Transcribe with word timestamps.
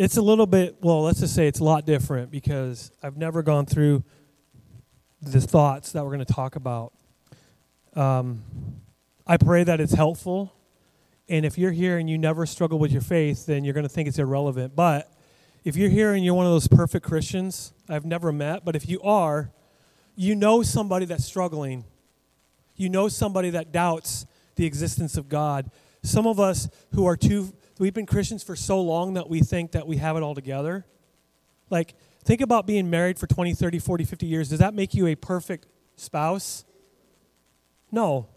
it's 0.00 0.16
a 0.16 0.22
little 0.22 0.46
bit, 0.46 0.78
well, 0.80 1.02
let's 1.02 1.20
just 1.20 1.34
say 1.34 1.46
it's 1.46 1.60
a 1.60 1.64
lot 1.64 1.84
different 1.84 2.30
because 2.30 2.90
I've 3.02 3.18
never 3.18 3.42
gone 3.42 3.66
through 3.66 4.02
the 5.20 5.42
thoughts 5.42 5.92
that 5.92 6.02
we're 6.02 6.14
going 6.14 6.24
to 6.24 6.32
talk 6.32 6.56
about. 6.56 6.94
Um, 7.94 8.42
I 9.26 9.36
pray 9.36 9.62
that 9.62 9.78
it's 9.78 9.92
helpful. 9.92 10.54
And 11.28 11.44
if 11.44 11.58
you're 11.58 11.70
here 11.70 11.98
and 11.98 12.08
you 12.08 12.16
never 12.16 12.46
struggle 12.46 12.78
with 12.78 12.90
your 12.90 13.02
faith, 13.02 13.44
then 13.44 13.62
you're 13.62 13.74
going 13.74 13.84
to 13.84 13.90
think 13.90 14.08
it's 14.08 14.18
irrelevant. 14.18 14.74
But 14.74 15.12
if 15.64 15.76
you're 15.76 15.90
here 15.90 16.14
and 16.14 16.24
you're 16.24 16.32
one 16.32 16.46
of 16.46 16.52
those 16.52 16.66
perfect 16.66 17.04
Christians 17.04 17.74
I've 17.86 18.06
never 18.06 18.32
met, 18.32 18.64
but 18.64 18.74
if 18.74 18.88
you 18.88 19.02
are, 19.02 19.52
you 20.16 20.34
know 20.34 20.62
somebody 20.62 21.04
that's 21.04 21.26
struggling. 21.26 21.84
You 22.74 22.88
know 22.88 23.08
somebody 23.08 23.50
that 23.50 23.70
doubts 23.70 24.24
the 24.56 24.64
existence 24.64 25.18
of 25.18 25.28
God. 25.28 25.70
Some 26.02 26.26
of 26.26 26.40
us 26.40 26.70
who 26.94 27.04
are 27.04 27.18
too, 27.18 27.52
we've 27.80 27.94
been 27.94 28.06
Christians 28.06 28.42
for 28.42 28.54
so 28.54 28.80
long 28.80 29.14
that 29.14 29.28
we 29.28 29.40
think 29.40 29.72
that 29.72 29.86
we 29.86 29.96
have 29.96 30.16
it 30.16 30.22
all 30.22 30.34
together. 30.34 30.84
Like, 31.70 31.94
think 32.24 32.42
about 32.42 32.66
being 32.66 32.90
married 32.90 33.18
for 33.18 33.26
20, 33.26 33.54
30, 33.54 33.78
40, 33.78 34.04
50 34.04 34.26
years. 34.26 34.48
Does 34.50 34.58
that 34.58 34.74
make 34.74 34.92
you 34.94 35.06
a 35.06 35.14
perfect 35.14 35.66
spouse? 35.96 36.64
No. 37.90 38.28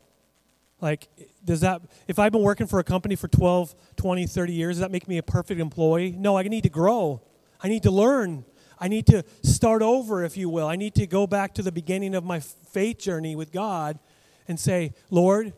Like, 0.80 1.10
does 1.44 1.62
that, 1.62 1.82
if 2.08 2.20
I've 2.20 2.32
been 2.32 2.42
working 2.42 2.68
for 2.68 2.80
a 2.80 2.84
company 2.84 3.16
for 3.16 3.28
12, 3.28 3.76
20, 3.98 4.28
30 4.28 4.54
years, 4.54 4.76
does 4.76 4.82
that 4.82 4.92
make 4.92 5.08
me 5.08 5.18
a 5.18 5.24
perfect 5.24 5.60
employee? 5.60 6.16
No, 6.18 6.38
I 6.38 6.44
need 6.44 6.64
to 6.64 6.70
grow. 6.70 7.22
I 7.62 7.68
need 7.68 7.84
to 7.84 7.92
learn. 7.92 8.46
I 8.80 8.88
need 8.88 9.06
to 9.08 9.24
start 9.44 9.82
over, 9.82 10.24
if 10.24 10.38
you 10.38 10.50
will. 10.50 10.68
I 10.68 10.76
need 10.76 10.96
to 10.96 11.08
go 11.08 11.28
back 11.28 11.54
to 11.56 11.62
the 11.62 11.72
beginning 11.72 12.16
of 12.16 12.24
my 12.24 12.40
faith 12.40 13.00
journey 13.00 13.36
with 13.36 13.52
God 13.52 14.00
and 14.48 14.60
say, 14.60 14.94
Lord, 15.10 15.54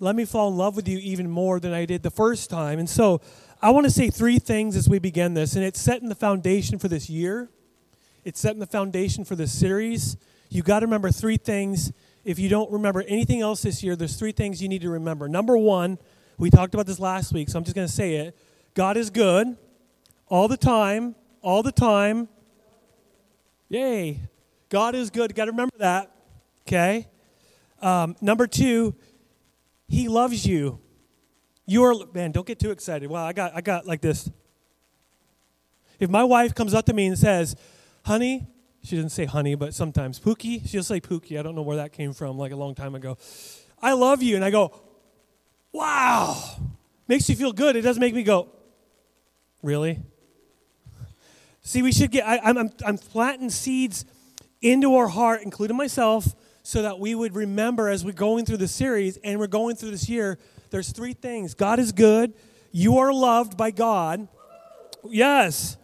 let 0.00 0.16
me 0.16 0.24
fall 0.24 0.48
in 0.48 0.56
love 0.56 0.76
with 0.76 0.88
you 0.88 0.98
even 0.98 1.30
more 1.30 1.60
than 1.60 1.72
I 1.72 1.84
did 1.86 2.02
the 2.02 2.10
first 2.10 2.50
time. 2.50 2.78
And 2.78 2.88
so 2.88 3.20
I 3.62 3.70
want 3.70 3.84
to 3.84 3.90
say 3.90 4.10
three 4.10 4.38
things 4.38 4.76
as 4.76 4.88
we 4.88 4.98
begin 4.98 5.34
this, 5.34 5.54
and 5.56 5.64
it's 5.64 5.80
setting 5.80 6.08
the 6.08 6.14
foundation 6.14 6.78
for 6.78 6.88
this 6.88 7.08
year. 7.08 7.48
It's 8.24 8.40
setting 8.40 8.60
the 8.60 8.66
foundation 8.66 9.24
for 9.24 9.36
this 9.36 9.52
series. 9.52 10.16
You 10.50 10.62
got 10.62 10.80
to 10.80 10.86
remember 10.86 11.10
three 11.10 11.36
things. 11.36 11.92
If 12.24 12.38
you 12.38 12.48
don't 12.48 12.70
remember 12.70 13.02
anything 13.02 13.40
else 13.40 13.62
this 13.62 13.82
year, 13.82 13.96
there's 13.96 14.16
three 14.16 14.32
things 14.32 14.62
you 14.62 14.68
need 14.68 14.82
to 14.82 14.90
remember. 14.90 15.28
Number 15.28 15.56
one, 15.56 15.98
we 16.38 16.50
talked 16.50 16.74
about 16.74 16.86
this 16.86 16.98
last 16.98 17.32
week, 17.32 17.48
so 17.48 17.58
I'm 17.58 17.64
just 17.64 17.76
going 17.76 17.86
to 17.86 17.92
say 17.92 18.16
it. 18.16 18.36
God 18.74 18.96
is 18.96 19.10
good 19.10 19.56
all 20.26 20.48
the 20.48 20.56
time, 20.56 21.14
all 21.42 21.62
the 21.62 21.72
time. 21.72 22.28
Yay. 23.68 24.20
God 24.68 24.94
is 24.94 25.10
good. 25.10 25.34
Got 25.34 25.46
to 25.46 25.52
remember 25.52 25.76
that. 25.78 26.10
Okay? 26.66 27.06
Um, 27.80 28.16
number 28.20 28.46
two, 28.46 28.94
He 29.88 30.08
loves 30.08 30.46
you. 30.46 30.80
You 31.66 31.84
are 31.84 31.94
man. 32.12 32.32
Don't 32.32 32.46
get 32.46 32.58
too 32.58 32.70
excited. 32.70 33.08
Wow, 33.08 33.24
I 33.24 33.32
got 33.32 33.54
I 33.54 33.60
got 33.60 33.86
like 33.86 34.00
this. 34.00 34.30
If 35.98 36.10
my 36.10 36.24
wife 36.24 36.54
comes 36.54 36.74
up 36.74 36.86
to 36.86 36.92
me 36.92 37.06
and 37.06 37.18
says, 37.18 37.56
"Honey," 38.04 38.46
she 38.82 38.96
doesn't 38.96 39.10
say 39.10 39.24
honey, 39.24 39.54
but 39.54 39.74
sometimes 39.74 40.20
Pookie. 40.20 40.68
She'll 40.68 40.82
say 40.82 41.00
Pookie. 41.00 41.38
I 41.38 41.42
don't 41.42 41.54
know 41.54 41.62
where 41.62 41.76
that 41.76 41.92
came 41.92 42.12
from. 42.12 42.38
Like 42.38 42.52
a 42.52 42.56
long 42.56 42.74
time 42.74 42.94
ago. 42.94 43.16
I 43.80 43.92
love 43.92 44.22
you, 44.22 44.36
and 44.36 44.44
I 44.44 44.50
go, 44.50 44.72
"Wow." 45.72 46.58
Makes 47.06 47.28
you 47.28 47.36
feel 47.36 47.52
good. 47.52 47.76
It 47.76 47.82
doesn't 47.82 48.00
make 48.00 48.14
me 48.14 48.22
go, 48.22 48.48
"Really?" 49.62 50.02
See, 51.62 51.82
we 51.82 51.92
should 51.92 52.10
get. 52.10 52.26
I, 52.26 52.38
I'm 52.38 52.70
I'm 52.84 52.98
planting 52.98 53.50
seeds 53.50 54.04
into 54.60 54.94
our 54.94 55.08
heart, 55.08 55.42
including 55.42 55.76
myself 55.76 56.34
so 56.64 56.80
that 56.80 56.98
we 56.98 57.14
would 57.14 57.34
remember 57.34 57.90
as 57.90 58.04
we're 58.04 58.12
going 58.12 58.46
through 58.46 58.56
the 58.56 58.66
series 58.66 59.18
and 59.18 59.38
we're 59.38 59.46
going 59.46 59.76
through 59.76 59.90
this 59.90 60.08
year, 60.08 60.38
there's 60.70 60.90
three 60.90 61.12
things 61.12 61.54
God 61.54 61.78
is 61.78 61.92
good, 61.92 62.32
you 62.72 62.98
are 62.98 63.12
loved 63.12 63.56
by 63.56 63.70
God. 63.70 64.26
Yes. 65.08 65.76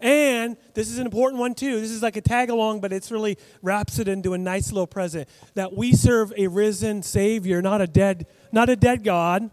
And 0.00 0.56
this 0.74 0.90
is 0.90 0.98
an 0.98 1.06
important 1.06 1.40
one 1.40 1.54
too. 1.54 1.80
This 1.80 1.90
is 1.90 2.02
like 2.02 2.16
a 2.16 2.20
tag 2.20 2.50
along, 2.50 2.80
but 2.80 2.92
it's 2.92 3.10
really 3.10 3.38
wraps 3.62 3.98
it 3.98 4.06
into 4.06 4.34
a 4.34 4.38
nice 4.38 4.70
little 4.70 4.86
present 4.86 5.28
that 5.54 5.72
we 5.72 5.92
serve 5.92 6.32
a 6.36 6.46
risen 6.46 7.02
Savior, 7.02 7.62
not 7.62 7.80
a 7.80 7.86
dead, 7.86 8.26
not 8.52 8.68
a 8.68 8.76
dead 8.76 9.02
God. 9.02 9.50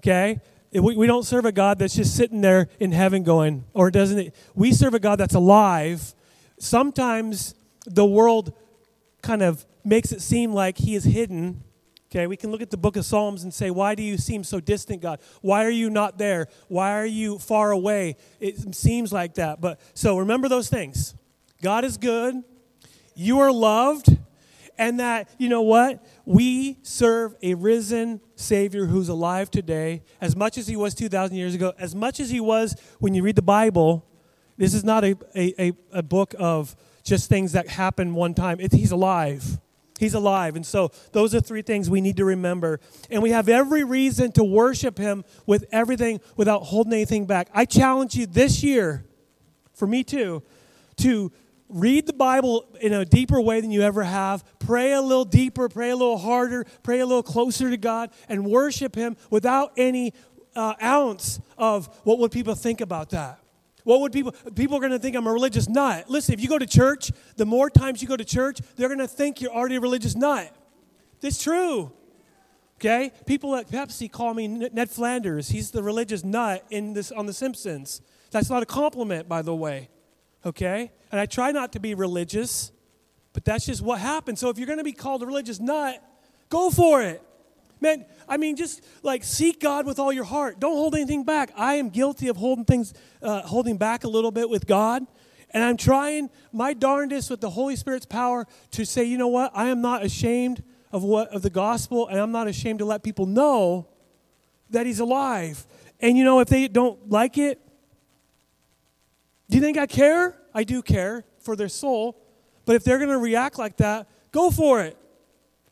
Okay, 0.00 0.40
we, 0.72 0.96
we 0.96 1.06
don't 1.06 1.24
serve 1.24 1.44
a 1.44 1.52
God 1.52 1.78
that's 1.78 1.94
just 1.94 2.16
sitting 2.16 2.40
there 2.40 2.68
in 2.80 2.92
heaven 2.92 3.24
going, 3.24 3.64
or 3.74 3.90
doesn't 3.90 4.18
it? 4.18 4.34
We 4.54 4.72
serve 4.72 4.94
a 4.94 4.98
God 4.98 5.16
that's 5.16 5.34
alive. 5.34 6.14
Sometimes 6.58 7.54
the 7.86 8.06
world 8.06 8.54
kind 9.22 9.42
of 9.42 9.64
makes 9.84 10.12
it 10.12 10.20
seem 10.20 10.52
like 10.52 10.78
he 10.78 10.94
is 10.94 11.04
hidden. 11.04 11.62
Okay, 12.10 12.26
we 12.26 12.36
can 12.36 12.50
look 12.52 12.62
at 12.62 12.70
the 12.70 12.76
book 12.76 12.96
of 12.96 13.04
Psalms 13.04 13.42
and 13.42 13.52
say, 13.52 13.70
Why 13.70 13.94
do 13.94 14.02
you 14.02 14.16
seem 14.16 14.44
so 14.44 14.60
distant, 14.60 15.02
God? 15.02 15.20
Why 15.40 15.64
are 15.64 15.70
you 15.70 15.90
not 15.90 16.16
there? 16.16 16.46
Why 16.68 16.92
are 16.92 17.06
you 17.06 17.38
far 17.38 17.72
away? 17.72 18.16
It 18.38 18.74
seems 18.74 19.12
like 19.12 19.34
that. 19.34 19.60
But 19.60 19.80
so 19.94 20.18
remember 20.18 20.48
those 20.48 20.68
things. 20.68 21.14
God 21.60 21.84
is 21.84 21.96
good, 21.96 22.42
you 23.14 23.40
are 23.40 23.50
loved, 23.50 24.16
and 24.78 25.00
that, 25.00 25.28
you 25.38 25.48
know 25.48 25.62
what? 25.62 26.04
We 26.24 26.78
serve 26.82 27.34
a 27.42 27.54
risen 27.54 28.20
Savior 28.36 28.86
who's 28.86 29.08
alive 29.08 29.50
today, 29.50 30.02
as 30.20 30.34
much 30.34 30.58
as 30.58 30.66
he 30.66 30.76
was 30.76 30.94
2,000 30.94 31.36
years 31.36 31.54
ago, 31.54 31.72
as 31.78 31.94
much 31.94 32.20
as 32.20 32.30
he 32.30 32.40
was 32.40 32.74
when 32.98 33.14
you 33.14 33.22
read 33.22 33.36
the 33.36 33.42
Bible. 33.42 34.04
This 34.56 34.74
is 34.74 34.84
not 34.84 35.04
a, 35.04 35.16
a, 35.36 35.72
a, 35.92 36.02
book 36.02 36.34
of 36.38 36.76
just 37.02 37.28
things 37.28 37.52
that 37.52 37.68
happened 37.68 38.14
one 38.14 38.34
time. 38.34 38.60
It, 38.60 38.72
he's 38.72 38.92
alive. 38.92 39.58
He's 39.98 40.14
alive. 40.14 40.56
And 40.56 40.66
so 40.66 40.90
those 41.12 41.34
are 41.34 41.40
three 41.40 41.62
things 41.62 41.88
we 41.88 42.00
need 42.00 42.16
to 42.16 42.24
remember. 42.24 42.80
And 43.10 43.22
we 43.22 43.30
have 43.30 43.48
every 43.48 43.84
reason 43.84 44.32
to 44.32 44.44
worship 44.44 44.98
him 44.98 45.24
with 45.46 45.66
everything 45.70 46.20
without 46.36 46.64
holding 46.64 46.92
anything 46.92 47.26
back. 47.26 47.48
I 47.54 47.64
challenge 47.64 48.16
you 48.16 48.26
this 48.26 48.62
year, 48.62 49.04
for 49.72 49.86
me 49.86 50.02
too, 50.02 50.42
to 50.96 51.30
read 51.68 52.06
the 52.06 52.12
Bible 52.12 52.66
in 52.80 52.92
a 52.92 53.04
deeper 53.04 53.40
way 53.40 53.60
than 53.60 53.70
you 53.70 53.82
ever 53.82 54.02
have. 54.02 54.44
Pray 54.58 54.92
a 54.92 55.00
little 55.00 55.24
deeper, 55.24 55.68
pray 55.68 55.90
a 55.90 55.96
little 55.96 56.18
harder, 56.18 56.64
pray 56.82 57.00
a 57.00 57.06
little 57.06 57.22
closer 57.22 57.70
to 57.70 57.76
God, 57.76 58.10
and 58.28 58.44
worship 58.44 58.94
him 58.94 59.16
without 59.30 59.72
any 59.76 60.12
uh, 60.56 60.74
ounce 60.82 61.40
of 61.56 61.86
what 62.04 62.18
would 62.18 62.32
people 62.32 62.54
think 62.54 62.80
about 62.80 63.10
that. 63.10 63.40
What 63.84 64.00
would 64.00 64.12
people 64.12 64.32
people 64.54 64.76
are 64.78 64.80
going 64.80 64.92
to 64.92 64.98
think 64.98 65.14
I'm 65.14 65.26
a 65.26 65.32
religious 65.32 65.68
nut? 65.68 66.06
Listen, 66.08 66.34
if 66.34 66.40
you 66.40 66.48
go 66.48 66.58
to 66.58 66.66
church, 66.66 67.12
the 67.36 67.46
more 67.46 67.70
times 67.70 68.02
you 68.02 68.08
go 68.08 68.16
to 68.16 68.24
church, 68.24 68.60
they're 68.76 68.88
going 68.88 68.98
to 68.98 69.06
think 69.06 69.40
you're 69.40 69.52
already 69.52 69.76
a 69.76 69.80
religious 69.80 70.16
nut. 70.16 70.54
It's 71.22 71.42
true. 71.42 71.92
Okay? 72.76 73.12
People 73.26 73.54
at 73.56 73.68
Pepsi 73.68 74.10
call 74.10 74.34
me 74.34 74.48
Ned 74.48 74.90
Flanders. 74.90 75.48
He's 75.48 75.70
the 75.70 75.82
religious 75.82 76.24
nut 76.24 76.64
in 76.70 76.92
this 76.92 77.12
on 77.12 77.26
the 77.26 77.32
Simpsons. 77.32 78.00
That's 78.30 78.50
not 78.50 78.62
a 78.62 78.66
compliment, 78.66 79.28
by 79.28 79.42
the 79.42 79.54
way. 79.54 79.88
Okay? 80.44 80.90
And 81.12 81.20
I 81.20 81.26
try 81.26 81.52
not 81.52 81.72
to 81.72 81.80
be 81.80 81.94
religious, 81.94 82.72
but 83.32 83.44
that's 83.44 83.66
just 83.66 83.80
what 83.80 84.00
happens. 84.00 84.40
So 84.40 84.48
if 84.48 84.58
you're 84.58 84.66
going 84.66 84.78
to 84.78 84.84
be 84.84 84.92
called 84.92 85.22
a 85.22 85.26
religious 85.26 85.60
nut, 85.60 86.02
go 86.48 86.70
for 86.70 87.02
it. 87.02 87.22
Man, 87.84 88.06
I 88.26 88.38
mean, 88.38 88.56
just 88.56 88.82
like 89.02 89.22
seek 89.24 89.60
God 89.60 89.84
with 89.84 89.98
all 89.98 90.10
your 90.10 90.24
heart. 90.24 90.58
Don't 90.58 90.72
hold 90.72 90.94
anything 90.94 91.22
back. 91.22 91.52
I 91.54 91.74
am 91.74 91.90
guilty 91.90 92.28
of 92.28 92.38
holding 92.38 92.64
things, 92.64 92.94
uh, 93.20 93.42
holding 93.42 93.76
back 93.76 94.04
a 94.04 94.08
little 94.08 94.30
bit 94.30 94.48
with 94.48 94.66
God. 94.66 95.06
And 95.50 95.62
I'm 95.62 95.76
trying 95.76 96.30
my 96.50 96.72
darndest 96.72 97.28
with 97.28 97.42
the 97.42 97.50
Holy 97.50 97.76
Spirit's 97.76 98.06
power 98.06 98.46
to 98.70 98.86
say, 98.86 99.04
you 99.04 99.18
know 99.18 99.28
what? 99.28 99.52
I 99.54 99.68
am 99.68 99.82
not 99.82 100.02
ashamed 100.02 100.62
of 100.92 101.02
what 101.02 101.28
of 101.28 101.42
the 101.42 101.50
gospel, 101.50 102.08
and 102.08 102.18
I'm 102.18 102.32
not 102.32 102.48
ashamed 102.48 102.78
to 102.78 102.86
let 102.86 103.02
people 103.02 103.26
know 103.26 103.86
that 104.70 104.86
He's 104.86 105.00
alive. 105.00 105.66
And 106.00 106.16
you 106.16 106.24
know, 106.24 106.40
if 106.40 106.48
they 106.48 106.68
don't 106.68 107.10
like 107.10 107.36
it, 107.36 107.60
do 109.50 109.58
you 109.58 109.62
think 109.62 109.76
I 109.76 109.84
care? 109.84 110.38
I 110.54 110.64
do 110.64 110.80
care 110.80 111.26
for 111.38 111.54
their 111.54 111.68
soul. 111.68 112.18
But 112.64 112.76
if 112.76 112.84
they're 112.84 112.96
going 112.96 113.10
to 113.10 113.18
react 113.18 113.58
like 113.58 113.76
that, 113.76 114.08
go 114.32 114.50
for 114.50 114.80
it. 114.80 114.96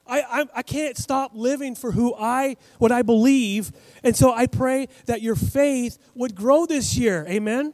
I, 0.06 0.20
I, 0.22 0.46
I, 0.56 0.62
can't 0.62 0.96
stop 0.96 1.30
living 1.34 1.74
for 1.74 1.92
who 1.92 2.14
I, 2.14 2.56
what 2.78 2.90
I 2.90 3.02
believe. 3.02 3.70
And 4.02 4.16
so 4.16 4.32
I 4.32 4.46
pray 4.46 4.88
that 5.06 5.22
your 5.22 5.36
faith 5.36 5.98
would 6.14 6.34
grow 6.34 6.66
this 6.66 6.96
year. 6.96 7.24
Amen? 7.28 7.72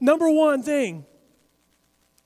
Number 0.00 0.30
one 0.30 0.62
thing, 0.62 1.04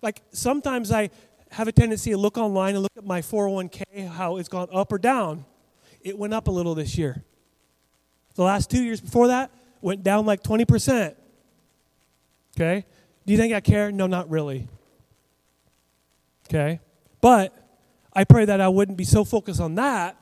like 0.02 0.22
sometimes 0.32 0.92
I 0.92 1.10
have 1.50 1.66
a 1.66 1.72
tendency 1.72 2.10
to 2.12 2.16
look 2.16 2.38
online 2.38 2.74
and 2.74 2.82
look 2.82 2.92
at 2.96 3.04
my 3.04 3.20
401k, 3.20 4.08
how 4.08 4.36
it's 4.36 4.48
gone 4.48 4.68
up 4.72 4.92
or 4.92 4.98
down. 4.98 5.44
It 6.00 6.16
went 6.16 6.32
up 6.32 6.46
a 6.48 6.50
little 6.50 6.74
this 6.74 6.96
year. 6.96 7.24
The 8.36 8.42
last 8.44 8.70
two 8.70 8.82
years 8.82 9.00
before 9.00 9.28
that 9.28 9.50
went 9.80 10.02
down 10.02 10.26
like 10.26 10.42
20%. 10.42 11.14
Okay? 12.56 12.84
Do 13.26 13.32
you 13.32 13.38
think 13.38 13.52
I 13.52 13.60
care? 13.60 13.90
No, 13.90 14.06
not 14.06 14.30
really. 14.30 14.68
Okay? 16.48 16.80
But 17.20 17.54
I 18.12 18.24
pray 18.24 18.44
that 18.44 18.60
I 18.60 18.68
wouldn't 18.68 18.98
be 18.98 19.04
so 19.04 19.24
focused 19.24 19.60
on 19.60 19.76
that. 19.76 20.16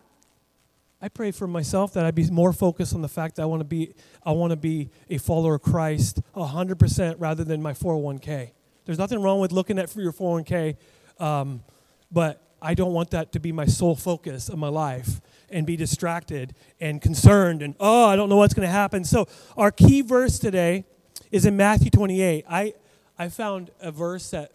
I 1.00 1.08
pray 1.08 1.31
for 1.31 1.46
myself 1.46 1.93
that 1.94 2.05
I'd 2.05 2.14
be 2.14 2.29
more 2.31 2.52
focused 2.52 2.93
on 2.93 3.02
the 3.02 3.08
fact 3.08 3.37
that 3.37 3.43
I 3.43 3.46
want 3.46 3.61
to 3.61 3.64
be 3.64 3.94
I 4.25 4.32
want 4.32 4.50
to 4.50 4.56
be 4.56 4.90
a 5.08 5.19
follower 5.19 5.55
of 5.55 5.62
Christ 5.62 6.20
100% 6.35 7.14
rather 7.19 7.44
than 7.44 7.62
my 7.62 7.73
401k. 7.73 8.50
There's 8.85 8.99
nothing 8.99 9.23
wrong 9.23 9.38
with 9.40 9.52
looking 9.52 9.79
at 9.79 9.88
for 9.88 10.00
your 10.00 10.12
401k, 10.12 10.76
um, 11.20 11.62
but 12.11 12.43
I 12.61 12.75
don't 12.75 12.93
want 12.93 13.11
that 13.12 13.32
to 13.32 13.40
be 13.40 13.52
my 13.52 13.67
sole 13.67 13.94
focus 13.94 14.49
of 14.49 14.58
my 14.58 14.69
life 14.69 15.20
and 15.50 15.67
be 15.67 15.76
distracted 15.76 16.55
and 16.81 17.00
concerned 17.00 17.62
and 17.62 17.76
oh 17.79 18.06
I 18.06 18.17
don't 18.17 18.29
know 18.29 18.37
what's 18.37 18.55
going 18.55 18.67
to 18.67 18.73
happen. 18.73 19.05
So 19.05 19.29
our 19.56 19.70
key 19.70 20.00
verse 20.00 20.38
today 20.41 20.84
is 21.31 21.46
in 21.46 21.56
Matthew 21.56 21.91
28. 21.91 22.44
I, 22.49 22.75
I 23.19 23.29
found 23.29 23.70
a 23.81 23.93
verse 23.93 24.31
that 24.31 24.52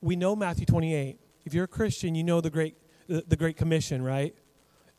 we 0.00 0.14
know 0.14 0.36
Matthew 0.36 0.66
28. 0.66 1.18
If 1.50 1.54
you're 1.54 1.64
a 1.64 1.66
Christian, 1.66 2.14
you 2.14 2.22
know 2.22 2.40
the 2.40 2.48
Great, 2.48 2.76
the, 3.08 3.24
the 3.26 3.34
Great 3.34 3.56
Commission, 3.56 4.04
right? 4.04 4.36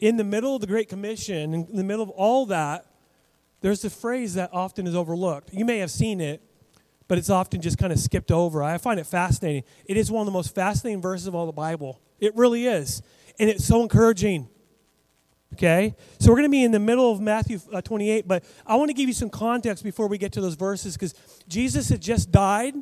In 0.01 0.17
the 0.17 0.25
middle 0.25 0.53
of 0.53 0.59
the 0.59 0.67
Great 0.67 0.89
Commission, 0.89 1.53
in 1.53 1.65
the 1.73 1.81
middle 1.81 2.03
of 2.03 2.09
all 2.09 2.45
that, 2.47 2.87
there's 3.61 3.85
a 3.85 3.89
phrase 3.89 4.33
that 4.33 4.49
often 4.51 4.85
is 4.85 4.93
overlooked. 4.93 5.53
You 5.53 5.63
may 5.63 5.77
have 5.77 5.89
seen 5.89 6.19
it, 6.19 6.41
but 7.07 7.17
it's 7.17 7.29
often 7.29 7.61
just 7.61 7.77
kind 7.77 7.93
of 7.93 7.99
skipped 7.99 8.33
over. 8.33 8.61
I 8.61 8.77
find 8.79 8.99
it 8.99 9.05
fascinating. 9.05 9.63
It 9.85 9.95
is 9.95 10.11
one 10.11 10.23
of 10.23 10.25
the 10.25 10.33
most 10.33 10.53
fascinating 10.53 11.01
verses 11.01 11.25
of 11.25 11.35
all 11.35 11.45
the 11.45 11.53
Bible. 11.53 12.01
It 12.19 12.35
really 12.35 12.65
is. 12.65 13.01
And 13.39 13.49
it's 13.49 13.63
so 13.63 13.81
encouraging. 13.81 14.49
Okay? 15.53 15.95
So 16.19 16.31
we're 16.31 16.39
going 16.39 16.49
to 16.49 16.49
be 16.49 16.65
in 16.65 16.71
the 16.71 16.79
middle 16.79 17.13
of 17.13 17.21
Matthew 17.21 17.59
uh, 17.71 17.79
28, 17.79 18.27
but 18.27 18.43
I 18.67 18.75
want 18.75 18.89
to 18.89 18.93
give 18.93 19.07
you 19.07 19.13
some 19.13 19.29
context 19.29 19.85
before 19.85 20.09
we 20.09 20.17
get 20.17 20.33
to 20.33 20.41
those 20.41 20.55
verses 20.55 20.97
because 20.97 21.13
Jesus 21.47 21.87
had 21.87 22.01
just 22.01 22.29
died. 22.29 22.75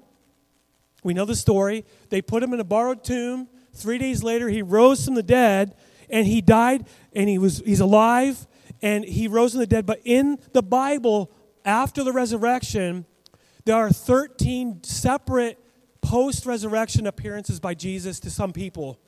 We 1.04 1.14
know 1.14 1.26
the 1.26 1.36
story. 1.36 1.86
They 2.10 2.24
put 2.24 2.42
him 2.42 2.52
in 2.52 2.60
a 2.60 2.64
borrowed 2.64 3.04
tomb. 3.04 3.48
Three 3.80 3.98
days 3.98 4.24
later, 4.24 4.50
he 4.50 4.62
rose 4.62 5.06
from 5.06 5.16
the 5.16 5.24
dead, 5.24 5.74
and 6.10 6.28
he 6.28 6.42
died, 6.42 6.86
and 7.14 7.30
he 7.30 7.38
was 7.38 7.60
he's 7.66 7.80
alive, 7.80 8.46
and 8.82 9.06
he 9.06 9.28
rose 9.28 9.52
from 9.52 9.62
the 9.62 9.68
dead. 9.68 9.86
But 9.86 10.02
in 10.04 10.38
the 10.52 10.62
Bible, 10.62 11.32
after 11.64 12.04
the 12.04 12.12
resurrection, 12.12 13.06
there 13.66 13.76
are 13.76 13.90
13 13.90 14.84
separate 14.84 15.58
post 16.02 16.46
resurrection 16.46 17.08
appearances 17.08 17.60
by 17.60 17.74
Jesus 17.74 18.20
to 18.22 18.30
some 18.30 18.52
people. 18.52 19.00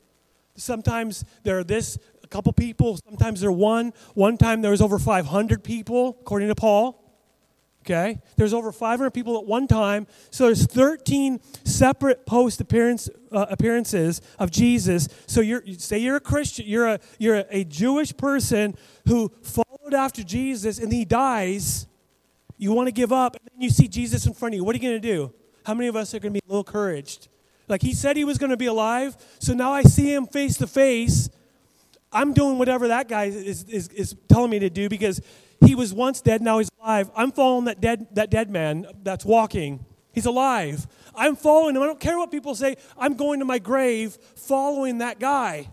Sometimes 0.55 1.25
there 1.43 1.59
are 1.59 1.63
this 1.63 1.97
a 2.23 2.27
couple 2.27 2.53
people, 2.53 2.97
sometimes 3.09 3.41
there 3.41 3.49
are 3.49 3.53
one. 3.53 3.93
One 4.13 4.37
time 4.37 4.61
there 4.61 4.71
was 4.71 4.81
over 4.81 4.99
500 4.99 5.63
people, 5.63 6.17
according 6.21 6.47
to 6.49 6.55
Paul. 6.55 7.00
Okay? 7.81 8.19
There's 8.37 8.53
over 8.53 8.71
500 8.71 9.11
people 9.11 9.37
at 9.37 9.45
one 9.45 9.67
time. 9.67 10.07
So 10.29 10.45
there's 10.45 10.65
13 10.65 11.39
separate 11.63 12.25
post 12.25 12.61
appearance, 12.61 13.09
uh, 13.31 13.47
appearances 13.49 14.21
of 14.37 14.51
Jesus. 14.51 15.09
So 15.25 15.41
you're 15.41 15.63
say 15.77 15.97
you're 15.97 16.17
a 16.17 16.21
Christian, 16.21 16.65
you're 16.67 16.87
a 16.87 16.99
you're 17.17 17.37
a, 17.37 17.45
a 17.49 17.63
Jewish 17.63 18.15
person 18.15 18.75
who 19.07 19.31
followed 19.41 19.93
after 19.93 20.23
Jesus 20.23 20.79
and 20.79 20.93
he 20.93 21.05
dies. 21.05 21.87
You 22.57 22.73
want 22.73 22.87
to 22.87 22.91
give 22.91 23.11
up, 23.11 23.35
and 23.35 23.49
then 23.51 23.61
you 23.61 23.71
see 23.71 23.87
Jesus 23.87 24.27
in 24.27 24.33
front 24.33 24.53
of 24.53 24.57
you. 24.57 24.63
What 24.63 24.75
are 24.75 24.77
you 24.77 24.83
going 24.83 25.01
to 25.01 25.07
do? 25.07 25.33
How 25.65 25.73
many 25.73 25.87
of 25.87 25.95
us 25.95 26.13
are 26.13 26.19
going 26.19 26.33
to 26.33 26.39
be 26.39 26.45
a 26.45 26.47
little 26.47 26.63
encouraged? 26.63 27.27
Like 27.67 27.81
he 27.81 27.93
said 27.93 28.15
he 28.17 28.23
was 28.23 28.37
going 28.37 28.51
to 28.51 28.57
be 28.57 28.67
alive, 28.67 29.17
so 29.39 29.53
now 29.53 29.73
I 29.73 29.81
see 29.81 30.13
him 30.13 30.27
face 30.27 30.57
to 30.57 30.67
face. 30.67 31.29
I'm 32.11 32.33
doing 32.33 32.57
whatever 32.57 32.89
that 32.89 33.07
guy 33.07 33.25
is, 33.25 33.63
is, 33.63 33.87
is 33.89 34.15
telling 34.27 34.49
me 34.51 34.59
to 34.59 34.69
do 34.69 34.89
because 34.89 35.21
he 35.65 35.75
was 35.75 35.93
once 35.93 36.21
dead, 36.21 36.41
now 36.41 36.57
he's 36.57 36.69
alive. 36.81 37.09
I'm 37.15 37.31
following 37.31 37.65
that 37.65 37.79
dead, 37.79 38.07
that 38.13 38.29
dead 38.29 38.49
man 38.49 38.87
that's 39.03 39.23
walking. 39.23 39.85
He's 40.11 40.25
alive. 40.25 40.87
I'm 41.15 41.35
following 41.35 41.75
him. 41.75 41.81
I 41.81 41.85
don't 41.85 41.99
care 41.99 42.17
what 42.17 42.31
people 42.31 42.55
say. 42.55 42.75
I'm 42.97 43.13
going 43.13 43.39
to 43.39 43.45
my 43.45 43.59
grave 43.59 44.17
following 44.35 44.97
that 44.97 45.19
guy. 45.19 45.69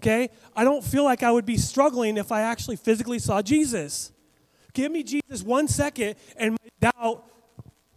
Okay? 0.00 0.30
I 0.54 0.64
don't 0.64 0.84
feel 0.84 1.04
like 1.04 1.22
I 1.22 1.30
would 1.30 1.46
be 1.46 1.56
struggling 1.56 2.16
if 2.16 2.32
I 2.32 2.40
actually 2.40 2.76
physically 2.76 3.18
saw 3.18 3.42
Jesus. 3.42 4.12
Give 4.72 4.90
me 4.90 5.02
Jesus 5.02 5.42
one 5.42 5.68
second 5.68 6.16
and 6.36 6.52
my 6.52 6.90
doubt 6.92 7.24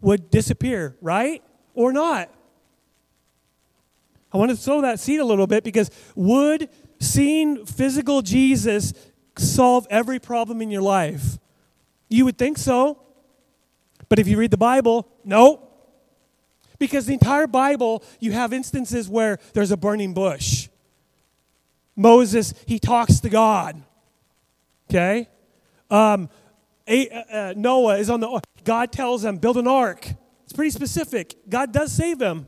would 0.00 0.30
disappear, 0.30 0.96
right? 1.00 1.42
Or 1.74 1.92
not. 1.92 2.32
I 4.32 4.38
want 4.38 4.50
to 4.50 4.56
sow 4.56 4.80
that 4.82 5.00
seed 5.00 5.20
a 5.20 5.24
little 5.24 5.46
bit 5.46 5.64
because 5.64 5.90
would 6.14 6.68
seeing 7.00 7.66
physical 7.66 8.22
Jesus 8.22 8.92
solve 9.36 9.86
every 9.90 10.18
problem 10.18 10.62
in 10.62 10.70
your 10.70 10.82
life? 10.82 11.38
You 12.08 12.24
would 12.26 12.38
think 12.38 12.58
so. 12.58 13.00
But 14.08 14.18
if 14.18 14.28
you 14.28 14.36
read 14.36 14.50
the 14.50 14.58
Bible, 14.58 15.08
no. 15.24 15.68
Because 16.78 17.06
the 17.06 17.12
entire 17.12 17.46
Bible, 17.46 18.02
you 18.18 18.32
have 18.32 18.52
instances 18.52 19.08
where 19.08 19.38
there's 19.54 19.70
a 19.70 19.76
burning 19.76 20.14
bush. 20.14 20.68
Moses, 21.94 22.54
he 22.66 22.78
talks 22.78 23.20
to 23.20 23.28
God. 23.28 23.82
Okay? 24.88 25.28
Um, 25.90 26.28
a, 26.88 27.08
uh, 27.08 27.22
uh 27.32 27.54
Noah 27.56 27.98
is 27.98 28.10
on 28.10 28.20
the, 28.20 28.40
God 28.64 28.90
tells 28.90 29.24
him, 29.24 29.36
build 29.36 29.56
an 29.56 29.68
ark. 29.68 30.08
It's 30.44 30.52
pretty 30.52 30.70
specific. 30.70 31.36
God 31.48 31.72
does 31.72 31.92
save 31.92 32.20
him. 32.20 32.46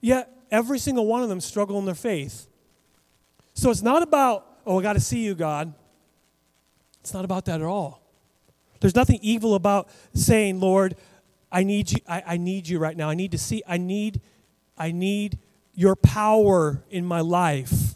Yet, 0.00 0.28
every 0.50 0.78
single 0.78 1.06
one 1.06 1.22
of 1.22 1.28
them 1.28 1.40
struggle 1.40 1.78
in 1.78 1.84
their 1.84 1.94
faith. 1.94 2.48
So 3.56 3.70
it's 3.70 3.82
not 3.82 4.02
about, 4.02 4.46
oh, 4.66 4.78
I 4.78 4.82
got 4.82 4.92
to 4.92 5.00
see 5.00 5.24
you, 5.24 5.34
God. 5.34 5.72
It's 7.00 7.14
not 7.14 7.24
about 7.24 7.46
that 7.46 7.60
at 7.60 7.66
all. 7.66 8.02
There's 8.80 8.94
nothing 8.94 9.18
evil 9.22 9.54
about 9.54 9.88
saying, 10.12 10.60
Lord, 10.60 10.94
I 11.50 11.62
need 11.62 11.90
you, 11.90 11.98
I, 12.06 12.22
I 12.26 12.36
need 12.36 12.68
you 12.68 12.78
right 12.78 12.94
now. 12.96 13.08
I 13.08 13.14
need 13.14 13.32
to 13.32 13.38
see, 13.38 13.62
I 13.66 13.78
need, 13.78 14.20
I 14.76 14.92
need 14.92 15.38
your 15.74 15.96
power 15.96 16.84
in 16.90 17.06
my 17.06 17.20
life. 17.20 17.94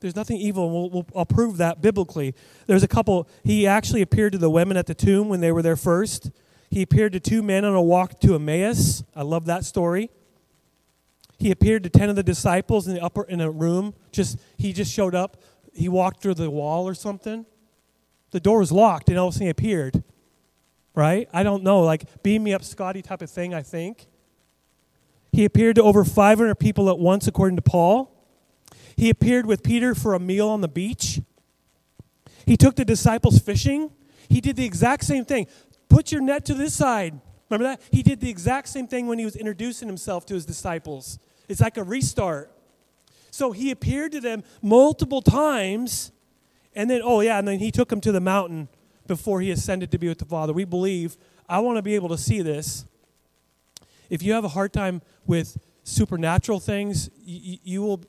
There's 0.00 0.16
nothing 0.16 0.38
evil. 0.38 0.70
We'll, 0.70 0.90
we'll, 0.90 1.06
I'll 1.14 1.26
prove 1.26 1.58
that 1.58 1.82
biblically. 1.82 2.34
There's 2.66 2.82
a 2.82 2.88
couple, 2.88 3.28
he 3.42 3.66
actually 3.66 4.00
appeared 4.00 4.32
to 4.32 4.38
the 4.38 4.50
women 4.50 4.78
at 4.78 4.86
the 4.86 4.94
tomb 4.94 5.28
when 5.28 5.40
they 5.40 5.52
were 5.52 5.62
there 5.62 5.76
first. 5.76 6.30
He 6.70 6.80
appeared 6.80 7.12
to 7.12 7.20
two 7.20 7.42
men 7.42 7.66
on 7.66 7.74
a 7.74 7.82
walk 7.82 8.18
to 8.20 8.34
Emmaus. 8.34 9.04
I 9.14 9.22
love 9.22 9.44
that 9.44 9.66
story. 9.66 10.10
He 11.38 11.50
appeared 11.50 11.82
to 11.84 11.90
10 11.90 12.10
of 12.10 12.16
the 12.16 12.22
disciples 12.22 12.86
in 12.86 12.94
the 12.94 13.02
upper 13.02 13.24
in 13.24 13.40
a 13.40 13.50
room. 13.50 13.94
Just 14.12 14.38
he 14.56 14.72
just 14.72 14.92
showed 14.92 15.14
up. 15.14 15.42
He 15.72 15.88
walked 15.88 16.20
through 16.20 16.34
the 16.34 16.50
wall 16.50 16.86
or 16.86 16.94
something. 16.94 17.46
The 18.30 18.40
door 18.40 18.60
was 18.60 18.72
locked 18.72 19.08
and 19.08 19.18
all 19.18 19.28
of 19.28 19.32
a 19.32 19.34
sudden 19.34 19.46
he 19.46 19.50
appeared. 19.50 20.02
Right? 20.94 21.28
I 21.32 21.42
don't 21.42 21.64
know, 21.64 21.80
like 21.80 22.22
beam 22.22 22.44
me 22.44 22.54
up 22.54 22.62
Scotty 22.62 23.02
type 23.02 23.20
of 23.20 23.30
thing, 23.30 23.52
I 23.52 23.62
think. 23.62 24.06
He 25.32 25.44
appeared 25.44 25.74
to 25.76 25.82
over 25.82 26.04
500 26.04 26.54
people 26.54 26.88
at 26.88 26.98
once 26.98 27.26
according 27.26 27.56
to 27.56 27.62
Paul. 27.62 28.12
He 28.96 29.10
appeared 29.10 29.46
with 29.46 29.64
Peter 29.64 29.94
for 29.94 30.14
a 30.14 30.20
meal 30.20 30.48
on 30.48 30.60
the 30.60 30.68
beach. 30.68 31.20
He 32.46 32.56
took 32.56 32.76
the 32.76 32.84
disciples 32.84 33.40
fishing. 33.40 33.90
He 34.28 34.40
did 34.40 34.54
the 34.54 34.64
exact 34.64 35.04
same 35.04 35.24
thing. 35.24 35.48
Put 35.88 36.12
your 36.12 36.20
net 36.20 36.44
to 36.46 36.54
this 36.54 36.74
side. 36.74 37.20
Remember 37.54 37.76
that? 37.76 37.88
He 37.90 38.02
did 38.02 38.20
the 38.20 38.30
exact 38.30 38.68
same 38.68 38.86
thing 38.86 39.06
when 39.06 39.18
he 39.18 39.24
was 39.24 39.36
introducing 39.36 39.88
himself 39.88 40.26
to 40.26 40.34
his 40.34 40.44
disciples. 40.44 41.18
It's 41.48 41.60
like 41.60 41.76
a 41.76 41.84
restart. 41.84 42.50
So 43.30 43.52
he 43.52 43.70
appeared 43.70 44.12
to 44.12 44.20
them 44.20 44.44
multiple 44.62 45.22
times, 45.22 46.12
and 46.74 46.88
then, 46.90 47.00
oh, 47.02 47.20
yeah, 47.20 47.38
and 47.38 47.46
then 47.46 47.58
he 47.58 47.70
took 47.70 47.88
them 47.88 48.00
to 48.02 48.12
the 48.12 48.20
mountain 48.20 48.68
before 49.06 49.40
he 49.40 49.50
ascended 49.50 49.90
to 49.92 49.98
be 49.98 50.08
with 50.08 50.18
the 50.18 50.24
Father. 50.24 50.52
We 50.52 50.64
believe, 50.64 51.16
I 51.48 51.60
want 51.60 51.76
to 51.76 51.82
be 51.82 51.94
able 51.94 52.08
to 52.08 52.18
see 52.18 52.42
this. 52.42 52.86
If 54.10 54.22
you 54.22 54.32
have 54.32 54.44
a 54.44 54.48
hard 54.48 54.72
time 54.72 55.02
with 55.26 55.58
supernatural 55.82 56.60
things, 56.60 57.10
you, 57.24 57.58
you 57.62 57.82
will, 57.82 58.00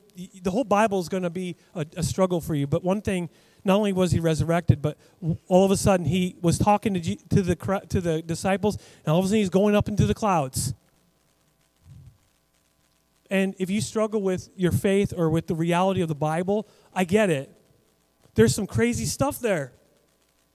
the 0.42 0.50
whole 0.50 0.64
Bible 0.64 1.00
is 1.00 1.08
going 1.08 1.22
to 1.22 1.30
be 1.30 1.56
a, 1.74 1.86
a 1.96 2.02
struggle 2.02 2.40
for 2.40 2.54
you. 2.54 2.66
But 2.66 2.82
one 2.82 3.02
thing 3.02 3.28
not 3.66 3.76
only 3.76 3.92
was 3.92 4.12
he 4.12 4.20
resurrected, 4.20 4.80
but 4.80 4.96
all 5.48 5.64
of 5.64 5.70
a 5.70 5.76
sudden 5.76 6.06
he 6.06 6.36
was 6.40 6.58
talking 6.58 6.94
to, 6.94 7.00
G, 7.00 7.16
to, 7.30 7.42
the, 7.42 7.56
to 7.88 8.00
the 8.00 8.22
disciples, 8.22 8.78
and 9.04 9.12
all 9.12 9.18
of 9.18 9.24
a 9.24 9.28
sudden 9.28 9.40
he's 9.40 9.50
going 9.50 9.74
up 9.74 9.88
into 9.88 10.06
the 10.06 10.14
clouds. 10.14 10.72
And 13.28 13.56
if 13.58 13.68
you 13.68 13.80
struggle 13.80 14.22
with 14.22 14.48
your 14.56 14.70
faith 14.70 15.12
or 15.16 15.28
with 15.28 15.48
the 15.48 15.56
reality 15.56 16.00
of 16.00 16.08
the 16.08 16.14
Bible, 16.14 16.68
I 16.94 17.02
get 17.02 17.28
it. 17.28 17.50
There's 18.36 18.54
some 18.54 18.68
crazy 18.68 19.04
stuff 19.04 19.40
there. 19.40 19.72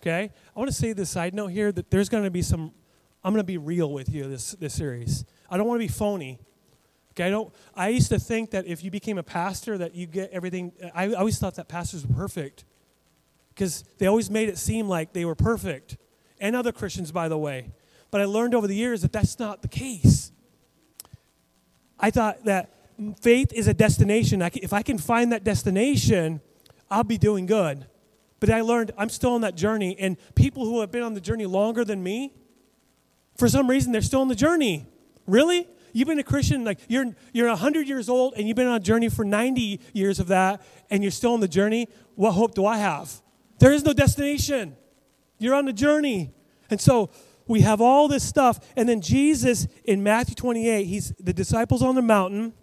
Okay? 0.01 0.31
I 0.55 0.59
want 0.59 0.71
to 0.71 0.75
say 0.75 0.93
this 0.93 1.09
side 1.09 1.33
note 1.33 1.47
here 1.47 1.71
that 1.73 1.91
there's 1.91 2.07
going 2.07 2.23
to 2.23 2.31
be 2.31 2.41
some, 2.41 2.71
I'm 3.25 3.33
going 3.33 3.41
to 3.41 3.43
be 3.43 3.57
real 3.57 3.91
with 3.91 4.09
you 4.09 4.23
this, 4.29 4.51
this 4.53 4.73
series. 4.73 5.25
I 5.49 5.57
don't 5.57 5.67
want 5.67 5.81
to 5.81 5.85
be 5.85 5.91
phony. 5.91 6.39
Okay, 7.11 7.25
I 7.25 7.29
don't. 7.29 7.53
I 7.75 7.89
used 7.89 8.07
to 8.11 8.19
think 8.19 8.51
that 8.51 8.65
if 8.65 8.85
you 8.85 8.89
became 8.89 9.17
a 9.17 9.23
pastor, 9.23 9.77
that 9.77 9.93
you 9.93 10.07
get 10.07 10.31
everything. 10.31 10.71
I 10.95 11.11
always 11.11 11.37
thought 11.37 11.55
that 11.55 11.67
pastors 11.67 12.07
were 12.07 12.15
perfect 12.15 12.63
because 13.53 13.83
they 13.97 14.07
always 14.07 14.29
made 14.29 14.49
it 14.49 14.57
seem 14.57 14.87
like 14.87 15.13
they 15.13 15.25
were 15.25 15.35
perfect. 15.35 15.97
And 16.39 16.55
other 16.55 16.71
Christians, 16.71 17.11
by 17.11 17.27
the 17.27 17.37
way. 17.37 17.71
But 18.09 18.21
I 18.21 18.25
learned 18.25 18.55
over 18.55 18.67
the 18.67 18.75
years 18.75 19.01
that 19.03 19.13
that's 19.13 19.39
not 19.39 19.61
the 19.61 19.67
case. 19.67 20.31
I 21.99 22.09
thought 22.09 22.45
that 22.45 22.73
faith 23.21 23.53
is 23.53 23.67
a 23.67 23.73
destination. 23.73 24.41
if 24.41 24.73
I 24.73 24.81
can 24.81 24.97
find 24.97 25.31
that 25.31 25.43
destination, 25.43 26.41
I'll 26.89 27.03
be 27.03 27.17
doing 27.17 27.45
good. 27.45 27.85
But 28.39 28.49
I 28.49 28.61
learned 28.61 28.91
I'm 28.97 29.09
still 29.09 29.33
on 29.33 29.41
that 29.41 29.55
journey, 29.55 29.95
and 29.99 30.17
people 30.35 30.65
who 30.65 30.81
have 30.81 30.91
been 30.91 31.03
on 31.03 31.13
the 31.13 31.21
journey 31.21 31.45
longer 31.45 31.85
than 31.85 32.01
me, 32.01 32.33
for 33.37 33.47
some 33.47 33.69
reason, 33.69 33.91
they're 33.91 34.01
still 34.01 34.21
on 34.21 34.27
the 34.27 34.35
journey. 34.35 34.87
Really? 35.27 35.67
You've 35.93 36.07
been 36.07 36.19
a 36.19 36.23
Christian, 36.23 36.63
like 36.63 36.79
you're, 36.87 37.05
you're 37.33 37.47
100 37.47 37.87
years 37.87 38.09
old, 38.09 38.33
and 38.35 38.47
you've 38.47 38.57
been 38.57 38.67
on 38.67 38.77
a 38.77 38.79
journey 38.79 39.09
for 39.09 39.23
90 39.23 39.79
years 39.93 40.19
of 40.19 40.27
that, 40.27 40.61
and 40.89 41.03
you're 41.03 41.11
still 41.11 41.33
on 41.33 41.39
the 41.39 41.47
journey. 41.47 41.87
What 42.15 42.31
hope 42.31 42.55
do 42.55 42.65
I 42.65 42.77
have? 42.77 43.21
There 43.61 43.71
is 43.71 43.85
no 43.85 43.93
destination. 43.93 44.75
You're 45.37 45.53
on 45.53 45.67
a 45.67 45.73
journey. 45.73 46.33
And 46.71 46.81
so 46.81 47.11
we 47.47 47.61
have 47.61 47.79
all 47.79 48.07
this 48.07 48.27
stuff. 48.27 48.59
And 48.75 48.89
then 48.89 49.01
Jesus 49.01 49.67
in 49.83 50.01
Matthew 50.01 50.33
28, 50.33 50.85
he's 50.85 51.13
the 51.19 51.31
disciples 51.31 51.83
on 51.83 51.93
the 51.93 52.01
mountain. 52.01 52.53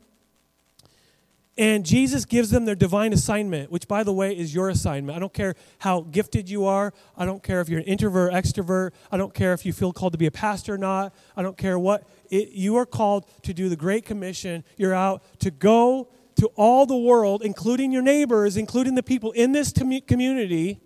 And 1.56 1.86
Jesus 1.86 2.24
gives 2.24 2.50
them 2.50 2.64
their 2.64 2.74
divine 2.74 3.12
assignment, 3.12 3.70
which, 3.70 3.86
by 3.86 4.02
the 4.02 4.12
way, 4.12 4.36
is 4.36 4.52
your 4.52 4.70
assignment. 4.70 5.16
I 5.16 5.20
don't 5.20 5.32
care 5.32 5.54
how 5.78 6.00
gifted 6.00 6.50
you 6.50 6.66
are. 6.66 6.92
I 7.16 7.24
don't 7.24 7.44
care 7.44 7.60
if 7.60 7.68
you're 7.68 7.80
an 7.80 7.86
introvert 7.86 8.32
extrovert. 8.32 8.90
I 9.12 9.16
don't 9.16 9.32
care 9.32 9.52
if 9.52 9.64
you 9.64 9.72
feel 9.72 9.92
called 9.92 10.14
to 10.14 10.18
be 10.18 10.26
a 10.26 10.32
pastor 10.32 10.74
or 10.74 10.78
not. 10.78 11.14
I 11.36 11.42
don't 11.42 11.56
care 11.56 11.78
what. 11.78 12.08
It, 12.28 12.50
you 12.50 12.74
are 12.74 12.86
called 12.86 13.24
to 13.42 13.54
do 13.54 13.68
the 13.68 13.76
Great 13.76 14.04
Commission. 14.04 14.64
You're 14.76 14.94
out 14.94 15.22
to 15.40 15.52
go 15.52 16.08
to 16.38 16.48
all 16.56 16.86
the 16.86 16.96
world, 16.96 17.42
including 17.42 17.92
your 17.92 18.02
neighbors, 18.02 18.56
including 18.56 18.96
the 18.96 19.02
people 19.04 19.30
in 19.32 19.52
this 19.52 19.72
community, 19.72 20.80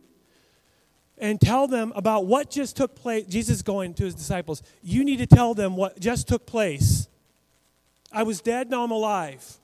and 1.22 1.40
tell 1.40 1.68
them 1.68 1.92
about 1.94 2.26
what 2.26 2.50
just 2.50 2.76
took 2.76 2.96
place. 2.96 3.24
Jesus 3.26 3.62
going 3.62 3.94
to 3.94 4.04
his 4.04 4.14
disciples, 4.14 4.60
You 4.82 5.04
need 5.04 5.18
to 5.18 5.26
tell 5.26 5.54
them 5.54 5.76
what 5.76 6.00
just 6.00 6.26
took 6.26 6.44
place. 6.46 7.08
I 8.12 8.24
was 8.24 8.40
dead, 8.40 8.68
now 8.68 8.82
I'm 8.82 8.90
alive. 8.90 9.58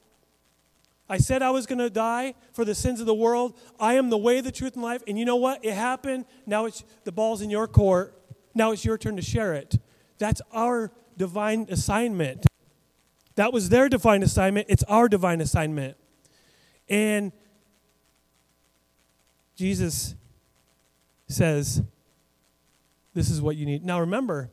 I 1.10 1.18
said 1.18 1.42
I 1.42 1.50
was 1.50 1.66
going 1.66 1.80
to 1.80 1.90
die 1.90 2.34
for 2.52 2.64
the 2.64 2.74
sins 2.74 3.00
of 3.00 3.06
the 3.06 3.14
world. 3.14 3.58
I 3.80 3.94
am 3.94 4.08
the 4.08 4.16
way, 4.16 4.40
the 4.40 4.52
truth, 4.52 4.74
and 4.74 4.82
life. 4.82 5.02
And 5.08 5.18
you 5.18 5.24
know 5.24 5.36
what? 5.36 5.64
It 5.64 5.74
happened. 5.74 6.26
Now 6.46 6.66
it's 6.66 6.84
the 7.04 7.12
ball's 7.12 7.42
in 7.42 7.50
your 7.50 7.66
court. 7.66 8.14
Now 8.54 8.70
it's 8.70 8.84
your 8.84 8.96
turn 8.96 9.16
to 9.16 9.22
share 9.22 9.54
it. 9.54 9.78
That's 10.18 10.40
our 10.52 10.92
divine 11.16 11.66
assignment. 11.70 12.46
That 13.34 13.52
was 13.52 13.68
their 13.70 13.88
divine 13.88 14.22
assignment. 14.22 14.66
It's 14.68 14.84
our 14.84 15.08
divine 15.08 15.40
assignment. 15.40 15.96
And 16.88 17.32
Jesus 19.56 20.14
says, 21.28 21.82
This 23.14 23.30
is 23.30 23.40
what 23.40 23.56
you 23.56 23.66
need. 23.66 23.84
Now 23.84 24.00
remember, 24.00 24.50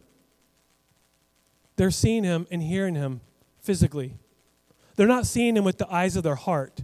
they're 1.76 1.92
seeing 1.92 2.24
him 2.24 2.48
and 2.52 2.62
hearing 2.62 2.96
him 2.96 3.22
physically. 3.62 4.18
They're 4.96 5.08
not 5.08 5.26
seeing 5.26 5.58
him 5.58 5.64
with 5.64 5.78
the 5.78 5.92
eyes 5.92 6.16
of 6.16 6.24
their 6.24 6.36
heart. 6.36 6.84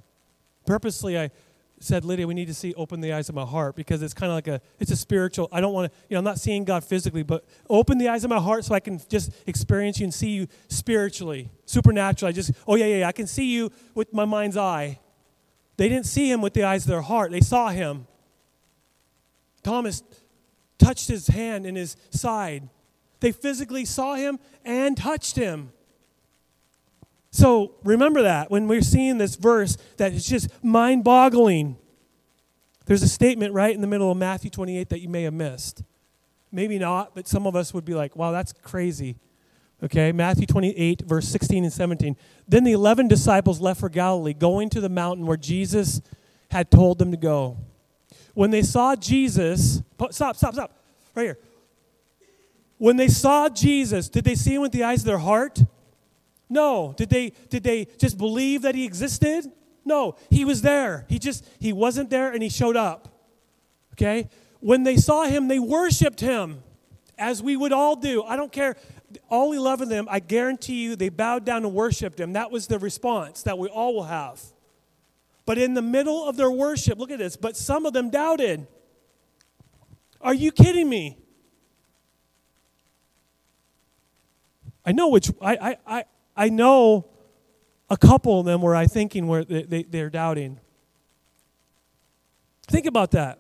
Purposely, 0.66 1.18
I 1.18 1.32
said, 1.80 2.06
Lydia, 2.06 2.28
we 2.28 2.34
need 2.34 2.48
to 2.48 2.54
see 2.54 2.74
open 2.76 3.02
the 3.02 3.14
eyes 3.14 3.30
of 3.30 3.36
my 3.36 3.46
heart 3.46 3.76
because 3.76 4.02
it's 4.02 4.14
kind 4.14 4.32
of 4.32 4.36
like 4.36 4.48
a 4.48 4.62
it's 4.80 4.92
a 4.92 4.96
spiritual. 4.96 5.48
I 5.52 5.62
don't 5.62 5.74
want 5.74 5.92
to, 5.92 5.98
you 6.10 6.16
know, 6.16 6.20
I'm 6.20 6.26
not 6.26 6.40
seeing 6.40 6.64
God 6.64 6.84
physically, 6.84 7.24
but 7.24 7.46
open 7.70 7.98
the 7.98 8.10
eyes 8.10 8.24
of 8.24 8.30
my 8.30 8.40
heart 8.40 8.66
so 8.66 8.76
I 8.76 8.80
can 8.80 9.02
just 9.10 9.32
experience 9.48 10.00
you 10.00 10.06
and 10.06 10.14
see 10.14 10.30
you 10.30 10.48
spiritually, 10.68 11.50
supernaturally. 11.66 12.30
I 12.30 12.34
just, 12.34 12.52
oh 12.68 12.76
yeah, 12.76 12.86
yeah, 12.86 12.98
yeah. 12.98 13.08
I 13.08 13.12
can 13.12 13.28
see 13.28 13.52
you 13.52 13.72
with 13.96 14.14
my 14.14 14.26
mind's 14.26 14.58
eye. 14.58 15.00
They 15.78 15.90
didn't 15.90 16.06
see 16.06 16.30
him 16.30 16.42
with 16.42 16.54
the 16.54 16.64
eyes 16.64 16.84
of 16.84 16.90
their 16.90 17.02
heart. 17.02 17.32
They 17.32 17.42
saw 17.42 17.70
him. 17.70 18.08
Thomas 19.64 20.04
touched 20.78 21.08
his 21.08 21.28
hand 21.28 21.66
in 21.66 21.76
his 21.76 21.96
side. 22.10 22.70
They 23.20 23.32
physically 23.32 23.86
saw 23.86 24.16
him 24.16 24.40
and 24.66 24.98
touched 24.98 25.36
him. 25.36 25.72
So 27.32 27.76
remember 27.84 28.24
that 28.24 28.52
when 28.52 28.68
we're 28.68 28.82
seeing 28.82 29.18
this 29.18 29.36
verse, 29.36 29.78
that 29.98 30.14
it's 30.14 30.28
just 30.28 30.50
mind 30.64 31.04
boggling. 31.04 31.78
There's 32.86 33.04
a 33.04 33.08
statement 33.08 33.54
right 33.54 33.74
in 33.74 33.82
the 33.82 33.88
middle 33.88 34.12
of 34.12 34.18
Matthew 34.18 34.50
28 34.50 34.90
that 34.90 35.00
you 35.00 35.08
may 35.08 35.24
have 35.24 35.34
missed. 35.34 35.84
Maybe 36.52 36.78
not, 36.78 37.16
but 37.16 37.28
some 37.28 37.48
of 37.48 37.56
us 37.56 37.74
would 37.74 37.86
be 37.86 37.94
like, 37.94 38.16
wow, 38.18 38.32
that's 38.32 38.52
crazy. 38.52 39.16
Okay, 39.84 40.12
Matthew 40.12 40.46
28, 40.46 41.04
verse 41.08 41.28
16 41.30 41.64
and 41.64 41.72
17. 41.72 42.18
Then 42.48 42.64
the 42.64 42.74
11 42.74 43.08
disciples 43.08 43.62
left 43.62 43.80
for 43.80 43.90
Galilee, 43.90 44.34
going 44.34 44.70
to 44.70 44.82
the 44.82 44.90
mountain 44.90 45.26
where 45.26 45.38
Jesus 45.38 46.02
had 46.52 46.70
told 46.70 47.00
them 47.00 47.12
to 47.12 47.18
go. 47.18 47.58
When 48.34 48.52
they 48.52 48.62
saw 48.62 48.96
Jesus, 48.96 49.82
stop, 50.12 50.36
stop, 50.36 50.54
stop, 50.54 50.72
right 51.16 51.24
here. 51.24 51.40
When 52.78 52.98
they 52.98 53.10
saw 53.10 53.50
Jesus, 53.50 54.10
did 54.10 54.24
they 54.24 54.36
see 54.36 54.56
him 54.56 54.62
with 54.62 54.72
the 54.72 54.84
eyes 54.84 55.02
of 55.02 55.06
their 55.06 55.20
heart? 55.20 55.60
No. 56.50 56.94
Did 56.98 57.10
they, 57.10 57.34
did 57.50 57.64
they 57.64 57.86
just 57.98 58.18
believe 58.18 58.64
that 58.64 58.74
he 58.74 58.86
existed? 58.86 59.52
No. 59.86 60.16
He 60.30 60.46
was 60.46 60.62
there. 60.62 61.06
He 61.08 61.20
just, 61.20 61.46
he 61.60 61.74
wasn't 61.74 62.10
there 62.10 62.32
and 62.32 62.42
he 62.42 62.50
showed 62.50 62.76
up. 62.76 63.08
Okay? 63.94 64.30
When 64.62 64.84
they 64.84 64.98
saw 64.98 65.26
him, 65.26 65.48
they 65.48 65.60
worshiped 65.60 66.20
him, 66.20 66.64
as 67.18 67.44
we 67.44 67.56
would 67.56 67.72
all 67.72 67.96
do. 67.96 68.24
I 68.24 68.36
don't 68.36 68.52
care. 68.52 68.76
All 69.30 69.52
11 69.52 69.84
of 69.84 69.90
them, 69.90 70.08
I 70.10 70.20
guarantee 70.20 70.84
you, 70.84 70.96
they 70.96 71.10
bowed 71.10 71.46
down 71.46 71.64
and 71.66 71.74
worshiped 71.74 72.20
him. 72.20 72.34
That 72.34 72.52
was 72.52 72.68
the 72.68 72.80
response 72.80 73.44
that 73.44 73.58
we 73.58 73.68
all 73.68 73.94
will 73.94 74.04
have. 74.04 74.42
But 75.52 75.58
in 75.58 75.74
the 75.74 75.82
middle 75.82 76.30
of 76.30 76.38
their 76.38 76.50
worship, 76.50 76.98
look 76.98 77.12
at 77.12 77.20
this, 77.20 77.36
but 77.36 77.58
some 77.58 77.86
of 77.86 77.92
them 77.92 78.10
doubted. 78.10 78.68
Are 80.22 80.34
you 80.34 80.50
kidding 80.50 80.88
me? 80.88 81.18
I 84.86 84.94
know 84.94 85.10
which 85.10 85.30
I, 85.42 85.76
I, 85.86 86.06
I, 86.38 86.48
know 86.48 87.06
a 87.90 87.98
couple 87.98 88.40
of 88.40 88.46
them 88.46 88.62
where 88.62 88.78
I 88.78 88.88
thinking 88.88 89.28
where 89.28 89.44
they, 89.44 89.64
they, 89.64 89.84
they're 89.84 90.10
doubting. 90.10 90.58
Think 92.68 92.86
about 92.86 93.12
that. 93.12 93.38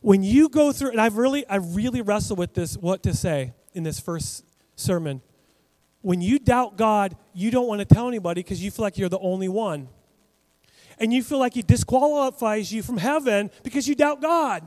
When 0.00 0.22
you 0.22 0.48
go 0.48 0.72
through, 0.72 0.92
and 0.92 1.00
I've 1.02 1.18
really, 1.18 1.46
I 1.46 1.56
really 1.56 2.00
wrestled 2.00 2.38
with 2.38 2.54
this, 2.54 2.74
what 2.78 3.02
to 3.02 3.12
say 3.12 3.52
in 3.74 3.82
this 3.82 4.00
first 4.00 4.46
sermon. 4.76 5.20
When 6.00 6.22
you 6.22 6.38
doubt 6.38 6.78
God, 6.78 7.18
you 7.34 7.50
don't 7.50 7.68
want 7.68 7.80
to 7.80 7.84
tell 7.84 8.08
anybody 8.08 8.42
because 8.42 8.64
you 8.64 8.70
feel 8.70 8.84
like 8.84 8.96
you're 8.96 9.10
the 9.10 9.18
only 9.18 9.50
one. 9.50 9.90
And 11.00 11.12
you 11.12 11.22
feel 11.22 11.38
like 11.38 11.54
He 11.54 11.62
disqualifies 11.62 12.72
you 12.72 12.82
from 12.82 12.98
heaven 12.98 13.50
because 13.62 13.86
you 13.86 13.94
doubt 13.94 14.20
God. 14.20 14.64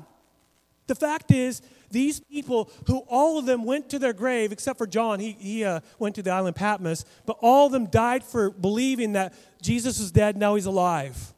The 0.87 0.95
fact 0.95 1.31
is, 1.31 1.61
these 1.91 2.19
people 2.19 2.69
who 2.87 2.99
all 3.07 3.37
of 3.37 3.45
them 3.45 3.63
went 3.63 3.89
to 3.89 3.99
their 3.99 4.13
grave, 4.13 4.51
except 4.51 4.77
for 4.77 4.87
John, 4.87 5.19
he, 5.19 5.33
he 5.33 5.63
uh, 5.63 5.81
went 5.99 6.15
to 6.15 6.23
the 6.23 6.31
island 6.31 6.55
Patmos, 6.55 7.05
but 7.25 7.37
all 7.41 7.67
of 7.67 7.71
them 7.71 7.85
died 7.85 8.23
for 8.23 8.49
believing 8.49 9.13
that 9.13 9.33
Jesus 9.61 9.99
was 9.99 10.11
dead, 10.11 10.37
now 10.37 10.55
he's 10.55 10.65
alive. 10.65 11.33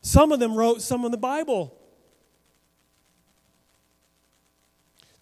Some 0.00 0.30
of 0.30 0.38
them 0.38 0.54
wrote 0.54 0.82
some 0.82 1.04
of 1.04 1.10
the 1.10 1.18
Bible. 1.18 1.76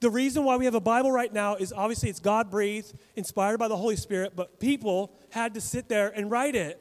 The 0.01 0.11
reason 0.11 0.45
why 0.45 0.57
we 0.57 0.67
have 0.67 0.75
a 0.75 0.81
Bible 0.81 1.11
right 1.11 1.33
now 1.33 1.55
is 1.57 1.73
obviously 1.73 2.11
it's 2.11 2.21
God 2.21 2.51
breathed, 2.51 2.93
inspired 3.17 3.59
by 3.59 3.69
the 3.69 3.77
Holy 3.77 3.97
Spirit, 3.97 4.35
but 4.37 4.61
people 4.61 5.17
had 5.31 5.55
to 5.55 5.63
sit 5.63 5.89
there 5.89 6.11
and 6.11 6.31
write 6.31 6.55
it. 6.55 6.79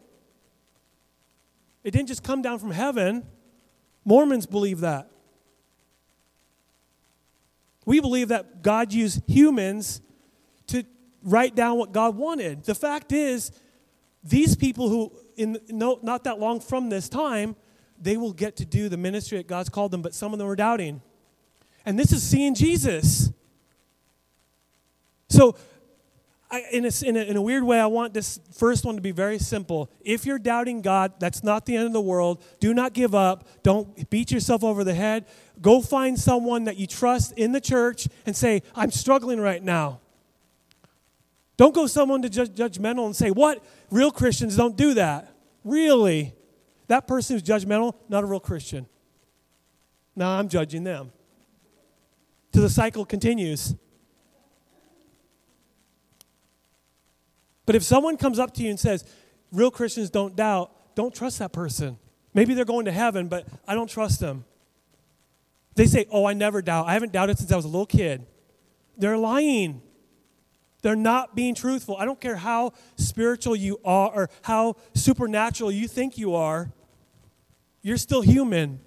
It 1.84 1.92
didn't 1.92 2.08
just 2.08 2.24
come 2.24 2.42
down 2.42 2.60
from 2.60 2.72
heaven. 2.72 3.26
Mormons 4.06 4.46
believe 4.46 4.80
that. 4.82 5.10
We 7.86 8.00
believe 8.00 8.30
that 8.30 8.62
God 8.62 8.94
used 8.94 9.22
humans 9.28 10.02
to 10.68 10.86
write 11.22 11.56
down 11.56 11.78
what 11.78 11.92
God 11.92 12.16
wanted. 12.16 12.64
The 12.64 12.76
fact 12.76 13.12
is, 13.12 13.52
these 14.24 14.56
people 14.56 14.88
who, 14.88 15.12
in 15.36 15.58
no, 15.70 16.00
not 16.02 16.24
that 16.24 16.40
long 16.40 16.62
from 16.62 16.90
this 16.90 17.10
time, 17.10 17.56
they 18.00 18.16
will 18.16 18.34
get 18.34 18.56
to 18.58 18.66
do 18.66 18.90
the 18.90 18.98
ministry 18.98 19.38
that 19.38 19.48
God's 19.48 19.70
called 19.70 19.92
them, 19.92 20.02
but 20.02 20.14
some 20.14 20.32
of 20.32 20.40
them 20.40 20.48
are 20.48 20.56
doubting. 20.56 21.02
And 21.86 22.00
this 22.00 22.12
is 22.14 22.24
seeing 22.24 22.56
Jesus. 22.56 23.30
So, 25.30 25.56
I, 26.54 26.66
in, 26.72 26.86
a, 26.86 26.92
in, 27.04 27.18
a, 27.18 27.20
in 27.22 27.36
a 27.36 27.42
weird 27.42 27.64
way, 27.64 27.80
I 27.80 27.88
want 27.88 28.14
this 28.14 28.40
first 28.52 28.86
one 28.86 28.94
to 28.94 29.02
be 29.02 29.10
very 29.10 29.40
simple. 29.40 29.90
If 30.02 30.24
you're 30.24 30.38
doubting 30.38 30.84
God, 30.84 31.14
that's 31.20 31.44
not 31.44 31.66
the 31.66 31.76
end 31.76 31.88
of 31.88 31.94
the 31.94 32.02
world. 32.02 32.44
Do 32.60 32.76
not 32.76 32.94
give 32.94 33.16
up. 33.16 33.48
Don't 33.64 34.08
beat 34.12 34.30
yourself 34.30 34.64
over 34.64 34.84
the 34.84 34.94
head. 34.94 35.26
Go 35.64 35.82
find 35.82 36.18
someone 36.18 36.66
that 36.66 36.78
you 36.78 36.86
trust 36.86 37.32
in 37.32 37.54
the 37.54 37.60
church 37.60 38.08
and 38.28 38.36
say, 38.36 38.62
I'm 38.76 38.92
struggling 38.92 39.40
right 39.40 39.64
now. 39.64 40.00
Don't 41.58 41.74
go 41.74 41.88
someone 41.88 42.22
to 42.22 42.30
judge, 42.30 42.52
judgmental 42.52 43.08
and 43.08 43.16
say, 43.16 43.32
What? 43.32 43.64
Real 43.90 44.12
Christians 44.12 44.56
don't 44.56 44.78
do 44.78 44.94
that. 44.94 45.34
Really? 45.64 46.36
That 46.88 47.08
person 47.08 47.36
who's 47.36 47.44
judgmental, 47.44 47.96
not 48.10 48.24
a 48.24 48.28
real 48.28 48.40
Christian. 48.40 48.86
Now 50.16 50.38
I'm 50.38 50.50
judging 50.50 50.84
them. 50.84 51.12
So 52.54 52.62
the 52.62 52.70
cycle 52.70 53.06
continues. 53.06 53.74
But 57.66 57.76
if 57.76 57.84
someone 57.84 58.18
comes 58.18 58.40
up 58.40 58.54
to 58.56 58.64
you 58.64 58.70
and 58.70 58.80
says, 58.80 59.06
real 59.52 59.72
Christians 59.72 60.10
don't 60.10 60.36
doubt, 60.36 60.96
don't 60.96 61.14
trust 61.14 61.40
that 61.40 61.54
person. 61.54 61.98
Maybe 62.34 62.54
they're 62.54 62.66
going 62.66 62.86
to 62.86 62.92
heaven, 62.92 63.28
but 63.28 63.48
I 63.68 63.76
don't 63.76 63.90
trust 63.90 64.20
them. 64.20 64.46
They 65.76 65.86
say, 65.86 66.06
oh, 66.12 66.26
I 66.26 66.34
never 66.34 66.62
doubt. 66.62 66.88
I 66.88 66.94
haven't 66.94 67.14
doubted 67.14 67.38
since 67.38 67.52
I 67.52 67.56
was 67.56 67.66
a 67.66 67.70
little 67.70 67.86
kid. 67.86 68.26
They're 68.98 69.18
lying. 69.18 69.82
They're 70.82 70.96
not 70.96 71.36
being 71.36 71.56
truthful. 71.56 71.96
I 71.98 72.06
don't 72.06 72.20
care 72.20 72.36
how 72.36 72.74
spiritual 72.96 73.56
you 73.56 73.80
are 73.86 74.12
or 74.14 74.30
how 74.44 74.76
supernatural 74.94 75.72
you 75.72 75.88
think 75.88 76.18
you 76.18 76.36
are, 76.36 76.72
you're 77.82 77.98
still 77.98 78.22
human. 78.22 78.80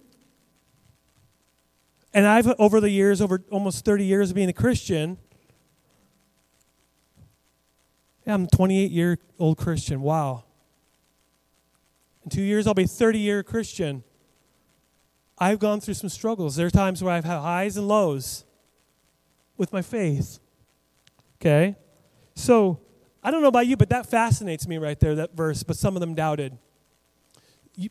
And 2.13 2.27
I've, 2.27 2.49
over 2.59 2.81
the 2.81 2.91
years, 2.91 3.21
over 3.21 3.43
almost 3.51 3.85
30 3.85 4.05
years 4.05 4.31
of 4.31 4.37
being 4.37 4.49
a 4.49 4.55
Christian, 4.55 5.19
yeah, 8.27 8.35
I'm 8.35 8.45
a 8.45 8.49
28 8.49 8.91
year 8.91 9.19
old 9.39 9.57
Christian. 9.57 10.03
Wow. 10.03 10.45
In 12.25 12.31
two 12.31 12.43
years, 12.43 12.67
I'll 12.67 12.75
be 12.75 12.83
a 12.83 12.89
30 12.89 13.21
year 13.21 13.43
Christian. 13.43 14.03
I've 15.39 15.59
gone 15.59 15.81
through 15.81 15.95
some 15.95 16.09
struggles. 16.09 16.57
There 16.57 16.67
are 16.67 16.71
times 16.71 17.05
where 17.05 17.15
I've 17.15 17.25
had 17.25 17.41
highs 17.41 17.77
and 17.77 17.87
lows 17.87 18.45
with 19.57 19.73
my 19.73 19.83
faith. 19.83 20.41
Okay? 21.41 21.77
So 22.35 22.81
I 23.23 23.31
don't 23.31 23.43
know 23.43 23.49
about 23.49 23.67
you, 23.67 23.77
but 23.77 23.91
that 23.91 24.07
fascinates 24.07 24.67
me 24.67 24.79
right 24.79 24.99
there, 24.99 25.15
that 25.17 25.37
verse. 25.37 25.63
But 25.63 25.77
some 25.77 25.95
of 25.95 26.01
them 26.01 26.15
doubted. 26.15 26.59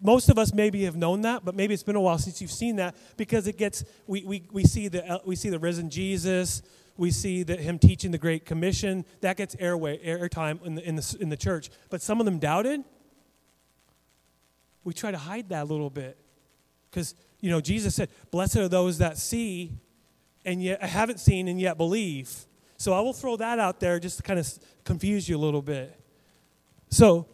Most 0.01 0.29
of 0.29 0.39
us 0.39 0.51
maybe 0.53 0.83
have 0.83 0.95
known 0.95 1.21
that, 1.21 1.45
but 1.45 1.53
maybe 1.53 1.73
it's 1.73 1.83
been 1.83 1.95
a 1.95 2.01
while 2.01 2.17
since 2.17 2.41
you've 2.41 2.51
seen 2.51 2.77
that 2.77 2.95
because 3.17 3.45
it 3.45 3.55
gets, 3.55 3.85
we, 4.07 4.23
we, 4.23 4.43
we, 4.51 4.63
see, 4.63 4.87
the, 4.87 5.07
uh, 5.07 5.19
we 5.25 5.35
see 5.35 5.49
the 5.49 5.59
risen 5.59 5.91
Jesus, 5.91 6.63
we 6.97 7.11
see 7.11 7.43
that 7.43 7.59
him 7.59 7.77
teaching 7.77 8.11
the 8.11 8.17
Great 8.17 8.45
Commission, 8.45 9.05
that 9.21 9.37
gets 9.37 9.55
airway, 9.59 9.97
airtime 10.05 10.63
in 10.65 10.75
the, 10.75 10.87
in, 10.87 10.95
the, 10.95 11.17
in 11.19 11.29
the 11.29 11.37
church. 11.37 11.69
But 11.89 12.01
some 12.01 12.19
of 12.19 12.25
them 12.25 12.39
doubted. 12.39 12.83
We 14.83 14.93
try 14.93 15.11
to 15.11 15.17
hide 15.17 15.49
that 15.49 15.63
a 15.63 15.65
little 15.65 15.89
bit 15.89 16.17
because, 16.89 17.15
you 17.41 17.49
know, 17.49 17.59
Jesus 17.59 17.95
said, 17.95 18.09
Blessed 18.31 18.57
are 18.57 18.69
those 18.69 18.99
that 18.99 19.17
see 19.17 19.73
and 20.45 20.61
yet 20.63 20.81
haven't 20.81 21.19
seen 21.19 21.47
and 21.47 21.59
yet 21.59 21.77
believe. 21.77 22.45
So 22.77 22.93
I 22.93 22.99
will 23.01 23.13
throw 23.13 23.35
that 23.37 23.59
out 23.59 23.79
there 23.79 23.99
just 23.99 24.17
to 24.17 24.23
kind 24.23 24.39
of 24.39 24.47
confuse 24.83 25.27
you 25.27 25.37
a 25.37 25.39
little 25.39 25.61
bit. 25.61 25.99
So, 26.89 27.27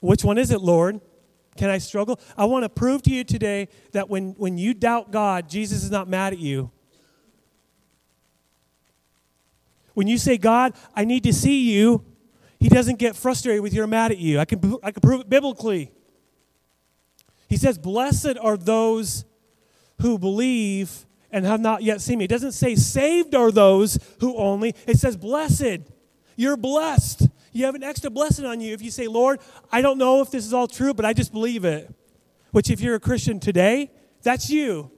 which 0.00 0.24
one 0.24 0.36
is 0.36 0.50
it, 0.50 0.60
Lord? 0.60 1.00
Can 1.56 1.70
I 1.70 1.78
struggle? 1.78 2.20
I 2.36 2.44
want 2.44 2.64
to 2.64 2.68
prove 2.68 3.02
to 3.02 3.10
you 3.10 3.24
today 3.24 3.68
that 3.92 4.08
when, 4.08 4.32
when 4.32 4.58
you 4.58 4.74
doubt 4.74 5.10
God, 5.10 5.48
Jesus 5.48 5.84
is 5.84 5.90
not 5.90 6.08
mad 6.08 6.32
at 6.32 6.38
you. 6.38 6.70
When 9.94 10.06
you 10.06 10.18
say, 10.18 10.38
God, 10.38 10.74
I 10.94 11.04
need 11.04 11.24
to 11.24 11.32
see 11.32 11.72
you, 11.72 12.04
he 12.58 12.68
doesn't 12.68 12.98
get 12.98 13.16
frustrated 13.16 13.62
with 13.62 13.74
you're 13.74 13.86
mad 13.86 14.12
at 14.12 14.18
you. 14.18 14.38
I 14.38 14.44
can, 14.44 14.76
I 14.82 14.92
can 14.92 15.00
prove 15.00 15.22
it 15.22 15.28
biblically. 15.28 15.90
He 17.48 17.56
says, 17.56 17.76
Blessed 17.76 18.36
are 18.40 18.56
those 18.56 19.24
who 20.00 20.18
believe 20.18 21.06
and 21.30 21.44
have 21.44 21.60
not 21.60 21.82
yet 21.82 22.00
seen 22.00 22.18
me. 22.18 22.26
It 22.26 22.28
doesn't 22.28 22.52
say 22.52 22.74
saved 22.74 23.34
are 23.34 23.50
those 23.50 23.98
who 24.20 24.36
only, 24.36 24.74
it 24.86 24.98
says 24.98 25.16
blessed. 25.16 25.80
You're 26.36 26.56
blessed. 26.56 27.28
You 27.52 27.66
have 27.66 27.74
an 27.74 27.82
extra 27.82 28.10
blessing 28.10 28.46
on 28.46 28.60
you 28.60 28.72
if 28.72 28.82
you 28.82 28.90
say, 28.90 29.06
Lord, 29.06 29.40
I 29.70 29.82
don't 29.82 29.98
know 29.98 30.22
if 30.22 30.30
this 30.30 30.46
is 30.46 30.54
all 30.54 30.66
true, 30.66 30.94
but 30.94 31.04
I 31.04 31.12
just 31.12 31.32
believe 31.32 31.64
it. 31.64 31.92
Which, 32.50 32.70
if 32.70 32.80
you're 32.80 32.94
a 32.94 33.00
Christian 33.00 33.40
today, 33.40 33.90
that's 34.22 34.50
you. 34.50 34.90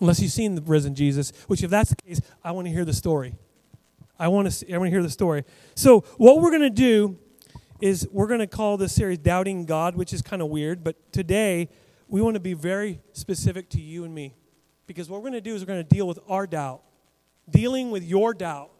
Unless 0.00 0.20
you've 0.20 0.32
seen 0.32 0.54
the 0.54 0.62
risen 0.62 0.94
Jesus, 0.94 1.32
which, 1.46 1.62
if 1.62 1.70
that's 1.70 1.90
the 1.90 1.96
case, 1.96 2.20
I 2.44 2.52
want 2.52 2.66
to 2.66 2.72
hear 2.72 2.84
the 2.84 2.92
story. 2.92 3.34
I 4.18 4.28
want 4.28 4.46
to, 4.46 4.50
see, 4.50 4.72
I 4.72 4.78
want 4.78 4.88
to 4.88 4.90
hear 4.90 5.02
the 5.02 5.10
story. 5.10 5.44
So, 5.74 6.00
what 6.16 6.40
we're 6.40 6.50
going 6.50 6.62
to 6.62 6.70
do 6.70 7.18
is 7.80 8.08
we're 8.10 8.26
going 8.26 8.40
to 8.40 8.46
call 8.46 8.76
this 8.76 8.94
series 8.94 9.18
Doubting 9.18 9.66
God, 9.66 9.96
which 9.96 10.12
is 10.12 10.22
kind 10.22 10.40
of 10.40 10.48
weird, 10.48 10.82
but 10.82 11.12
today 11.12 11.68
we 12.08 12.22
want 12.22 12.34
to 12.34 12.40
be 12.40 12.54
very 12.54 13.00
specific 13.12 13.68
to 13.70 13.80
you 13.80 14.04
and 14.04 14.14
me. 14.14 14.34
Because 14.86 15.10
what 15.10 15.20
we're 15.20 15.30
going 15.30 15.32
to 15.34 15.40
do 15.40 15.54
is 15.54 15.62
we're 15.62 15.66
going 15.66 15.84
to 15.84 15.94
deal 15.94 16.06
with 16.06 16.18
our 16.28 16.46
doubt, 16.46 16.82
dealing 17.50 17.90
with 17.90 18.04
your 18.04 18.32
doubt. 18.32 18.70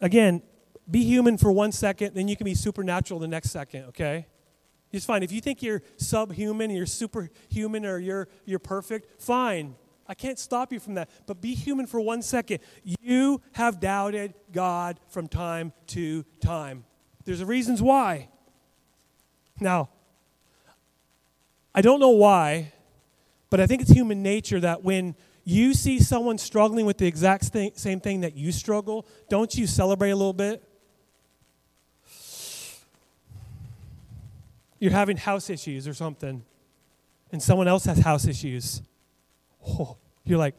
Again, 0.00 0.42
be 0.90 1.02
human 1.02 1.36
for 1.38 1.50
one 1.50 1.72
second, 1.72 2.14
then 2.14 2.28
you 2.28 2.36
can 2.36 2.44
be 2.44 2.54
supernatural 2.54 3.18
the 3.18 3.28
next 3.28 3.50
second, 3.50 3.84
okay? 3.86 4.26
It's 4.92 5.04
fine. 5.04 5.22
If 5.22 5.32
you 5.32 5.40
think 5.40 5.62
you're 5.62 5.82
subhuman, 5.96 6.70
you're 6.70 6.86
superhuman, 6.86 7.84
or 7.84 7.98
you're, 7.98 8.28
you're 8.44 8.60
perfect, 8.60 9.20
fine. 9.20 9.74
I 10.06 10.14
can't 10.14 10.38
stop 10.38 10.72
you 10.72 10.80
from 10.80 10.94
that. 10.94 11.08
But 11.26 11.40
be 11.40 11.54
human 11.54 11.86
for 11.86 12.00
one 12.00 12.22
second. 12.22 12.60
You 12.82 13.40
have 13.52 13.80
doubted 13.80 14.34
God 14.52 15.00
from 15.08 15.28
time 15.28 15.72
to 15.88 16.24
time. 16.40 16.84
There's 17.24 17.42
reasons 17.42 17.80
why. 17.80 18.28
Now, 19.60 19.88
I 21.74 21.80
don't 21.80 22.00
know 22.00 22.10
why, 22.10 22.72
but 23.50 23.60
I 23.60 23.66
think 23.66 23.82
it's 23.82 23.90
human 23.90 24.22
nature 24.22 24.60
that 24.60 24.84
when 24.84 25.14
you 25.44 25.74
see 25.74 26.00
someone 26.00 26.38
struggling 26.38 26.86
with 26.86 26.98
the 26.98 27.06
exact 27.06 27.44
same 27.44 28.00
thing 28.00 28.20
that 28.22 28.34
you 28.34 28.52
struggle, 28.52 29.06
don't 29.28 29.54
you 29.54 29.66
celebrate 29.66 30.10
a 30.10 30.16
little 30.16 30.32
bit? 30.32 30.62
You're 34.78 34.92
having 34.92 35.16
house 35.16 35.50
issues 35.50 35.88
or 35.88 35.94
something, 35.94 36.44
and 37.32 37.42
someone 37.42 37.68
else 37.68 37.84
has 37.86 37.98
house 37.98 38.26
issues. 38.26 38.82
Oh, 39.66 39.96
you're 40.24 40.38
like, 40.38 40.54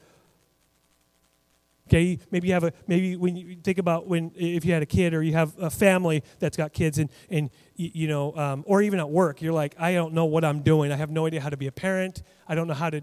Okay, 1.88 2.18
maybe 2.32 2.48
you 2.48 2.54
have 2.56 2.64
a 2.64 2.74
maybe 2.88 3.16
when 3.16 3.36
you 3.36 3.58
think 3.64 3.78
about 3.78 4.08
when 4.08 4.32
if 4.36 4.66
you 4.66 4.74
had 4.74 4.82
a 4.82 4.88
kid 4.88 5.14
or 5.14 5.22
you 5.22 5.34
have 5.34 5.54
a 5.60 5.70
family 5.70 6.24
that's 6.40 6.58
got 6.58 6.74
kids 6.74 6.98
and 6.98 7.12
and 7.30 7.52
you 7.76 8.08
know 8.08 8.36
um, 8.36 8.64
or 8.66 8.82
even 8.82 9.00
at 9.00 9.08
work 9.08 9.40
you're 9.40 9.54
like 9.54 9.76
I 9.80 9.94
don't 9.94 10.14
know 10.14 10.26
what 10.26 10.44
I'm 10.44 10.62
doing. 10.62 10.92
I 10.92 10.96
have 10.96 11.12
no 11.12 11.28
idea 11.28 11.42
how 11.42 11.50
to 11.50 11.58
be 11.58 11.68
a 11.68 11.72
parent. 11.72 12.24
I 12.48 12.56
don't 12.56 12.68
know 12.68 12.74
how 12.74 12.90
to 12.90 13.02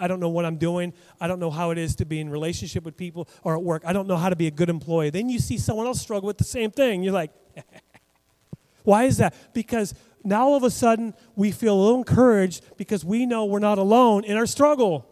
I 0.00 0.08
don't 0.08 0.18
know 0.18 0.30
what 0.30 0.44
I'm 0.44 0.56
doing. 0.56 0.94
I 1.20 1.28
don't 1.28 1.38
know 1.38 1.50
how 1.50 1.70
it 1.70 1.78
is 1.78 1.94
to 1.96 2.04
be 2.04 2.18
in 2.18 2.28
relationship 2.28 2.84
with 2.84 2.96
people 2.96 3.28
or 3.44 3.54
at 3.54 3.62
work. 3.62 3.82
I 3.86 3.92
don't 3.92 4.08
know 4.08 4.16
how 4.16 4.30
to 4.30 4.36
be 4.36 4.48
a 4.48 4.52
good 4.52 4.68
employee. 4.68 5.10
Then 5.10 5.28
you 5.28 5.38
see 5.38 5.56
someone 5.56 5.86
else 5.86 6.00
struggle 6.00 6.26
with 6.26 6.38
the 6.38 6.44
same 6.44 6.72
thing. 6.72 7.04
You're 7.04 7.12
like 7.12 7.30
why 8.82 9.04
is 9.04 9.18
that? 9.18 9.32
Because 9.54 9.94
now 10.24 10.48
all 10.48 10.56
of 10.56 10.64
a 10.64 10.70
sudden 10.70 11.14
we 11.36 11.52
feel 11.52 11.74
a 11.74 11.80
little 11.80 11.98
encouraged 11.98 12.64
because 12.76 13.04
we 13.04 13.26
know 13.26 13.44
we're 13.44 13.60
not 13.60 13.78
alone 13.78 14.24
in 14.24 14.36
our 14.36 14.46
struggle 14.46 15.08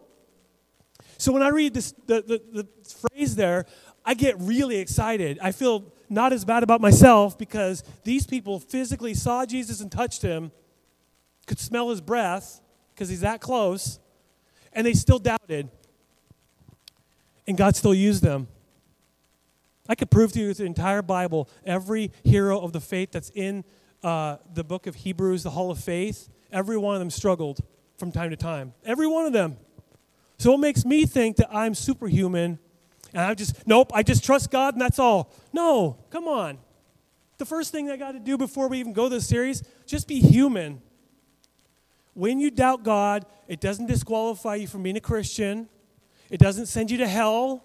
so 1.17 1.31
when 1.31 1.41
I 1.41 1.49
read 1.49 1.73
this, 1.73 1.93
the, 2.05 2.21
the, 2.21 2.63
the 2.63 2.67
phrase 3.09 3.35
there, 3.35 3.65
I 4.05 4.13
get 4.13 4.35
really 4.39 4.77
excited. 4.77 5.39
I 5.41 5.51
feel 5.51 5.91
not 6.09 6.31
as 6.31 6.45
bad 6.45 6.63
about 6.63 6.79
myself 6.79 7.37
because 7.37 7.83
these 8.03 8.25
people 8.25 8.59
physically 8.59 9.13
saw 9.13 9.45
Jesus 9.45 9.81
and 9.81 9.91
touched 9.91 10.21
him, 10.21 10.51
could 11.45 11.59
smell 11.59 11.89
his 11.89 12.01
breath 12.01 12.61
because 12.93 13.09
he's 13.09 13.21
that 13.21 13.41
close, 13.41 13.99
and 14.73 14.85
they 14.85 14.93
still 14.93 15.19
doubted. 15.19 15.69
And 17.47 17.57
God 17.57 17.75
still 17.75 17.93
used 17.93 18.23
them. 18.23 18.47
I 19.89 19.95
could 19.95 20.11
prove 20.11 20.31
to 20.33 20.39
you 20.39 20.53
the 20.53 20.65
entire 20.65 21.01
Bible, 21.01 21.49
every 21.65 22.11
hero 22.23 22.59
of 22.59 22.73
the 22.73 22.81
faith 22.81 23.11
that's 23.11 23.31
in 23.33 23.63
uh, 24.03 24.37
the 24.53 24.63
book 24.63 24.87
of 24.87 24.95
Hebrews, 24.95 25.43
the 25.43 25.51
Hall 25.51 25.71
of 25.71 25.79
Faith, 25.79 26.29
every 26.51 26.77
one 26.77 26.95
of 26.95 26.99
them 26.99 27.09
struggled 27.09 27.61
from 27.97 28.11
time 28.11 28.29
to 28.29 28.35
time. 28.35 28.73
Every 28.85 29.07
one 29.07 29.25
of 29.25 29.33
them. 29.33 29.57
So 30.37 30.53
it 30.53 30.59
makes 30.59 30.85
me 30.85 31.05
think 31.05 31.37
that 31.37 31.53
I'm 31.53 31.73
superhuman 31.73 32.59
and 33.13 33.21
I 33.21 33.33
just, 33.33 33.65
nope, 33.67 33.91
I 33.93 34.03
just 34.03 34.23
trust 34.23 34.51
God 34.51 34.75
and 34.75 34.81
that's 34.81 34.99
all. 34.99 35.33
No, 35.53 35.97
come 36.09 36.27
on. 36.27 36.59
The 37.37 37.45
first 37.45 37.71
thing 37.71 37.89
I 37.89 37.97
got 37.97 38.11
to 38.11 38.19
do 38.19 38.37
before 38.37 38.67
we 38.67 38.79
even 38.79 38.93
go 38.93 39.09
this 39.09 39.27
series, 39.27 39.63
just 39.85 40.07
be 40.07 40.19
human. 40.19 40.81
When 42.13 42.39
you 42.39 42.49
doubt 42.49 42.83
God, 42.83 43.25
it 43.47 43.59
doesn't 43.59 43.85
disqualify 43.85 44.55
you 44.55 44.67
from 44.67 44.83
being 44.83 44.97
a 44.97 45.01
Christian. 45.01 45.69
It 46.29 46.39
doesn't 46.39 46.65
send 46.65 46.89
you 46.91 46.97
to 46.97 47.07
hell. 47.07 47.63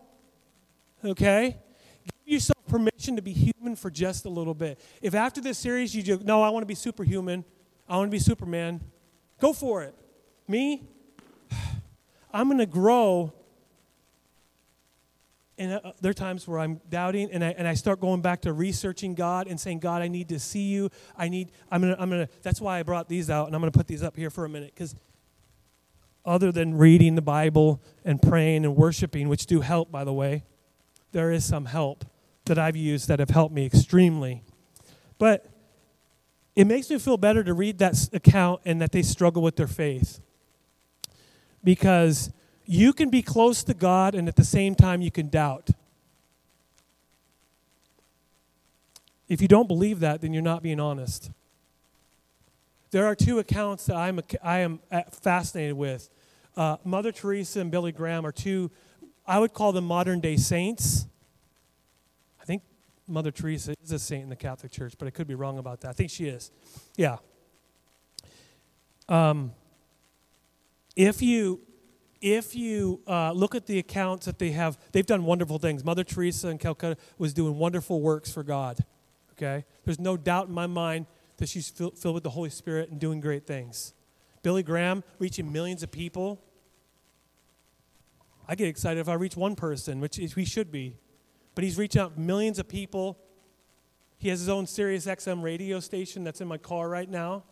Okay? 1.05 1.57
Give 2.05 2.35
yourself 2.35 2.59
permission 2.69 3.17
to 3.17 3.23
be 3.23 3.33
human 3.33 3.77
for 3.77 3.91
just 3.91 4.25
a 4.25 4.29
little 4.29 4.55
bit. 4.55 4.79
If 5.01 5.15
after 5.15 5.41
this 5.41 5.59
series 5.59 5.95
you 5.95 6.03
just, 6.03 6.23
no, 6.23 6.43
I 6.43 6.51
want 6.51 6.63
to 6.63 6.67
be 6.67 6.75
superhuman, 6.75 7.45
I 7.89 7.97
want 7.97 8.09
to 8.09 8.13
be 8.13 8.19
Superman, 8.19 8.81
go 9.41 9.53
for 9.53 9.83
it. 9.83 9.95
Me, 10.49 10.83
I'm 12.33 12.49
going 12.49 12.59
to 12.59 12.67
grow. 12.67 13.33
And 15.59 15.75
uh, 15.75 15.93
there 16.01 16.11
are 16.11 16.15
times 16.15 16.49
where 16.49 16.59
I'm 16.59 16.81
doubting 16.89 17.31
and 17.31 17.45
I, 17.45 17.51
and 17.51 17.69
I 17.69 17.75
start 17.75 18.01
going 18.01 18.23
back 18.23 18.43
to 18.43 18.53
researching 18.53 19.15
God 19.15 19.47
and 19.47 19.61
saying, 19.61 19.81
God, 19.81 20.03
I 20.03 20.09
need 20.09 20.29
to 20.31 20.39
see 20.39 20.71
you. 20.71 20.91
I 21.17 21.29
need, 21.29 21.53
I'm 21.71 21.83
going 21.83 21.95
to, 21.95 22.01
I'm 22.01 22.09
going 22.09 22.27
to, 22.27 22.33
that's 22.43 22.61
why 22.61 22.79
I 22.79 22.83
brought 22.83 23.09
these 23.09 23.29
out 23.29 23.47
and 23.47 23.55
I'm 23.55 23.61
going 23.61 23.71
to 23.71 23.79
put 23.79 23.87
these 23.87 24.03
up 24.03 24.17
here 24.17 24.31
for 24.31 24.45
a 24.45 24.49
minute 24.49 24.73
because 24.75 24.97
other 26.25 26.53
than 26.53 26.79
reading 26.79 27.17
the 27.17 27.23
Bible 27.23 27.83
and 28.05 28.21
praying 28.21 28.65
and 28.65 28.77
worshiping, 28.77 29.29
which 29.29 29.47
do 29.47 29.61
help, 29.61 29.91
by 29.91 30.05
the 30.05 30.13
way, 30.13 30.45
there 31.13 31.31
is 31.31 31.45
some 31.45 31.67
help 31.67 32.05
that 32.47 32.59
I've 32.59 32.77
used 32.77 33.09
that 33.09 33.19
have 33.19 33.31
helped 33.31 33.55
me 33.55 33.67
extremely. 33.67 34.43
But 35.19 35.47
it 36.57 36.67
makes 36.67 36.91
me 36.91 36.99
feel 36.99 37.17
better 37.17 37.45
to 37.45 37.53
read 37.55 37.79
that 37.79 38.09
account 38.13 38.63
and 38.65 38.81
that 38.81 38.93
they 38.93 39.03
struggle 39.03 39.43
with 39.43 39.57
their 39.57 39.67
faith 39.67 40.21
because 41.65 42.33
you 42.65 42.93
can 42.93 43.11
be 43.11 43.23
close 43.23 43.63
to 43.65 43.75
God 43.75 44.15
and 44.15 44.29
at 44.29 44.37
the 44.37 44.45
same 44.45 44.75
time 44.75 45.03
you 45.03 45.11
can 45.11 45.29
doubt. 45.29 45.71
If 49.29 49.41
you 49.41 49.49
don't 49.49 49.67
believe 49.67 50.01
that, 50.01 50.21
then 50.21 50.33
you're 50.33 50.43
not 50.43 50.63
being 50.63 50.81
honest. 50.81 51.31
There 52.91 53.07
are 53.07 53.15
two 53.15 53.39
accounts 53.39 53.87
that 53.87 53.97
I'm, 53.97 54.21
I 54.43 54.59
am 54.59 54.81
fascinated 55.11 55.75
with. 55.75 56.11
Uh, 56.57 56.77
Mother 56.85 57.13
Teresa 57.13 57.61
and 57.61 57.71
Billy 57.71 57.93
Graham 57.93 58.27
are 58.27 58.33
two, 58.33 58.71
I 59.27 59.39
would 59.39 59.55
call 59.55 59.73
them 59.73 59.87
modern 59.87 60.21
day 60.21 60.37
saints. 60.37 61.07
I 62.41 62.45
think 62.45 62.63
Mother 63.09 63.31
Teresa 63.31 63.75
is 63.83 63.93
a 63.93 63.99
saint 63.99 64.25
in 64.25 64.29
the 64.29 64.37
Catholic 64.37 64.71
Church, 64.71 64.95
but 64.99 65.09
I 65.09 65.11
could 65.11 65.27
be 65.27 65.35
wrong 65.35 65.59
about 65.59 65.81
that. 65.81 65.89
I 65.89 65.93
think 65.93 66.11
she 66.11 66.27
is. 66.27 66.51
Yeah. 66.97 67.17
Um, 69.09 69.53
if 70.97 71.23
you 71.23 71.61
if 72.23 72.55
you 72.55 73.01
uh, 73.09 73.33
look 73.33 73.57
at 73.57 73.67
the 73.67 73.81
accounts 73.81 74.27
that 74.27 74.39
they 74.39 74.53
have, 74.53 74.79
they've 74.93 75.05
done 75.05 75.25
wonderful 75.25 75.59
things. 75.59 75.85
Mother 75.85 76.05
Teresa 76.05 76.49
in 76.49 76.59
Calcutta 76.59 76.97
was 77.19 77.35
doing 77.35 77.59
wonderful 77.59 78.01
works 78.01 78.31
for 78.31 78.45
God. 78.45 78.79
Okay? 79.33 79.65
There's 79.85 79.99
no 79.99 80.17
doubt 80.17 80.47
in 80.47 80.55
my 80.55 80.69
mind 80.69 81.07
that 81.39 81.49
she's 81.49 81.69
filled, 81.69 82.15
with 82.15 82.23
the 82.23 82.31
Holy 82.31 82.51
Spirit 82.51 82.91
and 82.91 83.01
doing 83.01 83.19
great 83.19 83.45
things. 83.45 83.93
Billy 84.43 84.63
Graham 84.63 85.03
reaching 85.19 85.53
millions 85.53 85.83
of 85.83 85.91
people. 85.91 86.41
I 88.47 88.55
get 88.55 88.69
excited 88.69 89.01
if 89.01 89.09
I 89.09 89.15
reach 89.15 89.37
one 89.37 89.57
person, 89.57 90.01
which 90.01 90.19
we 90.37 90.45
should 90.45 90.71
be. 90.71 90.99
but 91.57 91.65
he's 91.65 91.77
reaching 91.77 92.01
out 92.01 92.17
millions 92.17 92.61
of 92.61 92.69
people. 92.69 93.19
He 94.19 94.29
has 94.29 94.39
his 94.39 94.49
own 94.49 94.69
Sirius 94.69 95.07
XM 95.07 95.43
radio 95.43 95.81
station 95.81 96.23
that's 96.23 96.41
in 96.41 96.47
my 96.47 96.59
car 96.59 96.89
right 96.89 97.11
now. 97.11 97.43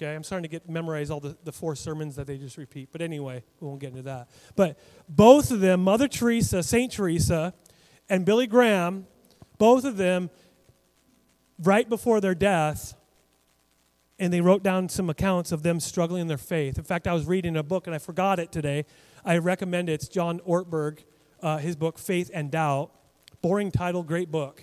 Okay, 0.00 0.14
I'm 0.14 0.22
starting 0.22 0.44
to 0.44 0.48
get 0.48 0.68
memorize 0.68 1.10
all 1.10 1.18
the, 1.18 1.36
the 1.42 1.50
four 1.50 1.74
sermons 1.74 2.14
that 2.14 2.28
they 2.28 2.38
just 2.38 2.56
repeat. 2.56 2.90
But 2.92 3.02
anyway, 3.02 3.42
we 3.58 3.66
won't 3.66 3.80
get 3.80 3.90
into 3.90 4.02
that. 4.02 4.28
But 4.54 4.78
both 5.08 5.50
of 5.50 5.58
them, 5.58 5.82
Mother 5.82 6.06
Teresa, 6.06 6.62
Saint 6.62 6.92
Teresa, 6.92 7.52
and 8.08 8.24
Billy 8.24 8.46
Graham, 8.46 9.08
both 9.58 9.84
of 9.84 9.96
them, 9.96 10.30
right 11.58 11.88
before 11.88 12.20
their 12.20 12.36
death, 12.36 12.94
and 14.20 14.32
they 14.32 14.40
wrote 14.40 14.62
down 14.62 14.88
some 14.88 15.10
accounts 15.10 15.50
of 15.50 15.64
them 15.64 15.80
struggling 15.80 16.20
in 16.20 16.28
their 16.28 16.38
faith. 16.38 16.78
In 16.78 16.84
fact, 16.84 17.08
I 17.08 17.12
was 17.12 17.26
reading 17.26 17.56
a 17.56 17.64
book 17.64 17.88
and 17.88 17.94
I 17.94 17.98
forgot 17.98 18.38
it 18.38 18.52
today. 18.52 18.84
I 19.24 19.38
recommend 19.38 19.88
it. 19.88 19.94
It's 19.94 20.06
John 20.06 20.38
Ortberg, 20.46 21.00
uh, 21.42 21.58
his 21.58 21.74
book, 21.74 21.98
Faith 21.98 22.30
and 22.32 22.52
Doubt. 22.52 22.92
Boring 23.42 23.72
title, 23.72 24.04
great 24.04 24.30
book. 24.30 24.62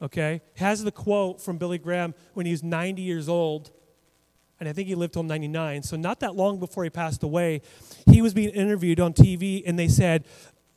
Okay? 0.00 0.40
Has 0.56 0.82
the 0.82 0.92
quote 0.92 1.42
from 1.42 1.58
Billy 1.58 1.78
Graham 1.78 2.14
when 2.32 2.46
he 2.46 2.52
was 2.52 2.62
90 2.62 3.02
years 3.02 3.28
old 3.28 3.70
and 4.60 4.68
I 4.68 4.72
think 4.72 4.88
he 4.88 4.94
lived 4.94 5.14
till 5.14 5.22
99. 5.22 5.82
So, 5.82 5.96
not 5.96 6.20
that 6.20 6.34
long 6.36 6.58
before 6.58 6.84
he 6.84 6.90
passed 6.90 7.22
away, 7.22 7.62
he 8.06 8.22
was 8.22 8.34
being 8.34 8.50
interviewed 8.50 9.00
on 9.00 9.12
TV, 9.12 9.62
and 9.66 9.78
they 9.78 9.88
said, 9.88 10.24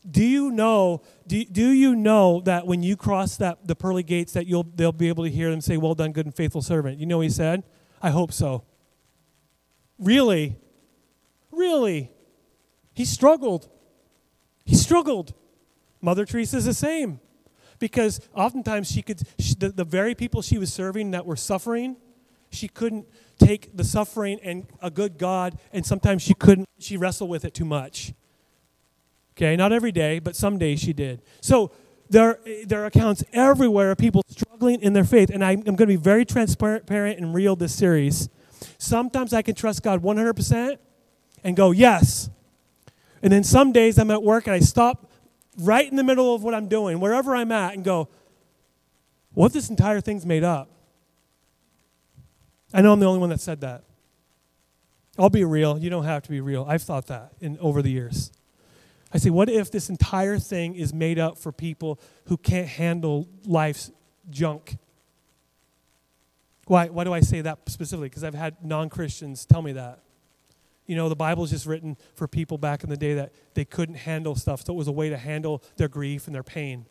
do 0.09 0.23
you 0.23 0.51
know 0.51 1.01
do, 1.25 1.43
do 1.45 1.69
you 1.69 1.95
know 1.95 2.39
that 2.41 2.65
when 2.65 2.81
you 2.81 2.95
cross 2.95 3.35
that 3.37 3.67
the 3.67 3.75
pearly 3.75 4.03
gates 4.03 4.33
that 4.33 4.47
you'll 4.47 4.63
they'll 4.75 4.91
be 4.91 5.09
able 5.09 5.25
to 5.25 5.29
hear 5.29 5.49
them 5.51 5.59
say 5.59 5.75
well 5.75 5.95
done 5.95 6.13
good 6.13 6.25
and 6.25 6.33
faithful 6.33 6.61
servant 6.61 6.97
you 6.97 7.05
know 7.05 7.17
what 7.17 7.23
he 7.23 7.29
said? 7.29 7.63
I 8.01 8.11
hope 8.11 8.31
so. 8.31 8.63
Really? 9.99 10.57
Really? 11.51 12.11
He 12.93 13.05
struggled. 13.05 13.67
He 14.65 14.75
struggled. 14.75 15.33
Mother 15.99 16.25
teresa's 16.25 16.65
the 16.65 16.73
same 16.73 17.19
because 17.79 18.21
oftentimes 18.33 18.89
she 18.89 19.01
could 19.01 19.21
she, 19.39 19.55
the, 19.55 19.69
the 19.69 19.83
very 19.83 20.15
people 20.15 20.41
she 20.41 20.57
was 20.57 20.71
serving 20.71 21.11
that 21.11 21.25
were 21.25 21.35
suffering 21.35 21.97
she 22.49 22.67
couldn't 22.67 23.07
take 23.37 23.75
the 23.75 23.83
suffering 23.83 24.39
and 24.43 24.67
a 24.81 24.89
good 24.89 25.17
God, 25.17 25.57
and 25.71 25.85
sometimes 25.85 26.21
she 26.21 26.33
couldn't, 26.33 26.67
she 26.79 26.97
wrestled 26.97 27.29
with 27.29 27.45
it 27.45 27.53
too 27.53 27.65
much. 27.65 28.13
Okay, 29.35 29.55
not 29.55 29.71
every 29.71 29.91
day, 29.91 30.19
but 30.19 30.35
some 30.35 30.57
days 30.57 30.79
she 30.79 30.93
did. 30.93 31.21
So 31.41 31.71
there, 32.09 32.39
there 32.65 32.83
are 32.83 32.85
accounts 32.87 33.23
everywhere 33.33 33.91
of 33.91 33.97
people 33.97 34.23
struggling 34.27 34.81
in 34.81 34.93
their 34.93 35.03
faith, 35.03 35.29
and 35.29 35.43
I'm, 35.43 35.59
I'm 35.59 35.75
going 35.75 35.77
to 35.77 35.85
be 35.87 35.95
very 35.95 36.25
transparent 36.25 36.89
and 36.89 37.33
real 37.33 37.55
this 37.55 37.75
series. 37.75 38.29
Sometimes 38.77 39.33
I 39.33 39.41
can 39.41 39.55
trust 39.55 39.83
God 39.83 40.01
100% 40.01 40.77
and 41.43 41.55
go, 41.55 41.71
yes. 41.71 42.29
And 43.21 43.31
then 43.31 43.43
some 43.43 43.71
days 43.71 43.97
I'm 43.99 44.11
at 44.11 44.23
work 44.23 44.47
and 44.47 44.55
I 44.55 44.59
stop 44.59 45.11
right 45.59 45.89
in 45.89 45.95
the 45.95 46.03
middle 46.03 46.33
of 46.33 46.43
what 46.43 46.53
I'm 46.53 46.67
doing, 46.67 46.99
wherever 46.99 47.35
I'm 47.35 47.51
at, 47.51 47.73
and 47.73 47.83
go, 47.83 48.09
what 49.33 49.53
this 49.53 49.69
entire 49.69 50.01
thing's 50.01 50.25
made 50.25 50.43
up? 50.43 50.69
I 52.73 52.81
know 52.81 52.91
I'm 52.93 52.99
the 52.99 53.05
only 53.05 53.19
one 53.19 53.29
that 53.29 53.39
said 53.39 53.61
that. 53.61 53.83
I'll 55.17 55.29
be 55.29 55.43
real. 55.43 55.77
You 55.77 55.89
don't 55.89 56.03
have 56.03 56.23
to 56.23 56.29
be 56.29 56.41
real. 56.41 56.65
I've 56.67 56.83
thought 56.83 57.07
that 57.07 57.33
in 57.41 57.57
over 57.59 57.81
the 57.81 57.89
years. 57.89 58.31
I 59.11 59.17
say, 59.17 59.29
what 59.29 59.49
if 59.49 59.71
this 59.71 59.89
entire 59.89 60.37
thing 60.37 60.75
is 60.75 60.93
made 60.93 61.17
up 61.17 61.37
for 61.37 61.51
people 61.51 61.99
who 62.25 62.37
can't 62.37 62.67
handle 62.67 63.27
life's 63.45 63.89
junk? 64.29 64.77
Why, 66.65 66.87
why 66.89 67.05
do 67.05 67.13
I 67.13 67.21
say 67.21 67.41
that 67.41 67.59
specifically? 67.67 68.09
Because 68.09 68.25
I've 68.25 68.35
had 68.35 68.63
non 68.63 68.89
Christians 68.89 69.45
tell 69.45 69.61
me 69.61 69.71
that. 69.73 69.99
You 70.85 70.95
know, 70.95 71.09
the 71.09 71.15
Bible's 71.15 71.51
just 71.51 71.65
written 71.65 71.97
for 72.15 72.27
people 72.27 72.57
back 72.57 72.83
in 72.83 72.89
the 72.89 72.97
day 72.97 73.13
that 73.15 73.33
they 73.53 73.65
couldn't 73.65 73.95
handle 73.95 74.35
stuff, 74.35 74.65
so 74.65 74.73
it 74.73 74.77
was 74.77 74.87
a 74.87 74.91
way 74.91 75.09
to 75.09 75.17
handle 75.17 75.63
their 75.77 75.87
grief 75.87 76.27
and 76.27 76.35
their 76.35 76.43
pain. 76.43 76.85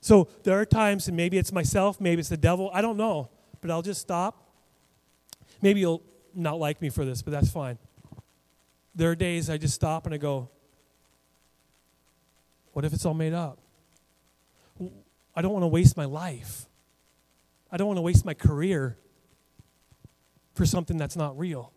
So 0.00 0.28
there 0.44 0.58
are 0.58 0.64
times, 0.64 1.08
and 1.08 1.16
maybe 1.16 1.38
it's 1.38 1.52
myself, 1.52 2.00
maybe 2.00 2.20
it's 2.20 2.28
the 2.28 2.36
devil, 2.36 2.70
I 2.72 2.82
don't 2.82 2.96
know, 2.96 3.30
but 3.60 3.70
I'll 3.70 3.82
just 3.82 4.00
stop 4.00 4.45
Maybe 5.62 5.80
you'll 5.80 6.02
not 6.34 6.58
like 6.58 6.80
me 6.82 6.90
for 6.90 7.04
this, 7.04 7.22
but 7.22 7.30
that's 7.30 7.50
fine. 7.50 7.78
There 8.94 9.10
are 9.10 9.14
days 9.14 9.50
I 9.50 9.56
just 9.56 9.74
stop 9.74 10.06
and 10.06 10.14
I 10.14 10.18
go, 10.18 10.48
what 12.72 12.84
if 12.84 12.92
it's 12.92 13.06
all 13.06 13.14
made 13.14 13.32
up? 13.32 13.58
I 15.34 15.42
don't 15.42 15.52
want 15.52 15.62
to 15.62 15.68
waste 15.68 15.96
my 15.96 16.04
life. 16.04 16.66
I 17.70 17.76
don't 17.76 17.86
want 17.86 17.98
to 17.98 18.02
waste 18.02 18.24
my 18.24 18.34
career 18.34 18.96
for 20.54 20.64
something 20.64 20.96
that's 20.96 21.16
not 21.16 21.38
real. 21.38 21.72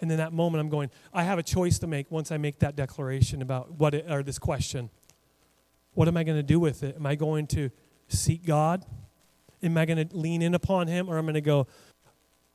And 0.00 0.10
in 0.10 0.16
that 0.16 0.32
moment, 0.32 0.60
I'm 0.62 0.70
going, 0.70 0.90
I 1.12 1.24
have 1.24 1.38
a 1.38 1.42
choice 1.42 1.78
to 1.80 1.86
make 1.86 2.10
once 2.10 2.32
I 2.32 2.38
make 2.38 2.58
that 2.60 2.76
declaration 2.76 3.42
about 3.42 3.72
what 3.72 3.94
it, 3.94 4.10
or 4.10 4.22
this 4.22 4.38
question. 4.38 4.88
What 5.92 6.08
am 6.08 6.16
I 6.16 6.24
going 6.24 6.38
to 6.38 6.42
do 6.42 6.58
with 6.58 6.82
it? 6.82 6.96
Am 6.96 7.04
I 7.04 7.14
going 7.14 7.46
to 7.48 7.70
seek 8.08 8.46
God? 8.46 8.86
Am 9.62 9.76
I 9.76 9.84
going 9.84 10.08
to 10.08 10.16
lean 10.16 10.40
in 10.40 10.54
upon 10.54 10.86
Him? 10.86 11.10
Or 11.10 11.18
am 11.18 11.24
I 11.24 11.32
going 11.32 11.34
to 11.34 11.40
go, 11.42 11.66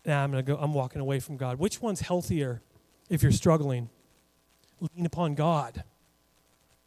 nah, 0.05 0.23
I'm 0.23 0.31
to 0.31 0.43
go, 0.43 0.55
I'm 0.57 0.73
walking 0.73 1.01
away 1.01 1.19
from 1.19 1.37
God. 1.37 1.59
Which 1.59 1.81
one's 1.81 2.01
healthier 2.01 2.61
if 3.09 3.23
you're 3.23 3.31
struggling? 3.31 3.89
Lean 4.79 5.05
upon 5.05 5.35
God. 5.35 5.83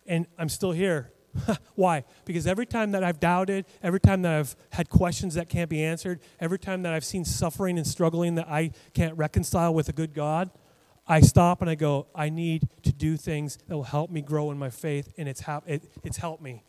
And 0.06 0.26
I'm 0.38 0.48
still 0.48 0.72
here. 0.72 1.12
Why? 1.74 2.04
Because 2.24 2.46
every 2.46 2.66
time 2.66 2.92
that 2.92 3.04
I've 3.04 3.20
doubted, 3.20 3.66
every 3.82 4.00
time 4.00 4.22
that 4.22 4.32
I've 4.32 4.56
had 4.70 4.88
questions 4.88 5.34
that 5.34 5.48
can't 5.48 5.68
be 5.68 5.82
answered, 5.82 6.20
every 6.40 6.58
time 6.58 6.82
that 6.82 6.94
I've 6.94 7.04
seen 7.04 7.24
suffering 7.24 7.76
and 7.76 7.86
struggling 7.86 8.36
that 8.36 8.48
I 8.48 8.70
can't 8.94 9.16
reconcile 9.16 9.74
with 9.74 9.88
a 9.88 9.92
good 9.92 10.14
God, 10.14 10.50
I 11.06 11.20
stop 11.20 11.60
and 11.60 11.70
I 11.70 11.74
go, 11.74 12.06
I 12.14 12.28
need 12.28 12.68
to 12.82 12.92
do 12.92 13.16
things 13.16 13.58
that 13.66 13.74
will 13.74 13.84
help 13.84 14.10
me 14.10 14.20
grow 14.20 14.50
in 14.50 14.58
my 14.58 14.68
faith, 14.68 15.12
and 15.16 15.26
it's, 15.26 15.40
ha- 15.40 15.62
it, 15.66 15.90
it's 16.04 16.18
helped 16.18 16.42
me. 16.42 16.64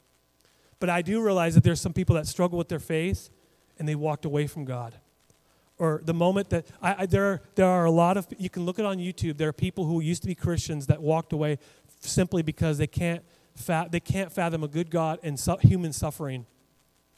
But 0.80 0.90
I 0.90 1.02
do 1.02 1.22
realize 1.22 1.56
that 1.56 1.64
there's 1.64 1.82
some 1.82 1.92
people 1.92 2.16
that 2.16 2.26
struggle 2.26 2.58
with 2.58 2.70
their 2.70 2.80
faith 2.80 3.30
and 3.78 3.88
they 3.88 3.96
walked 3.96 4.24
away 4.24 4.48
from 4.48 4.64
God 4.64 4.96
or 5.80 6.02
the 6.04 6.14
moment 6.14 6.50
that 6.50 6.68
I, 6.82 6.96
I, 7.00 7.06
there, 7.06 7.26
are, 7.26 7.42
there 7.56 7.66
are 7.66 7.86
a 7.86 7.92
lot 7.92 8.18
of 8.18 8.28
you 8.38 8.50
can 8.50 8.66
look 8.66 8.78
at 8.78 8.86
on 8.86 8.98
youtube. 8.98 9.38
There 9.38 9.50
are 9.50 9.54
people 9.54 9.86
who 9.86 10.02
used 10.02 10.22
to 10.22 10.28
be 10.28 10.36
christians 10.36 10.86
that 10.88 11.02
walked 11.02 11.34
away 11.34 11.58
simply 12.02 12.44
because 12.44 12.78
they 12.78 12.88
can't, 12.88 13.24
fa- 13.56 13.88
they 13.90 14.02
can't 14.02 14.32
fathom 14.32 14.64
a 14.64 14.68
good 14.68 14.92
god 14.92 15.20
and 15.24 15.40
su- 15.40 15.58
human 15.62 15.94
suffering. 15.94 16.46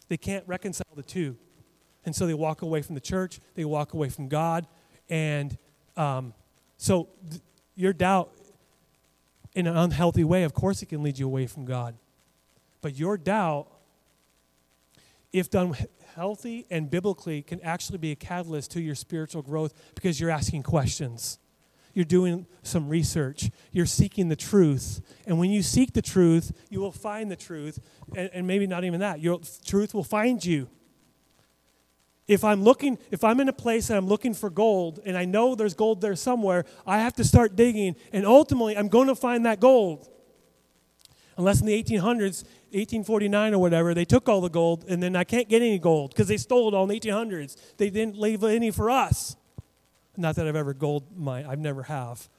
They 0.07 0.17
can't 0.17 0.47
reconcile 0.47 0.93
the 0.95 1.03
two. 1.03 1.35
And 2.05 2.15
so 2.15 2.25
they 2.25 2.33
walk 2.33 2.61
away 2.61 2.81
from 2.81 2.95
the 2.95 3.01
church 3.01 3.39
they 3.55 3.65
walk 3.65 3.93
away 3.93 4.09
from 4.09 4.27
god 4.29 4.67
and 5.09 5.57
um, 5.97 6.33
so 6.77 7.09
th- 7.29 7.41
your 7.75 7.93
doubt 7.93 8.31
in 9.53 9.67
an 9.67 9.75
unhealthy 9.75 10.23
way 10.23 10.43
of 10.43 10.53
course 10.53 10.81
it 10.81 10.85
can 10.85 11.03
lead 11.03 11.17
you 11.19 11.25
away 11.25 11.47
from 11.47 11.65
god. 11.65 11.95
But 12.81 12.97
your 12.97 13.17
doubt 13.17 13.67
if 15.33 15.49
done 15.49 15.75
healthy 16.15 16.65
and 16.69 16.89
biblically 16.89 17.41
can 17.41 17.61
actually 17.61 17.97
be 17.97 18.11
a 18.11 18.15
catalyst 18.15 18.71
to 18.71 18.81
your 18.81 18.95
spiritual 18.95 19.41
growth 19.41 19.73
because 19.95 20.19
you're 20.19 20.29
asking 20.29 20.63
questions. 20.63 21.39
You're 21.93 22.05
doing 22.05 22.45
some 22.63 22.87
research. 22.87 23.49
You're 23.71 23.85
seeking 23.85 24.29
the 24.29 24.35
truth. 24.35 25.01
And 25.25 25.39
when 25.39 25.51
you 25.51 25.61
seek 25.61 25.93
the 25.93 26.01
truth, 26.01 26.51
you 26.69 26.79
will 26.79 26.91
find 26.91 27.29
the 27.29 27.35
truth. 27.35 27.79
And, 28.15 28.29
and 28.33 28.47
maybe 28.47 28.67
not 28.67 28.83
even 28.83 28.99
that. 29.01 29.19
Your 29.19 29.39
truth 29.65 29.93
will 29.93 30.03
find 30.03 30.43
you. 30.43 30.69
If 32.27 32.45
I'm 32.45 32.63
looking, 32.63 32.97
if 33.09 33.25
I'm 33.25 33.41
in 33.41 33.49
a 33.49 33.53
place 33.53 33.89
and 33.89 33.97
I'm 33.97 34.07
looking 34.07 34.33
for 34.33 34.49
gold 34.49 34.99
and 35.03 35.17
I 35.17 35.25
know 35.25 35.53
there's 35.53 35.73
gold 35.73 35.99
there 35.99 36.15
somewhere, 36.15 36.65
I 36.87 36.99
have 36.99 37.13
to 37.15 37.25
start 37.25 37.57
digging. 37.57 37.95
And 38.13 38.25
ultimately, 38.25 38.77
I'm 38.77 38.87
going 38.87 39.07
to 39.07 39.15
find 39.15 39.45
that 39.45 39.59
gold. 39.59 40.07
Unless 41.37 41.59
in 41.59 41.67
the 41.67 41.83
1800s, 41.83 42.45
1849 42.73 43.53
or 43.53 43.59
whatever, 43.59 43.93
they 43.93 44.05
took 44.05 44.29
all 44.29 44.41
the 44.41 44.49
gold, 44.49 44.85
and 44.87 45.03
then 45.03 45.15
I 45.15 45.23
can't 45.23 45.49
get 45.49 45.61
any 45.61 45.77
gold 45.77 46.11
because 46.11 46.27
they 46.27 46.37
stole 46.37 46.67
it 46.69 46.73
all 46.73 46.83
in 46.83 46.89
the 46.89 46.99
1800s. 46.99 47.57
They 47.77 47.89
didn't 47.89 48.17
leave 48.17 48.43
any 48.43 48.71
for 48.71 48.89
us. 48.89 49.35
Not 50.17 50.35
that 50.35 50.47
I've 50.47 50.55
ever 50.55 50.73
gold 50.73 51.17
mine, 51.17 51.45
I've 51.45 51.59
never 51.59 51.83
have. 51.83 52.29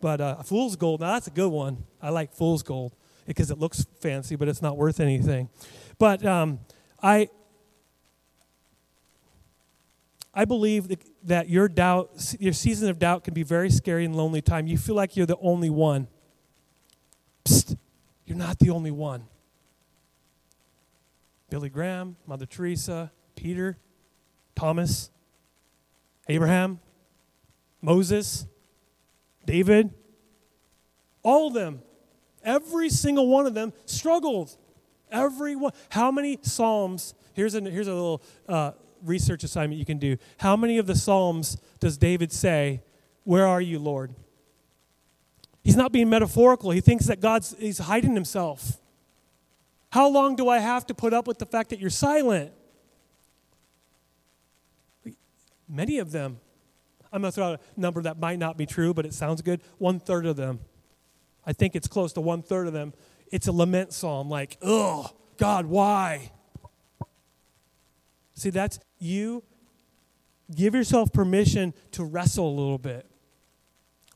But 0.00 0.20
uh, 0.20 0.42
fool's 0.42 0.76
gold, 0.76 1.00
now 1.00 1.12
that's 1.12 1.26
a 1.28 1.30
good 1.30 1.48
one. 1.48 1.84
I 2.00 2.10
like 2.10 2.32
fool's 2.32 2.62
gold 2.62 2.94
because 3.26 3.50
it 3.50 3.58
looks 3.58 3.86
fancy, 4.00 4.36
but 4.36 4.48
it's 4.48 4.62
not 4.62 4.76
worth 4.76 5.00
anything. 5.00 5.48
But 5.98 6.24
um, 6.26 6.60
I, 7.02 7.28
I 10.34 10.44
believe 10.44 10.92
that, 11.24 11.48
your 11.48 11.68
doubt, 11.68 12.34
your 12.40 12.52
season 12.52 12.88
of 12.88 12.98
doubt 12.98 13.24
can 13.24 13.34
be 13.34 13.42
very 13.42 13.70
scary 13.70 14.04
and 14.04 14.16
lonely 14.16 14.42
time. 14.42 14.66
You 14.66 14.78
feel 14.78 14.94
like 14.94 15.16
you're 15.16 15.26
the 15.26 15.38
only 15.40 15.70
one. 15.70 16.08
Psst, 17.44 17.76
you're 18.26 18.38
not 18.38 18.58
the 18.58 18.70
only 18.70 18.90
one. 18.90 19.26
Billy 21.52 21.68
Graham, 21.68 22.16
Mother 22.26 22.46
Teresa, 22.46 23.12
Peter, 23.36 23.76
Thomas, 24.54 25.10
Abraham, 26.30 26.80
Moses, 27.82 28.46
David, 29.44 29.92
all 31.22 31.48
of 31.48 31.52
them, 31.52 31.82
every 32.42 32.88
single 32.88 33.28
one 33.28 33.44
of 33.44 33.52
them 33.52 33.74
struggled. 33.84 34.56
Every 35.10 35.54
one. 35.54 35.72
How 35.90 36.10
many 36.10 36.38
Psalms? 36.40 37.12
Here's 37.34 37.54
a, 37.54 37.60
here's 37.60 37.86
a 37.86 37.92
little 37.92 38.22
uh, 38.48 38.70
research 39.02 39.44
assignment 39.44 39.78
you 39.78 39.84
can 39.84 39.98
do. 39.98 40.16
How 40.38 40.56
many 40.56 40.78
of 40.78 40.86
the 40.86 40.94
Psalms 40.96 41.58
does 41.80 41.98
David 41.98 42.32
say, 42.32 42.82
Where 43.24 43.46
are 43.46 43.60
you, 43.60 43.78
Lord? 43.78 44.14
He's 45.62 45.76
not 45.76 45.92
being 45.92 46.08
metaphorical. 46.08 46.70
He 46.70 46.80
thinks 46.80 47.04
that 47.08 47.20
God's 47.20 47.54
he's 47.58 47.76
hiding 47.76 48.14
himself. 48.14 48.78
How 49.92 50.08
long 50.08 50.36
do 50.36 50.48
I 50.48 50.58
have 50.58 50.86
to 50.86 50.94
put 50.94 51.12
up 51.12 51.26
with 51.26 51.38
the 51.38 51.44
fact 51.44 51.68
that 51.68 51.78
you're 51.78 51.90
silent? 51.90 52.50
Many 55.68 55.98
of 55.98 56.12
them. 56.12 56.40
I'm 57.12 57.20
going 57.20 57.30
to 57.30 57.34
throw 57.34 57.52
out 57.52 57.60
a 57.76 57.80
number 57.80 58.00
that 58.00 58.18
might 58.18 58.38
not 58.38 58.56
be 58.56 58.64
true, 58.64 58.94
but 58.94 59.04
it 59.04 59.12
sounds 59.12 59.42
good. 59.42 59.60
One 59.76 60.00
third 60.00 60.24
of 60.24 60.36
them. 60.36 60.60
I 61.44 61.52
think 61.52 61.76
it's 61.76 61.88
close 61.88 62.14
to 62.14 62.22
one 62.22 62.40
third 62.40 62.66
of 62.68 62.72
them. 62.72 62.94
It's 63.30 63.48
a 63.48 63.52
lament 63.52 63.92
psalm 63.92 64.30
like, 64.30 64.56
oh, 64.62 65.10
God, 65.36 65.66
why? 65.66 66.32
See, 68.32 68.48
that's 68.48 68.80
you 68.98 69.42
give 70.54 70.74
yourself 70.74 71.12
permission 71.12 71.74
to 71.90 72.02
wrestle 72.02 72.48
a 72.48 72.56
little 72.56 72.78
bit. 72.78 73.06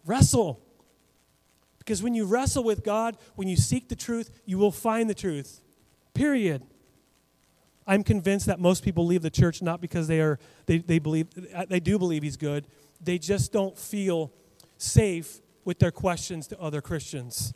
Wrestle. 0.06 0.62
Because 1.78 2.02
when 2.02 2.14
you 2.14 2.24
wrestle 2.24 2.64
with 2.64 2.82
God, 2.82 3.18
when 3.34 3.46
you 3.46 3.56
seek 3.56 3.90
the 3.90 3.94
truth, 3.94 4.30
you 4.46 4.56
will 4.56 4.72
find 4.72 5.10
the 5.10 5.14
truth. 5.14 5.60
Period. 6.16 6.62
I'm 7.86 8.02
convinced 8.02 8.46
that 8.46 8.58
most 8.58 8.82
people 8.82 9.04
leave 9.04 9.20
the 9.20 9.30
church 9.30 9.60
not 9.60 9.82
because 9.82 10.08
they 10.08 10.20
are 10.20 10.38
they, 10.64 10.78
they 10.78 10.98
believe 10.98 11.28
uh, 11.54 11.66
they 11.68 11.78
do 11.78 11.98
believe 11.98 12.22
he's 12.22 12.38
good. 12.38 12.66
They 13.02 13.18
just 13.18 13.52
don't 13.52 13.78
feel 13.78 14.32
safe 14.78 15.40
with 15.66 15.78
their 15.78 15.90
questions 15.90 16.46
to 16.48 16.60
other 16.60 16.80
Christians. 16.80 17.52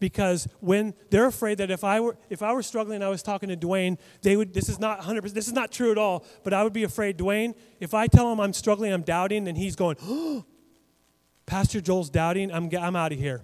Because 0.00 0.48
when 0.58 0.92
they're 1.10 1.26
afraid 1.26 1.58
that 1.58 1.70
if 1.70 1.84
I 1.84 2.00
were 2.00 2.18
if 2.28 2.42
I 2.42 2.52
were 2.52 2.64
struggling 2.64 3.00
I 3.00 3.08
was 3.08 3.22
talking 3.22 3.48
to 3.48 3.56
Dwayne, 3.56 3.96
they 4.22 4.36
would 4.36 4.52
this 4.52 4.68
is 4.68 4.80
not 4.80 5.00
100% 5.00 5.32
this 5.32 5.46
is 5.46 5.52
not 5.52 5.70
true 5.70 5.92
at 5.92 5.98
all, 5.98 6.26
but 6.42 6.52
I 6.52 6.64
would 6.64 6.72
be 6.72 6.82
afraid 6.82 7.16
Dwayne, 7.16 7.54
if 7.78 7.94
I 7.94 8.08
tell 8.08 8.30
him 8.32 8.40
I'm 8.40 8.52
struggling, 8.52 8.92
I'm 8.92 9.02
doubting 9.02 9.46
and 9.46 9.56
he's 9.56 9.76
going, 9.76 9.96
oh, 10.02 10.44
Pastor 11.46 11.80
Joel's 11.80 12.10
doubting, 12.10 12.52
I'm 12.52 12.68
I'm 12.76 12.96
out 12.96 13.12
of 13.12 13.18
here. 13.18 13.42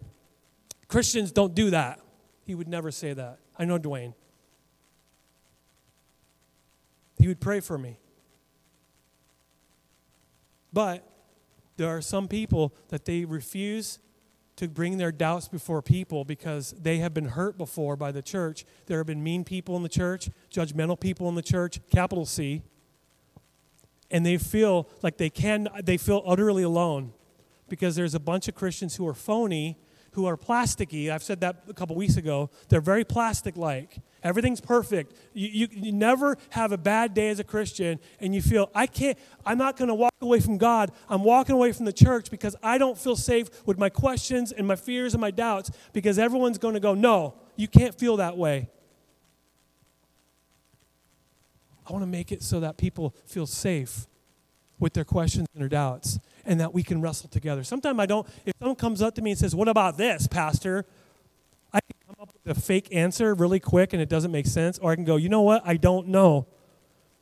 Christians 0.89 1.31
don't 1.31 1.55
do 1.55 1.71
that. 1.71 2.01
He 2.45 2.57
would 2.57 2.69
never 2.69 2.91
say 2.91 3.13
that. 3.13 3.39
I 3.61 3.67
know 3.67 3.79
Dwayne. 3.79 4.15
He 7.19 7.29
would 7.29 7.43
pray 7.43 7.61
for 7.61 7.77
me. 7.77 7.99
But 10.73 11.07
there 11.77 11.89
are 11.89 12.01
some 12.01 12.27
people 12.27 12.73
that 12.89 13.05
they 13.05 13.27
refuse 13.27 13.99
to 14.57 14.67
bring 14.67 14.97
their 14.97 15.13
doubts 15.13 15.47
before 15.47 15.83
people 15.83 16.25
because 16.25 16.75
they 16.81 16.99
have 16.99 17.13
been 17.13 17.27
hurt 17.27 17.59
before 17.59 17.97
by 17.97 18.11
the 18.13 18.23
church. 18.23 18.65
There 18.87 18.97
have 18.97 19.07
been 19.07 19.23
mean 19.23 19.45
people 19.45 19.77
in 19.77 19.83
the 19.83 19.91
church, 19.91 20.31
judgmental 20.51 20.99
people 20.99 21.29
in 21.29 21.35
the 21.35 21.43
church, 21.43 21.81
capital 21.91 22.25
C. 22.25 22.63
And 24.11 24.25
they 24.25 24.39
feel 24.39 24.89
like 25.03 25.19
they 25.19 25.31
can 25.31 25.69
they 25.83 25.99
feel 25.99 26.23
utterly 26.27 26.63
alone 26.63 27.13
because 27.69 27.95
there's 27.95 28.15
a 28.15 28.21
bunch 28.21 28.49
of 28.49 28.55
Christians 28.55 28.97
who 28.97 29.07
are 29.07 29.15
phony 29.15 29.77
who 30.13 30.27
are 30.27 30.37
plasticky. 30.37 31.11
I've 31.11 31.23
said 31.23 31.41
that 31.41 31.63
a 31.69 31.75
couple 31.75 31.97
weeks 31.97 32.17
ago. 32.17 32.51
They're 32.69 32.81
very 32.81 33.05
plastic 33.05 33.57
like. 33.57 33.99
Everything's 34.23 34.61
perfect. 34.61 35.15
You, 35.33 35.49
you, 35.49 35.69
you, 35.71 35.93
never 35.93 36.37
have 36.51 36.73
a 36.73 36.79
bad 36.79 37.15
day 37.15 37.31
as 37.31 37.39
a 37.39 37.45
Christian 37.45 37.99
and 38.21 38.35
you 38.35 38.43
feel, 38.43 38.71
I 38.75 38.87
can't, 38.87 39.19
I'm 39.47 39.57
not 39.57 39.77
going 39.79 39.89
to 39.89 39.95
walk 39.95 40.13
away 40.21 40.41
from 40.41 40.59
God. 40.59 40.93
I'm 41.09 41.25
walking 41.25 41.55
away 41.55 41.73
from 41.73 41.87
the 41.87 41.93
church 41.93 42.31
because 42.31 42.55
I 42.63 42.77
don't 42.77 42.99
feel 42.99 43.17
safe 43.17 43.49
with 43.67 43.79
my 43.79 43.89
questions 43.89 44.53
and 44.53 44.67
my 44.67 44.77
fears 44.77 45.15
and 45.15 45.21
my 45.21 45.31
doubts 45.31 45.71
because 45.93 46.19
everyone's 46.19 46.59
going 46.59 46.75
to 46.75 46.81
go, 46.81 46.95
no, 46.95 47.35
you 47.57 47.67
can't 47.67 47.95
feel 47.95 48.19
that 48.19 48.37
way. 48.37 48.69
I 51.87 51.93
want 51.93 52.03
to 52.03 52.11
make 52.11 52.31
it 52.31 52.43
so 52.43 52.61
that 52.61 52.77
people 52.77 53.15
feel 53.27 53.47
safe 53.47 54.07
with 54.79 54.93
their 54.93 55.05
questions 55.05 55.47
and 55.55 55.63
their 55.63 55.69
doubts 55.69 56.19
and 56.51 56.59
that 56.59 56.75
we 56.75 56.83
can 56.83 57.01
wrestle 57.01 57.29
together. 57.29 57.63
Sometimes 57.63 58.01
I 58.01 58.07
don't, 58.07 58.27
if 58.45 58.53
someone 58.59 58.75
comes 58.75 59.01
up 59.01 59.15
to 59.15 59.23
me 59.23 59.31
and 59.31 59.39
says, 59.39 59.55
What 59.55 59.69
about 59.69 59.97
this, 59.97 60.27
Pastor? 60.27 60.85
I 61.73 61.79
can 61.79 61.97
come 62.05 62.17
up 62.21 62.35
with 62.45 62.59
a 62.59 62.61
fake 62.61 62.89
answer 62.91 63.33
really 63.35 63.61
quick 63.61 63.93
and 63.93 64.03
it 64.03 64.09
doesn't 64.09 64.33
make 64.33 64.47
sense, 64.47 64.77
or 64.81 64.91
I 64.91 64.97
can 64.97 65.05
go, 65.05 65.15
You 65.15 65.29
know 65.29 65.43
what? 65.43 65.63
I 65.65 65.77
don't 65.77 66.09
know. 66.09 66.49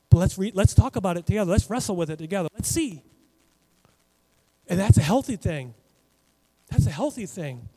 But 0.09 0.17
let's, 0.17 0.39
re- 0.39 0.53
let's 0.55 0.73
talk 0.73 0.97
about 0.97 1.19
it 1.19 1.27
together. 1.27 1.51
Let's 1.51 1.69
wrestle 1.69 1.95
with 1.95 2.09
it 2.09 2.17
together. 2.17 2.49
Let's 2.55 2.71
see. 2.71 3.03
And 4.67 4.81
that's 4.81 4.97
a 4.97 5.03
healthy 5.03 5.37
thing. 5.37 5.75
That's 6.71 6.87
a 6.87 6.91
healthy 6.91 7.27
thing. 7.27 7.69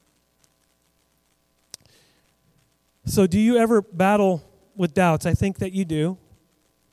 So, 3.04 3.28
do 3.28 3.38
you 3.38 3.58
ever 3.58 3.82
battle 3.82 4.42
with 4.78 4.94
doubts? 4.94 5.26
I 5.26 5.34
think 5.34 5.58
that 5.60 5.74
you 5.74 5.84
do. 5.84 6.18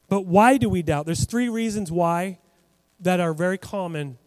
But 0.09 0.23
why 0.23 0.57
do 0.57 0.69
we 0.69 0.83
doubt? 0.83 1.07
There's 1.07 1.27
three 1.27 1.49
reasons 1.49 1.93
why 1.93 2.39
that 2.99 3.21
are 3.21 3.33
very 3.33 3.59
common 3.59 4.19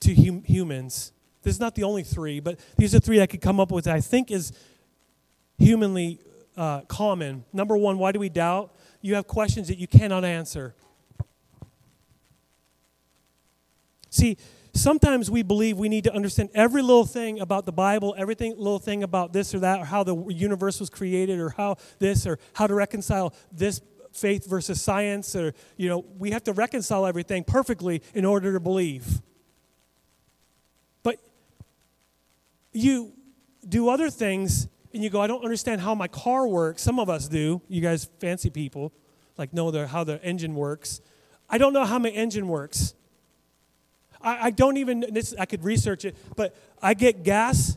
to 0.00 0.14
hum- 0.14 0.42
humans. 0.44 1.12
This 1.42 1.54
is 1.54 1.60
not 1.60 1.74
the 1.74 1.84
only 1.84 2.02
three, 2.02 2.40
but 2.40 2.58
these 2.76 2.94
are 2.94 3.00
three 3.00 3.20
I 3.20 3.26
could 3.26 3.40
come 3.40 3.60
up 3.60 3.70
with 3.70 3.84
that 3.84 3.94
I 3.94 4.00
think 4.00 4.30
is 4.30 4.52
humanly 5.56 6.20
uh, 6.56 6.82
common. 6.82 7.44
Number 7.52 7.76
one, 7.76 7.98
why 7.98 8.12
do 8.12 8.18
we 8.18 8.28
doubt? 8.28 8.74
You 9.00 9.14
have 9.14 9.26
questions 9.26 9.68
that 9.68 9.78
you 9.78 9.86
cannot 9.86 10.24
answer. 10.24 10.74
See, 14.10 14.36
sometimes 14.74 15.30
we 15.30 15.42
believe 15.42 15.78
we 15.78 15.88
need 15.88 16.04
to 16.04 16.14
understand 16.14 16.50
every 16.54 16.82
little 16.82 17.04
thing 17.04 17.40
about 17.40 17.66
the 17.66 17.72
Bible, 17.72 18.14
everything 18.18 18.56
little 18.56 18.78
thing 18.78 19.02
about 19.02 19.32
this 19.32 19.54
or 19.54 19.60
that, 19.60 19.80
or 19.80 19.84
how 19.84 20.02
the 20.02 20.16
universe 20.28 20.80
was 20.80 20.90
created, 20.90 21.38
or 21.38 21.50
how 21.50 21.76
this, 21.98 22.26
or 22.26 22.38
how 22.54 22.66
to 22.66 22.74
reconcile 22.74 23.34
this 23.52 23.80
faith 24.12 24.46
versus 24.48 24.80
science, 24.80 25.36
or 25.36 25.54
you 25.76 25.88
know, 25.88 26.04
we 26.18 26.30
have 26.30 26.42
to 26.44 26.52
reconcile 26.52 27.06
everything 27.06 27.44
perfectly 27.44 28.02
in 28.14 28.24
order 28.24 28.52
to 28.52 28.60
believe. 28.60 29.20
You 32.72 33.12
do 33.68 33.88
other 33.88 34.10
things 34.10 34.68
and 34.92 35.02
you 35.02 35.10
go, 35.10 35.20
I 35.20 35.26
don't 35.26 35.44
understand 35.44 35.80
how 35.80 35.94
my 35.94 36.08
car 36.08 36.46
works. 36.46 36.82
Some 36.82 36.98
of 36.98 37.08
us 37.10 37.28
do. 37.28 37.60
You 37.68 37.80
guys, 37.80 38.08
fancy 38.20 38.50
people, 38.50 38.92
like 39.36 39.52
know 39.52 39.70
the, 39.70 39.86
how 39.86 40.04
the 40.04 40.22
engine 40.24 40.54
works. 40.54 41.00
I 41.48 41.58
don't 41.58 41.72
know 41.72 41.84
how 41.84 41.98
my 41.98 42.10
engine 42.10 42.48
works. 42.48 42.94
I, 44.20 44.46
I 44.46 44.50
don't 44.50 44.76
even, 44.76 45.04
this, 45.10 45.34
I 45.38 45.46
could 45.46 45.64
research 45.64 46.04
it, 46.04 46.16
but 46.36 46.56
I 46.82 46.94
get 46.94 47.22
gas, 47.22 47.76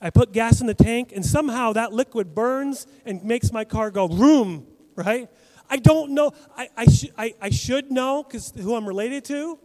I 0.00 0.10
put 0.10 0.32
gas 0.32 0.60
in 0.60 0.66
the 0.66 0.74
tank, 0.74 1.12
and 1.14 1.24
somehow 1.24 1.72
that 1.72 1.92
liquid 1.92 2.34
burns 2.34 2.86
and 3.04 3.24
makes 3.24 3.52
my 3.52 3.64
car 3.64 3.90
go 3.90 4.06
vroom, 4.06 4.66
right? 4.94 5.28
I 5.70 5.76
don't 5.76 6.12
know. 6.12 6.32
I, 6.56 6.68
I, 6.76 6.86
sh- 6.86 7.10
I, 7.16 7.34
I 7.40 7.50
should 7.50 7.90
know 7.90 8.22
because 8.22 8.52
who 8.56 8.74
I'm 8.74 8.86
related 8.86 9.24
to, 9.26 9.58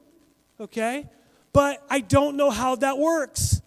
okay? 0.59 1.07
But 1.53 1.83
I 1.89 1.99
don't 1.99 2.35
know 2.35 2.49
how 2.49 2.75
that 2.77 2.97
works. 2.97 3.61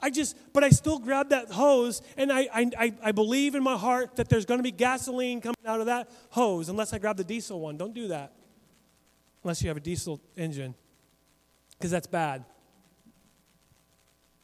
I 0.00 0.10
just, 0.10 0.36
but 0.52 0.62
I 0.62 0.70
still 0.70 0.98
grab 0.98 1.30
that 1.30 1.50
hose, 1.50 2.02
and 2.16 2.32
I, 2.32 2.48
I, 2.54 2.92
I 3.02 3.12
believe 3.12 3.54
in 3.54 3.62
my 3.64 3.76
heart 3.76 4.16
that 4.16 4.28
there's 4.28 4.44
going 4.44 4.58
to 4.58 4.64
be 4.64 4.70
gasoline 4.70 5.40
coming 5.40 5.56
out 5.66 5.80
of 5.80 5.86
that 5.86 6.08
hose, 6.30 6.68
unless 6.68 6.92
I 6.92 6.98
grab 6.98 7.16
the 7.16 7.24
diesel 7.24 7.60
one. 7.60 7.76
Don't 7.76 7.94
do 7.94 8.08
that, 8.08 8.32
unless 9.42 9.60
you 9.60 9.68
have 9.68 9.76
a 9.76 9.80
diesel 9.80 10.20
engine, 10.36 10.74
because 11.76 11.90
that's 11.90 12.06
bad. 12.06 12.44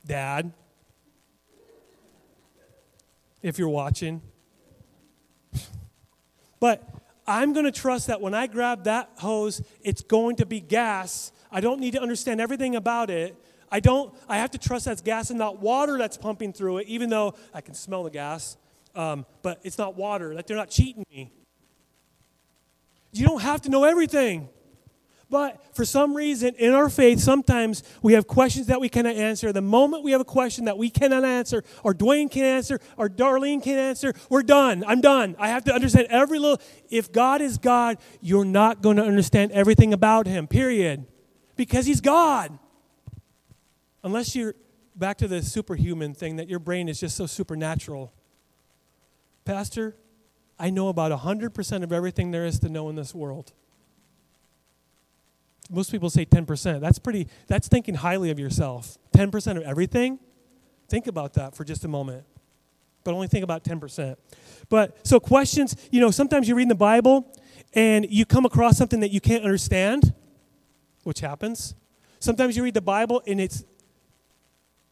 Dad, 0.05 0.53
if 3.43 3.59
you're 3.59 3.69
watching. 3.69 4.23
But 6.61 6.83
I'm 7.27 7.53
going 7.53 7.67
to 7.67 7.73
trust 7.73 8.07
that 8.07 8.23
when 8.23 8.33
I 8.33 8.47
grab 8.47 8.85
that 8.85 9.11
hose, 9.19 9.61
it's 9.83 10.03
going 10.03 10.37
to 10.37 10.47
be 10.47 10.61
gas. 10.61 11.31
I 11.53 11.61
don't 11.61 11.79
need 11.79 11.93
to 11.93 12.01
understand 12.01 12.41
everything 12.41 12.75
about 12.75 13.11
it 13.11 13.37
I 13.71 13.81
don't, 13.81 14.15
I 14.29 14.39
have 14.39 14.51
to 14.53 14.59
trust 14.59 14.85
that's 14.85 15.01
gas 15.01 15.31
and 15.31 15.39
not 15.39 15.61
water 15.61 15.99
that's 15.99 16.17
pumping 16.17 16.53
through 16.53 16.79
it, 16.79 16.89
even 16.89 17.11
though 17.11 17.35
I 17.53 17.61
can 17.61 17.75
smell 17.75 18.05
the 18.05 18.11
gas. 18.11 18.57
Um, 18.95 19.27
but 19.43 19.61
it's 19.65 19.79
not 19.79 19.97
water, 19.97 20.35
that 20.35 20.47
they're 20.47 20.57
not 20.57 20.71
cheating 20.71 21.05
me. 21.11 21.33
You 23.13 23.27
don't 23.27 23.43
have 23.43 23.63
to 23.63 23.69
know 23.69 23.85
everything. 23.85 24.49
But 25.31 25.75
for 25.75 25.85
some 25.85 26.15
reason, 26.15 26.55
in 26.59 26.75
our 26.75 26.89
faith, 26.89 27.19
sometimes 27.19 27.83
we 28.03 28.13
have 28.13 28.27
questions 28.27 28.67
that 28.69 28.81
we 28.81 28.89
cannot 28.89 29.17
answer. 29.17 29.53
The 29.53 29.63
moment 29.63 30.05
we 30.05 30.13
have 30.13 30.21
a 30.21 30.25
question 30.25 30.67
that 30.67 30.79
we 30.79 30.91
cannot 30.91 31.25
answer, 31.25 31.65
or 31.83 31.93
Dwayne 31.93 32.31
can 32.31 32.45
answer, 32.45 32.79
or 32.97 33.09
Darlene 33.09 33.63
can 33.63 33.77
answer, 33.77 34.13
we're 34.29 34.43
done. 34.43 34.85
I'm 34.87 35.01
done. 35.01 35.35
I 35.39 35.49
have 35.49 35.65
to 35.65 35.75
understand 35.75 36.09
every 36.11 36.39
little. 36.39 36.61
If 36.91 37.11
God 37.11 37.41
is 37.41 37.59
God, 37.59 37.99
you're 38.21 38.45
not 38.45 38.83
going 38.83 38.97
to 38.97 39.03
understand 39.03 39.51
everything 39.53 39.93
about 39.93 40.27
Him, 40.27 40.47
period. 40.47 41.07
Because 41.57 41.87
He's 41.87 42.01
God 42.01 42.59
unless 44.05 44.37
you're 44.37 44.55
back 44.95 45.17
to 45.19 45.27
the 45.27 45.43
superhuman 45.43 46.15
thing 46.15 46.37
that 46.37 46.49
your 46.49 46.61
brain 46.61 46.89
is 46.89 47.01
just 47.01 47.17
so 47.17 47.27
supernatural. 47.27 48.13
Pastor, 49.45 49.97
I 50.59 50.71
know 50.71 50.89
about 50.89 51.11
100% 51.11 51.83
of 51.83 51.93
everything 51.93 52.31
there 52.31 52.47
is 52.47 52.61
to 52.61 52.69
know 52.69 52.89
in 52.89 52.95
this 52.95 53.15
world. 53.15 53.53
Most 55.71 55.91
people 55.91 56.11
say 56.11 56.27
10%. 56.27 56.81
That's 56.81 56.99
pretty, 56.99 57.27
that's 57.49 57.67
thinking 57.67 57.95
highly 57.97 58.31
of 58.31 58.39
yourself. 58.39 58.99
10% 59.17 59.57
of 59.57 59.63
everything? 59.65 60.21
Think 60.89 61.07
about 61.07 61.33
that 61.35 61.57
for 61.57 61.65
just 61.65 61.85
a 61.85 61.89
moment. 61.89 62.25
But 63.03 63.15
only 63.15 63.29
think 63.29 63.43
about 63.43 63.65
10%. 63.65 64.17
But 64.69 65.07
so 65.07 65.19
questions, 65.19 65.77
you 65.91 66.01
know, 66.01 66.11
sometimes 66.11 66.49
you 66.49 66.55
read 66.55 66.65
in 66.65 66.69
the 66.69 66.75
Bible 66.75 67.35
and 67.73 68.07
you 68.09 68.27
come 68.27 68.45
across 68.45 68.77
something 68.77 69.01
that 69.01 69.11
you 69.11 69.21
can't 69.21 69.45
understand, 69.45 70.15
which 71.03 71.21
happens. 71.21 71.75
Sometimes 72.21 72.57
you 72.57 72.63
read 72.63 72.75
the 72.75 72.81
Bible 72.81 73.23
and 73.27 73.41
it's 73.41 73.65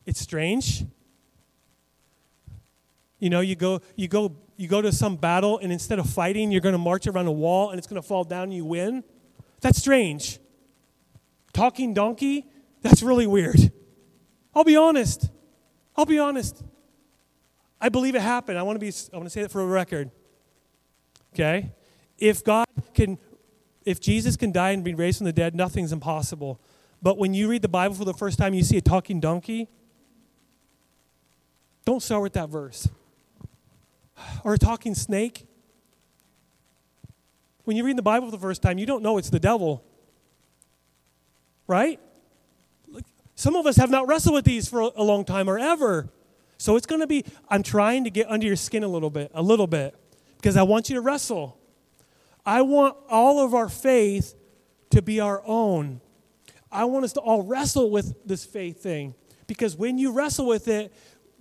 it's 0.06 0.20
strange. 0.20 0.84
You 3.18 3.30
know, 3.30 3.40
you 3.40 3.54
go, 3.54 3.80
you 3.94 4.08
go, 4.08 4.36
you 4.56 4.68
go 4.68 4.82
to 4.82 4.90
some 4.90 5.16
battle, 5.16 5.58
and 5.58 5.72
instead 5.72 5.98
of 5.98 6.10
fighting, 6.10 6.50
you're 6.50 6.60
going 6.60 6.72
to 6.72 6.78
march 6.78 7.06
around 7.06 7.26
a 7.26 7.32
wall, 7.32 7.70
and 7.70 7.78
it's 7.78 7.86
going 7.86 8.00
to 8.00 8.06
fall 8.06 8.24
down, 8.24 8.44
and 8.44 8.54
you 8.54 8.64
win. 8.64 9.04
That's 9.60 9.78
strange. 9.78 10.40
Talking 11.52 11.94
donkey, 11.94 12.46
that's 12.80 13.02
really 13.02 13.26
weird. 13.26 13.72
I'll 14.54 14.64
be 14.64 14.76
honest. 14.76 15.30
I'll 15.96 16.06
be 16.06 16.18
honest. 16.18 16.62
I 17.80 17.88
believe 17.88 18.14
it 18.14 18.22
happened. 18.22 18.58
I 18.58 18.62
want 18.62 18.76
to 18.76 18.80
be. 18.80 18.92
I 19.12 19.16
want 19.16 19.26
to 19.26 19.30
say 19.30 19.42
that 19.42 19.50
for 19.50 19.60
a 19.60 19.66
record. 19.66 20.10
Okay, 21.34 21.72
if 22.18 22.44
God 22.44 22.66
can, 22.94 23.18
if 23.84 24.00
Jesus 24.00 24.36
can 24.36 24.52
die 24.52 24.70
and 24.70 24.84
be 24.84 24.94
raised 24.94 25.18
from 25.18 25.26
the 25.26 25.32
dead, 25.32 25.54
nothing's 25.54 25.92
impossible. 25.92 26.60
But 27.00 27.18
when 27.18 27.34
you 27.34 27.48
read 27.48 27.62
the 27.62 27.68
Bible 27.68 27.94
for 27.94 28.04
the 28.04 28.14
first 28.14 28.38
time, 28.38 28.54
you 28.54 28.62
see 28.62 28.76
a 28.76 28.80
talking 28.80 29.18
donkey. 29.20 29.68
Don't 31.84 32.02
start 32.02 32.22
with 32.22 32.32
that 32.34 32.48
verse. 32.48 32.88
Or 34.44 34.54
a 34.54 34.58
talking 34.58 34.94
snake. 34.94 35.46
When 37.64 37.76
you 37.76 37.84
read 37.84 37.96
the 37.96 38.02
Bible 38.02 38.28
for 38.28 38.32
the 38.32 38.38
first 38.38 38.62
time, 38.62 38.78
you 38.78 38.86
don't 38.86 39.02
know 39.02 39.18
it's 39.18 39.30
the 39.30 39.40
devil. 39.40 39.84
Right? 41.66 42.00
Some 43.34 43.56
of 43.56 43.66
us 43.66 43.76
have 43.76 43.90
not 43.90 44.06
wrestled 44.06 44.34
with 44.34 44.44
these 44.44 44.68
for 44.68 44.80
a 44.80 45.02
long 45.02 45.24
time 45.24 45.48
or 45.48 45.58
ever. 45.58 46.08
So 46.58 46.76
it's 46.76 46.86
going 46.86 47.00
to 47.00 47.06
be, 47.06 47.24
I'm 47.48 47.62
trying 47.62 48.04
to 48.04 48.10
get 48.10 48.30
under 48.30 48.46
your 48.46 48.56
skin 48.56 48.84
a 48.84 48.88
little 48.88 49.10
bit, 49.10 49.32
a 49.34 49.42
little 49.42 49.66
bit, 49.66 49.96
because 50.36 50.56
I 50.56 50.62
want 50.62 50.88
you 50.88 50.94
to 50.96 51.00
wrestle. 51.00 51.58
I 52.46 52.62
want 52.62 52.96
all 53.08 53.44
of 53.44 53.54
our 53.54 53.68
faith 53.68 54.34
to 54.90 55.02
be 55.02 55.18
our 55.18 55.42
own. 55.44 56.00
I 56.70 56.84
want 56.84 57.04
us 57.04 57.12
to 57.14 57.20
all 57.20 57.42
wrestle 57.42 57.90
with 57.90 58.14
this 58.26 58.44
faith 58.44 58.82
thing 58.82 59.14
because 59.46 59.76
when 59.76 59.98
you 59.98 60.12
wrestle 60.12 60.46
with 60.46 60.68
it, 60.68 60.92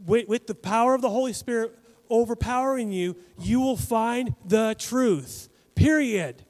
with, 0.05 0.27
with, 0.27 0.47
the 0.47 0.55
power 0.55 0.93
of 0.93 1.01
the 1.01 1.09
Holy 1.09 1.33
Spirit 1.33 1.77
overpowering 2.09 2.91
you, 2.91 3.15
you 3.39 3.59
will 3.59 3.77
find 3.77 4.35
the 4.45 4.75
truth. 4.77 5.49
Period. 5.75 6.43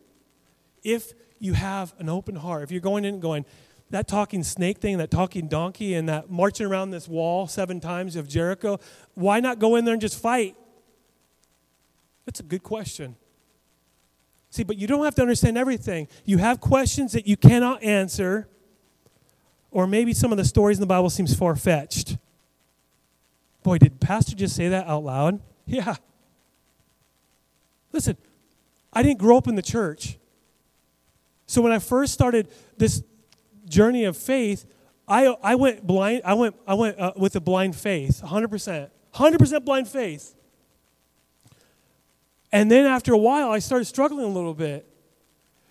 If 0.83 1.13
you 1.39 1.53
have 1.53 1.93
an 1.99 2.09
open 2.09 2.35
heart, 2.35 2.63
if 2.63 2.71
you're 2.71 2.81
going 2.81 3.05
in 3.05 3.15
and 3.15 3.21
going, 3.21 3.45
that 3.91 4.07
talking 4.07 4.43
snake 4.43 4.79
thing, 4.79 4.97
that 4.97 5.11
talking 5.11 5.47
donkey, 5.47 5.93
and 5.93 6.07
that 6.09 6.29
marching 6.29 6.65
around 6.65 6.91
this 6.91 7.07
wall 7.07 7.47
seven 7.47 7.79
times 7.79 8.15
of 8.15 8.27
Jericho, 8.27 8.79
why 9.13 9.39
not 9.39 9.59
go 9.59 9.75
in 9.75 9.85
there 9.85 9.93
and 9.93 10.01
just 10.01 10.19
fight? 10.19 10.55
That's 12.25 12.39
a 12.39 12.43
good 12.43 12.63
question. 12.63 13.15
See, 14.49 14.63
but 14.63 14.77
you 14.77 14.87
don't 14.87 15.03
have 15.03 15.15
to 15.15 15.21
understand 15.21 15.57
everything. 15.57 16.07
You 16.25 16.37
have 16.39 16.59
questions 16.59 17.13
that 17.13 17.27
you 17.27 17.37
cannot 17.37 17.83
answer, 17.83 18.47
or 19.71 19.87
maybe 19.87 20.13
some 20.13 20.31
of 20.31 20.37
the 20.37 20.45
stories 20.45 20.77
in 20.77 20.81
the 20.81 20.87
Bible 20.87 21.09
seems 21.09 21.33
far 21.33 21.55
fetched. 21.55 22.17
Boy, 23.63 23.77
did 23.77 23.99
Pastor 23.99 24.35
just 24.35 24.55
say 24.55 24.69
that 24.69 24.87
out 24.87 25.03
loud? 25.03 25.39
Yeah. 25.67 25.95
Listen, 27.93 28.17
I 28.91 29.03
didn't 29.03 29.19
grow 29.19 29.37
up 29.37 29.47
in 29.47 29.55
the 29.55 29.61
church. 29.61 30.17
So 31.45 31.61
when 31.61 31.71
I 31.71 31.79
first 31.79 32.13
started 32.13 32.49
this 32.77 33.03
journey 33.65 34.03
of 34.03 34.17
faith, 34.17 34.65
I, 35.07 35.27
I 35.43 35.55
went 35.55 35.85
blind. 35.85 36.23
I 36.25 36.33
went, 36.33 36.55
I 36.67 36.73
went 36.73 36.99
uh, 36.99 37.13
with 37.15 37.35
a 37.35 37.39
blind 37.39 37.75
faith, 37.75 38.21
100%. 38.23 38.89
100% 39.13 39.65
blind 39.65 39.87
faith. 39.87 40.35
And 42.51 42.69
then 42.69 42.85
after 42.85 43.13
a 43.13 43.17
while, 43.17 43.51
I 43.51 43.59
started 43.59 43.85
struggling 43.85 44.25
a 44.25 44.29
little 44.29 44.53
bit. 44.53 44.87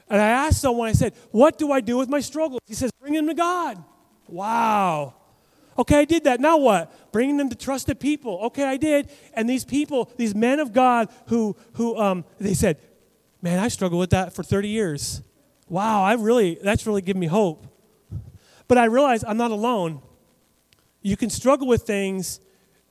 And 0.09 0.21
I 0.21 0.29
asked 0.29 0.61
someone, 0.61 0.89
I 0.89 0.93
said, 0.93 1.15
What 1.31 1.59
do 1.59 1.73
I 1.73 1.81
do 1.81 1.97
with 1.97 2.09
my 2.09 2.21
struggles? 2.21 2.61
He 2.67 2.75
says, 2.75 2.91
Bring 3.01 3.15
them 3.15 3.27
to 3.27 3.35
God. 3.35 3.83
Wow. 4.27 5.15
Okay, 5.81 5.99
I 5.99 6.05
did 6.05 6.25
that. 6.25 6.41
Now 6.41 6.59
what? 6.59 7.11
Bringing 7.11 7.39
them 7.39 7.49
to 7.49 7.57
trusted 7.57 7.99
people. 7.99 8.39
Okay, 8.45 8.65
I 8.65 8.77
did. 8.77 9.11
And 9.33 9.49
these 9.49 9.65
people, 9.65 10.13
these 10.19 10.35
men 10.35 10.61
of 10.61 10.75
God 10.75 11.09
who, 11.29 11.57
who 11.73 11.97
um, 11.97 12.27
they 12.39 12.53
said, 12.53 12.77
Man, 13.41 13.59
I 13.59 13.69
struggled 13.69 13.99
with 13.99 14.11
that 14.11 14.35
for 14.35 14.43
30 14.43 14.69
years. 14.69 15.23
Wow, 15.67 16.03
I 16.03 16.13
really, 16.13 16.59
that's 16.63 16.87
really 16.87 17.01
given 17.01 17.19
me 17.19 17.29
hope. 17.29 17.67
But 18.69 18.77
I 18.77 18.85
realized 18.85 19.25
I'm 19.27 19.39
not 19.39 19.53
alone. 19.53 20.03
You 21.01 21.17
can 21.17 21.31
struggle 21.31 21.67
with 21.67 21.85
things 21.85 22.41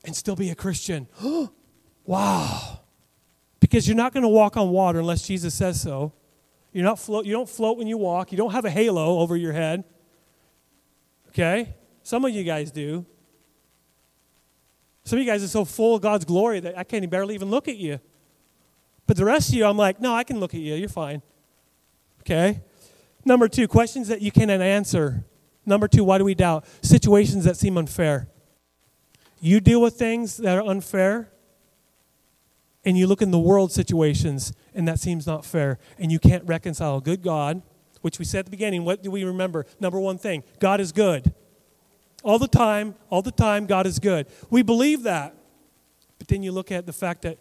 and 0.04 0.16
still 0.16 0.36
be 0.36 0.50
a 0.50 0.56
Christian. 0.56 1.08
wow. 2.06 2.80
Because 3.60 3.88
you're 3.88 3.98
not 3.98 4.14
going 4.14 4.24
to 4.24 4.30
walk 4.30 4.58
on 4.58 4.70
water 4.70 4.98
unless 4.98 5.28
Jesus 5.28 5.54
says 5.54 5.80
so. 5.80 6.12
You're 6.74 6.86
not 6.86 6.98
float, 6.98 7.28
you 7.28 7.34
don't 7.34 7.50
float 7.50 7.78
when 7.78 7.86
you 7.86 8.00
walk. 8.00 8.32
You 8.32 8.38
don't 8.40 8.52
have 8.52 8.66
a 8.66 8.72
halo 8.72 9.20
over 9.20 9.38
your 9.38 9.54
head. 9.54 9.84
Okay? 11.28 11.76
Some 12.04 12.26
of 12.26 12.32
you 12.32 12.44
guys 12.44 12.72
do. 12.72 13.06
Some 15.04 15.18
of 15.18 15.26
you 15.26 15.32
guys 15.32 15.44
are 15.44 15.48
so 15.48 15.66
full 15.66 15.96
of 15.96 16.02
God's 16.02 16.26
glory 16.26 16.60
that 16.60 16.78
I 16.78 16.84
can't 16.84 17.10
barely 17.10 17.36
even 17.36 17.50
look 17.50 17.68
at 17.68 17.78
you. 17.78 18.00
But 19.08 19.18
the 19.18 19.26
rest 19.26 19.50
of 19.50 19.56
you, 19.56 19.66
I'm 19.66 19.78
like, 19.78 20.00
no, 20.00 20.14
I 20.14 20.24
can 20.24 20.40
look 20.40 20.54
at 20.54 20.60
you. 20.60 20.76
You're 20.76 20.88
fine. 20.88 21.24
Okay? 22.22 22.62
Number 23.26 23.48
two, 23.48 23.68
questions 23.68 24.08
that 24.08 24.22
you 24.22 24.32
cannot 24.32 24.62
answer. 24.62 25.26
Number 25.66 25.88
two, 25.88 26.04
why 26.04 26.18
do 26.18 26.24
we 26.24 26.36
doubt? 26.36 26.66
Situations 26.82 27.44
that 27.46 27.58
seem 27.58 27.78
unfair. 27.78 28.28
You 29.42 29.60
deal 29.60 29.82
with 29.82 29.96
things 29.96 30.38
that 30.38 30.58
are 30.58 30.64
unfair, 30.64 31.32
and 32.86 32.98
you 32.98 33.08
look 33.08 33.22
in 33.22 33.32
the 33.32 33.40
world 33.40 33.72
situations, 33.72 34.54
and 34.74 34.88
that 34.88 35.00
seems 35.00 35.26
not 35.26 35.46
fair, 35.46 35.80
and 35.98 36.12
you 36.12 36.20
can't 36.20 36.44
reconcile 36.46 36.98
a 36.98 37.02
good 37.02 37.22
God, 37.22 37.62
which 38.02 38.20
we 38.20 38.26
said 38.26 38.40
at 38.40 38.46
the 38.46 38.52
beginning. 38.52 38.86
What 38.86 39.02
do 39.02 39.12
we 39.12 39.24
remember? 39.24 39.66
Number 39.80 40.00
one 40.00 40.18
thing 40.18 40.44
God 40.60 40.80
is 40.80 40.92
good. 40.92 41.34
All 42.24 42.40
the 42.40 42.48
time, 42.48 42.96
all 43.10 43.22
the 43.22 43.32
time, 43.32 43.66
God 43.66 43.86
is 43.86 44.00
good. 44.00 44.28
We 44.50 44.62
believe 44.62 45.04
that. 45.04 45.36
But 46.18 46.28
then 46.28 46.44
you 46.44 46.52
look 46.52 46.72
at 46.72 46.86
the 46.86 46.94
fact 46.94 47.22
that 47.22 47.38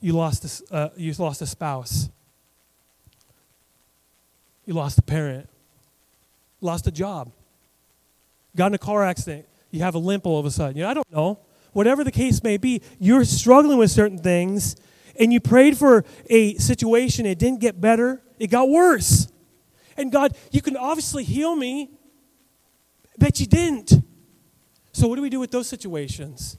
you 0.00 0.12
lost 0.12 0.64
a, 0.70 0.74
uh, 0.74 0.88
you 0.96 1.12
lost 1.18 1.42
a 1.42 1.46
spouse, 1.46 2.08
you 4.66 4.74
lost 4.74 4.98
a 4.98 5.02
parent, 5.02 5.48
lost 6.60 6.86
a 6.86 6.90
job, 6.90 7.30
got 8.56 8.68
in 8.68 8.74
a 8.74 8.78
car 8.78 9.04
accident, 9.04 9.46
you 9.70 9.80
have 9.80 9.94
a 9.94 9.98
limp 9.98 10.26
all 10.26 10.38
of 10.38 10.46
a 10.46 10.50
sudden. 10.50 10.76
You 10.76 10.84
know, 10.84 10.90
I 10.90 10.94
don't 10.94 11.12
know. 11.12 11.38
Whatever 11.72 12.04
the 12.04 12.12
case 12.12 12.42
may 12.42 12.56
be, 12.56 12.80
you're 13.00 13.24
struggling 13.24 13.78
with 13.78 13.90
certain 13.90 14.18
things, 14.18 14.76
and 15.18 15.32
you 15.32 15.40
prayed 15.40 15.76
for 15.76 16.04
a 16.30 16.54
situation, 16.56 17.26
it 17.26 17.38
didn't 17.38 17.60
get 17.60 17.80
better, 17.80 18.22
it 18.38 18.48
got 18.48 18.68
worse. 18.68 19.28
And 19.96 20.12
God, 20.12 20.36
you 20.52 20.62
can 20.62 20.76
obviously 20.76 21.24
heal 21.24 21.56
me, 21.56 21.90
but 23.24 23.40
you 23.40 23.46
didn't. 23.46 24.04
So, 24.92 25.08
what 25.08 25.16
do 25.16 25.22
we 25.22 25.30
do 25.30 25.40
with 25.40 25.50
those 25.50 25.66
situations? 25.66 26.58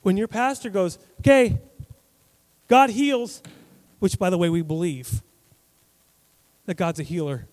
When 0.00 0.16
your 0.16 0.26
pastor 0.26 0.70
goes, 0.70 0.98
okay, 1.20 1.58
God 2.66 2.88
heals, 2.88 3.42
which, 3.98 4.18
by 4.18 4.30
the 4.30 4.38
way, 4.38 4.48
we 4.48 4.62
believe 4.62 5.22
that 6.64 6.78
God's 6.78 6.98
a 6.98 7.02
healer. 7.02 7.46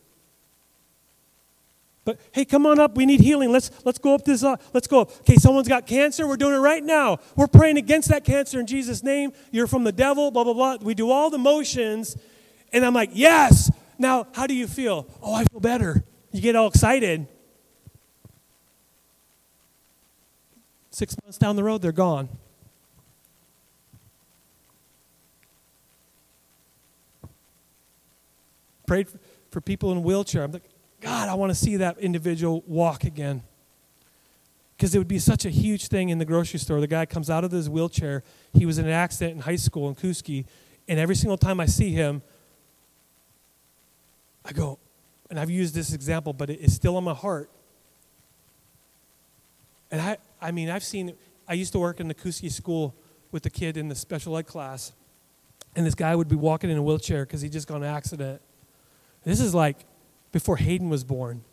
But 2.05 2.17
hey, 2.31 2.45
come 2.45 2.65
on 2.65 2.79
up. 2.79 2.95
We 2.95 3.05
need 3.05 3.19
healing. 3.19 3.51
Let's 3.51 3.71
let's 3.83 3.99
go 3.99 4.15
up 4.15 4.23
this. 4.23 4.41
Uh, 4.41 4.55
let's 4.73 4.87
go. 4.87 5.01
Okay, 5.01 5.35
someone's 5.35 5.67
got 5.67 5.85
cancer. 5.85 6.25
We're 6.25 6.37
doing 6.37 6.55
it 6.55 6.59
right 6.59 6.83
now. 6.83 7.17
We're 7.35 7.47
praying 7.47 7.75
against 7.75 8.07
that 8.07 8.23
cancer 8.23 8.57
in 8.57 8.67
Jesus' 8.67 9.03
name. 9.03 9.33
You're 9.51 9.67
from 9.67 9.83
the 9.83 9.91
devil. 9.91 10.31
Blah 10.31 10.45
blah 10.45 10.53
blah. 10.53 10.77
We 10.81 10.93
do 10.93 11.11
all 11.11 11.29
the 11.29 11.37
motions, 11.37 12.15
and 12.71 12.85
I'm 12.85 12.93
like, 12.93 13.09
yes. 13.11 13.69
Now, 13.99 14.27
how 14.31 14.47
do 14.47 14.55
you 14.55 14.65
feel? 14.65 15.07
Oh, 15.21 15.33
I 15.35 15.43
feel 15.43 15.59
better. 15.59 16.05
You 16.31 16.41
get 16.41 16.55
all 16.55 16.67
excited. 16.67 17.27
Six 20.91 21.15
months 21.23 21.37
down 21.37 21.55
the 21.55 21.63
road, 21.63 21.81
they're 21.81 21.91
gone. 21.91 22.29
Prayed 28.85 29.07
for 29.49 29.61
people 29.61 29.91
in 29.91 29.99
a 29.99 30.01
wheelchair. 30.01 30.43
I'm 30.43 30.51
like, 30.51 30.69
God, 30.99 31.29
I 31.29 31.33
want 31.33 31.49
to 31.49 31.55
see 31.55 31.77
that 31.77 31.97
individual 31.99 32.63
walk 32.67 33.03
again. 33.03 33.43
Because 34.75 34.95
it 34.95 34.97
would 34.97 35.07
be 35.07 35.19
such 35.19 35.45
a 35.45 35.49
huge 35.49 35.87
thing 35.87 36.09
in 36.09 36.17
the 36.17 36.25
grocery 36.25 36.59
store. 36.59 36.79
The 36.79 36.87
guy 36.87 37.05
comes 37.05 37.29
out 37.29 37.43
of 37.43 37.51
his 37.51 37.69
wheelchair. 37.69 38.23
He 38.53 38.65
was 38.65 38.77
in 38.77 38.85
an 38.85 38.91
accident 38.91 39.35
in 39.35 39.41
high 39.43 39.55
school 39.55 39.87
in 39.87 39.95
Kuski. 39.95 40.45
And 40.87 40.99
every 40.99 41.15
single 41.15 41.37
time 41.37 41.59
I 41.59 41.67
see 41.67 41.91
him, 41.91 42.21
I 44.43 44.51
go, 44.51 44.79
and 45.31 45.39
I've 45.39 45.49
used 45.49 45.73
this 45.73 45.93
example, 45.93 46.33
but 46.33 46.49
it's 46.49 46.73
still 46.73 46.97
in 46.97 47.05
my 47.05 47.13
heart. 47.13 47.49
And 49.89 50.01
I, 50.01 50.17
I 50.41 50.51
mean, 50.51 50.69
I've 50.69 50.83
seen, 50.83 51.13
I 51.47 51.53
used 51.53 51.71
to 51.71 51.79
work 51.79 52.01
in 52.01 52.09
the 52.09 52.13
Kuski 52.13 52.51
school 52.51 52.93
with 53.31 53.43
the 53.43 53.49
kid 53.49 53.77
in 53.77 53.87
the 53.87 53.95
special 53.95 54.37
ed 54.37 54.45
class. 54.45 54.91
And 55.73 55.85
this 55.85 55.95
guy 55.95 56.13
would 56.17 56.27
be 56.27 56.35
walking 56.35 56.69
in 56.69 56.77
a 56.77 56.83
wheelchair 56.83 57.25
because 57.25 57.39
he 57.39 57.47
just 57.47 57.65
got 57.65 57.77
an 57.77 57.85
accident. 57.85 58.41
This 59.23 59.39
is 59.39 59.55
like 59.55 59.77
before 60.33 60.57
Hayden 60.57 60.89
was 60.89 61.05
born. 61.05 61.45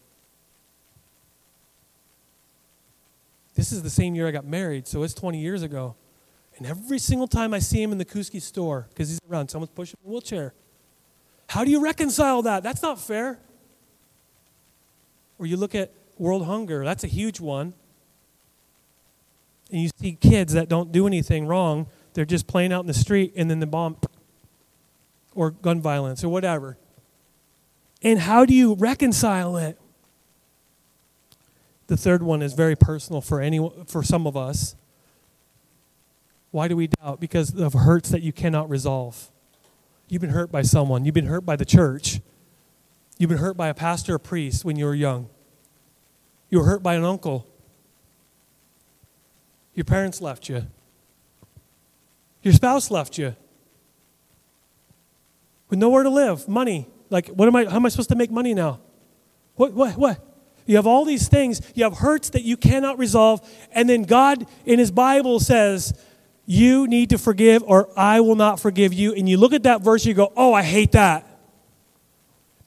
This 3.55 3.71
is 3.71 3.85
the 3.85 3.91
same 3.91 4.17
year 4.17 4.27
I 4.27 4.33
got 4.33 4.45
married, 4.45 4.89
so 4.89 5.05
it's 5.05 5.15
20 5.15 5.41
years 5.41 5.63
ago. 5.63 5.95
And 6.57 6.67
every 6.67 6.99
single 6.99 7.29
time 7.29 7.55
I 7.55 7.61
see 7.61 7.81
him 7.81 7.93
in 7.93 7.99
the 7.99 8.05
Kuski 8.05 8.43
store, 8.43 8.89
because 8.89 9.09
he's 9.09 9.21
around, 9.31 9.51
someone's 9.51 9.71
pushing 9.71 9.97
a 10.05 10.09
wheelchair. 10.09 10.53
How 11.49 11.65
do 11.65 11.71
you 11.71 11.81
reconcile 11.81 12.43
that? 12.43 12.65
That's 12.65 12.83
not 12.83 13.01
fair. 13.01 13.39
Or 15.39 15.47
you 15.47 15.57
look 15.57 15.75
at 15.75 15.93
world 16.19 16.47
hunger, 16.47 16.85
that's 16.85 17.05
a 17.05 17.09
huge 17.09 17.41
one. 17.41 17.75
and 19.71 19.83
you 19.83 19.91
see 19.99 20.13
kids 20.13 20.53
that 20.55 20.69
don't 20.69 20.93
do 20.93 21.07
anything 21.07 21.47
wrong, 21.47 21.87
they're 22.15 22.25
just 22.25 22.47
playing 22.47 22.73
out 22.73 22.81
in 22.81 22.87
the 22.87 22.95
street, 22.95 23.33
and 23.37 23.51
then 23.51 23.61
the 23.61 23.67
bomb 23.67 23.97
or 25.35 25.51
gun 25.51 25.81
violence 25.81 26.25
or 26.25 26.29
whatever. 26.29 26.79
And 28.03 28.21
how 28.21 28.45
do 28.45 28.55
you 28.55 28.75
reconcile 28.75 29.57
it? 29.57 29.79
The 31.89 31.97
third 31.97 32.23
one 32.23 32.43
is 32.43 32.53
very 32.53 32.77
personal 32.77 33.21
for 33.21 33.41
any 33.41 33.59
for 33.87 34.03
some 34.03 34.27
of 34.27 34.37
us. 34.37 34.77
Why 36.51 36.69
do 36.69 36.77
we 36.77 36.89
doubt? 36.89 37.21
Because 37.21 37.55
of 37.55 37.73
hurts 37.75 38.09
that 38.11 38.23
you 38.23 38.33
cannot 38.33 38.69
resolve. 38.71 39.31
You've 40.09 40.23
been 40.23 40.31
hurt 40.31 40.51
by 40.51 40.63
someone. 40.63 41.05
You've 41.05 41.15
been 41.15 41.27
hurt 41.27 41.45
by 41.45 41.57
the 41.57 41.65
church. 41.65 42.21
You've 43.19 43.29
been 43.29 43.39
hurt 43.39 43.57
by 43.57 43.69
a 43.69 43.75
pastor 43.75 44.15
or 44.15 44.19
priest 44.19 44.65
when 44.65 44.77
you 44.77 44.85
were 44.85 44.95
young. 44.95 45.29
You 46.51 46.61
were 46.61 46.65
hurt 46.65 46.83
by 46.83 46.95
an 46.95 47.05
uncle. 47.05 47.47
Your 49.75 49.85
parents 49.85 50.21
left 50.23 50.49
you. 50.49 50.67
Your 52.43 52.55
spouse 52.55 52.91
left 52.91 53.19
you. 53.19 53.35
With 55.69 55.79
nowhere 55.79 56.05
to 56.05 56.11
live, 56.11 56.49
money. 56.49 56.89
Like, 57.11 57.29
what 57.29 57.49
am 57.49 57.57
I, 57.57 57.65
how 57.65 57.77
am 57.77 57.87
I 57.87 57.89
supposed 57.89 58.09
to 58.11 58.17
make 58.17 58.31
money 58.31 58.55
now? 58.55 58.81
What, 59.57 59.75
what, 59.75 59.97
what? 59.97 60.25
You 60.67 60.77
have 60.77 60.87
all 60.87 61.05
these 61.05 61.29
things. 61.29 61.61
You 61.75 61.85
have 61.85 61.99
hurts 61.99 62.31
that 62.31 62.43
you 62.43 62.57
cannot 62.57 62.99
resolve. 62.99 63.41
And 63.73 63.89
then 63.89 64.03
God 64.03 64.47
in 64.65 64.79
His 64.79 64.91
Bible 64.91 65.41
says, 65.41 65.99
You 66.47 66.87
need 66.87 67.11
to 67.11 67.19
forgive, 67.19 67.63
or 67.65 67.89
I 67.97 68.21
will 68.21 68.37
not 68.37 68.61
forgive 68.61 68.93
you. 68.93 69.13
And 69.15 69.29
you 69.29 69.37
look 69.37 69.53
at 69.53 69.65
that 69.65 69.83
verse, 69.83 70.07
you 70.07 70.15
go, 70.15 70.33
Oh, 70.37 70.55
I 70.55 70.63
hate 70.63 70.93
that. 70.93 71.28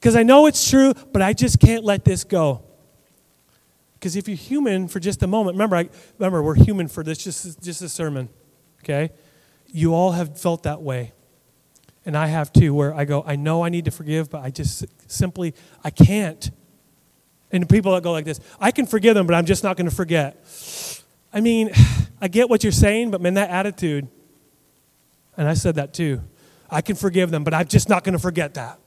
Because 0.02 0.16
I 0.16 0.24
know 0.24 0.48
it's 0.48 0.68
true, 0.68 0.96
but 1.14 1.22
I 1.22 1.32
just 1.32 1.60
can't 1.60 1.84
let 1.84 2.04
this 2.04 2.24
go. 2.24 2.64
Because 3.94 4.16
if 4.16 4.28
you're 4.28 4.36
human 4.36 4.88
for 4.88 5.00
just 5.00 5.22
a 5.22 5.28
moment, 5.28 5.54
remember, 5.54 5.76
I, 5.76 5.90
remember 6.18 6.42
we're 6.42 6.56
human 6.56 6.88
for 6.88 7.04
this, 7.04 7.24
just, 7.24 7.62
just 7.62 7.84
a 7.84 7.90
sermon, 7.90 8.28
okay? 8.84 9.12
You 9.68 9.94
all 9.94 10.14
have 10.14 10.40
felt 10.40 10.64
that 10.64 10.82
way. 10.82 11.14
And 12.04 12.18
I 12.18 12.26
have 12.26 12.52
too, 12.52 12.74
where 12.74 12.96
I 12.96 13.06
go, 13.06 13.24
I 13.28 13.36
know 13.36 13.64
I 13.64 13.70
need 13.70 13.86
to 13.86 13.92
forgive, 13.92 14.32
but 14.32 14.44
I 14.44 14.50
just 14.50 14.86
simply, 15.06 15.54
I 15.84 15.92
can't. 15.92 16.50
And 17.52 17.70
people 17.70 17.94
that 17.94 18.02
go 18.02 18.12
like 18.12 18.26
this, 18.26 18.40
I 18.60 18.72
can 18.72 18.88
forgive 18.88 19.14
them, 19.14 19.28
but 19.28 19.36
I'm 19.36 19.46
just 19.46 19.64
not 19.64 19.78
going 19.78 19.88
to 19.88 19.96
forget. 19.96 20.44
I 21.32 21.42
mean, 21.42 21.70
I 22.20 22.28
get 22.28 22.50
what 22.50 22.64
you're 22.64 22.72
saying, 22.72 23.12
but 23.12 23.22
man, 23.22 23.36
that 23.36 23.52
attitude, 23.52 24.08
and 25.38 25.48
I 25.48 25.54
said 25.54 25.76
that 25.76 25.94
too. 25.94 26.22
I 26.72 26.82
can 26.82 26.96
forgive 26.96 27.30
them, 27.30 27.44
but 27.44 27.54
I'm 27.54 27.68
just 27.68 27.88
not 27.88 28.04
going 28.04 28.14
to 28.14 28.20
forget 28.20 28.56
that. 28.56 28.80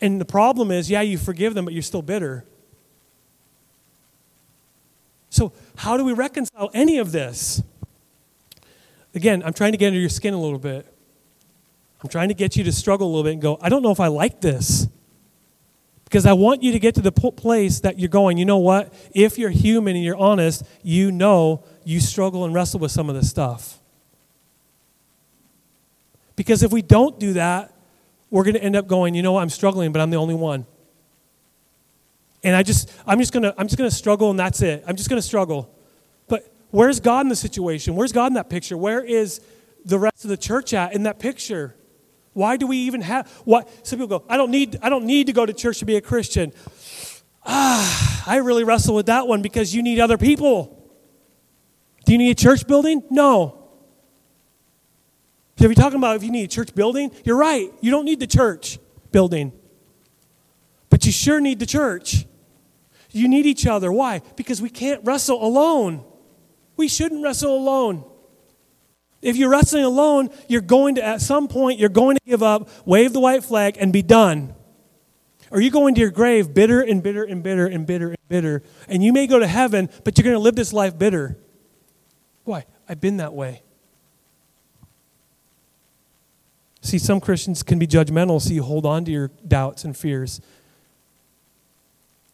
And 0.00 0.20
the 0.20 0.24
problem 0.24 0.70
is, 0.70 0.90
yeah, 0.90 1.02
you 1.02 1.18
forgive 1.18 1.54
them, 1.54 1.64
but 1.64 1.74
you're 1.74 1.82
still 1.82 2.02
bitter. 2.02 2.44
So, 5.28 5.52
how 5.76 5.96
do 5.96 6.04
we 6.04 6.12
reconcile 6.12 6.70
any 6.74 6.98
of 6.98 7.12
this? 7.12 7.62
Again, 9.14 9.42
I'm 9.44 9.52
trying 9.52 9.72
to 9.72 9.78
get 9.78 9.88
under 9.88 10.00
your 10.00 10.08
skin 10.08 10.34
a 10.34 10.40
little 10.40 10.58
bit. 10.58 10.86
I'm 12.02 12.08
trying 12.08 12.28
to 12.28 12.34
get 12.34 12.56
you 12.56 12.64
to 12.64 12.72
struggle 12.72 13.06
a 13.06 13.10
little 13.10 13.24
bit 13.24 13.34
and 13.34 13.42
go, 13.42 13.58
I 13.60 13.68
don't 13.68 13.82
know 13.82 13.90
if 13.90 14.00
I 14.00 14.06
like 14.06 14.40
this. 14.40 14.88
Because 16.04 16.26
I 16.26 16.32
want 16.32 16.62
you 16.62 16.72
to 16.72 16.78
get 16.80 16.96
to 16.96 17.02
the 17.02 17.12
place 17.12 17.80
that 17.80 17.98
you're 17.98 18.08
going, 18.08 18.36
you 18.36 18.44
know 18.44 18.58
what? 18.58 18.92
If 19.14 19.38
you're 19.38 19.50
human 19.50 19.94
and 19.94 20.04
you're 20.04 20.16
honest, 20.16 20.64
you 20.82 21.12
know 21.12 21.62
you 21.84 22.00
struggle 22.00 22.44
and 22.44 22.52
wrestle 22.52 22.80
with 22.80 22.90
some 22.90 23.08
of 23.08 23.14
this 23.14 23.30
stuff. 23.30 23.78
Because 26.34 26.62
if 26.62 26.72
we 26.72 26.82
don't 26.82 27.20
do 27.20 27.34
that, 27.34 27.72
we're 28.30 28.44
going 28.44 28.54
to 28.54 28.62
end 28.62 28.76
up 28.76 28.86
going, 28.86 29.14
you 29.14 29.22
know 29.22 29.32
what, 29.32 29.40
I'm 29.40 29.50
struggling, 29.50 29.92
but 29.92 30.00
I'm 30.00 30.10
the 30.10 30.16
only 30.16 30.34
one. 30.34 30.66
And 32.42 32.56
I 32.56 32.62
just, 32.62 32.92
I'm 33.06 33.18
just 33.18 33.32
going 33.32 33.42
to, 33.42 33.54
I'm 33.58 33.66
just 33.66 33.76
going 33.76 33.90
to 33.90 33.94
struggle 33.94 34.30
and 34.30 34.38
that's 34.38 34.62
it. 34.62 34.82
I'm 34.86 34.96
just 34.96 35.10
going 35.10 35.20
to 35.20 35.26
struggle. 35.26 35.74
But 36.28 36.50
where's 36.70 37.00
God 37.00 37.22
in 37.22 37.28
the 37.28 37.36
situation? 37.36 37.96
Where's 37.96 38.12
God 38.12 38.28
in 38.28 38.34
that 38.34 38.48
picture? 38.48 38.76
Where 38.76 39.04
is 39.04 39.40
the 39.84 39.98
rest 39.98 40.24
of 40.24 40.30
the 40.30 40.36
church 40.36 40.72
at 40.72 40.94
in 40.94 41.02
that 41.02 41.18
picture? 41.18 41.74
Why 42.32 42.56
do 42.56 42.66
we 42.66 42.78
even 42.78 43.02
have, 43.02 43.28
what, 43.44 43.86
some 43.86 43.98
people 43.98 44.18
go, 44.18 44.24
I 44.28 44.36
don't 44.36 44.50
need, 44.50 44.78
I 44.80 44.88
don't 44.88 45.04
need 45.04 45.26
to 45.26 45.32
go 45.32 45.44
to 45.44 45.52
church 45.52 45.80
to 45.80 45.84
be 45.84 45.96
a 45.96 46.00
Christian. 46.00 46.52
Ah, 47.44 48.22
I 48.26 48.36
really 48.36 48.64
wrestle 48.64 48.94
with 48.94 49.06
that 49.06 49.26
one 49.26 49.42
because 49.42 49.74
you 49.74 49.82
need 49.82 49.98
other 49.98 50.16
people. 50.16 50.76
Do 52.06 52.12
you 52.12 52.18
need 52.18 52.30
a 52.30 52.34
church 52.34 52.66
building? 52.66 53.02
No. 53.10 53.59
If 55.64 55.70
you're 55.70 55.74
talking 55.74 55.98
about 55.98 56.16
if 56.16 56.22
you 56.22 56.30
need 56.30 56.44
a 56.44 56.48
church 56.48 56.74
building, 56.74 57.10
you're 57.24 57.36
right. 57.36 57.70
You 57.80 57.90
don't 57.90 58.04
need 58.04 58.20
the 58.20 58.26
church 58.26 58.78
building. 59.12 59.52
But 60.88 61.06
you 61.06 61.12
sure 61.12 61.40
need 61.40 61.58
the 61.58 61.66
church. 61.66 62.26
You 63.10 63.28
need 63.28 63.46
each 63.46 63.66
other. 63.66 63.92
Why? 63.92 64.22
Because 64.36 64.62
we 64.62 64.70
can't 64.70 65.00
wrestle 65.04 65.44
alone. 65.44 66.04
We 66.76 66.88
shouldn't 66.88 67.22
wrestle 67.22 67.56
alone. 67.56 68.04
If 69.22 69.36
you're 69.36 69.50
wrestling 69.50 69.84
alone, 69.84 70.30
you're 70.48 70.62
going 70.62 70.94
to, 70.94 71.04
at 71.04 71.20
some 71.20 71.46
point, 71.46 71.78
you're 71.78 71.90
going 71.90 72.16
to 72.16 72.22
give 72.24 72.42
up, 72.42 72.70
wave 72.86 73.12
the 73.12 73.20
white 73.20 73.44
flag, 73.44 73.76
and 73.78 73.92
be 73.92 74.02
done. 74.02 74.54
Or 75.50 75.60
you 75.60 75.70
go 75.70 75.88
into 75.88 76.00
your 76.00 76.10
grave 76.10 76.54
bitter 76.54 76.80
and 76.80 77.02
bitter 77.02 77.24
and 77.24 77.42
bitter 77.42 77.66
and 77.66 77.86
bitter 77.86 78.08
and 78.10 78.28
bitter. 78.28 78.62
And 78.88 79.02
you 79.02 79.12
may 79.12 79.26
go 79.26 79.38
to 79.38 79.46
heaven, 79.46 79.90
but 80.04 80.16
you're 80.16 80.24
going 80.24 80.36
to 80.36 80.40
live 80.40 80.54
this 80.56 80.72
life 80.72 80.96
bitter. 80.96 81.36
Why? 82.44 82.64
I've 82.88 83.00
been 83.00 83.18
that 83.18 83.34
way. 83.34 83.62
See, 86.82 86.98
some 86.98 87.20
Christians 87.20 87.62
can 87.62 87.78
be 87.78 87.86
judgmental, 87.86 88.40
so 88.40 88.52
you 88.52 88.62
hold 88.62 88.86
on 88.86 89.04
to 89.04 89.10
your 89.10 89.30
doubts 89.46 89.84
and 89.84 89.96
fears. 89.96 90.40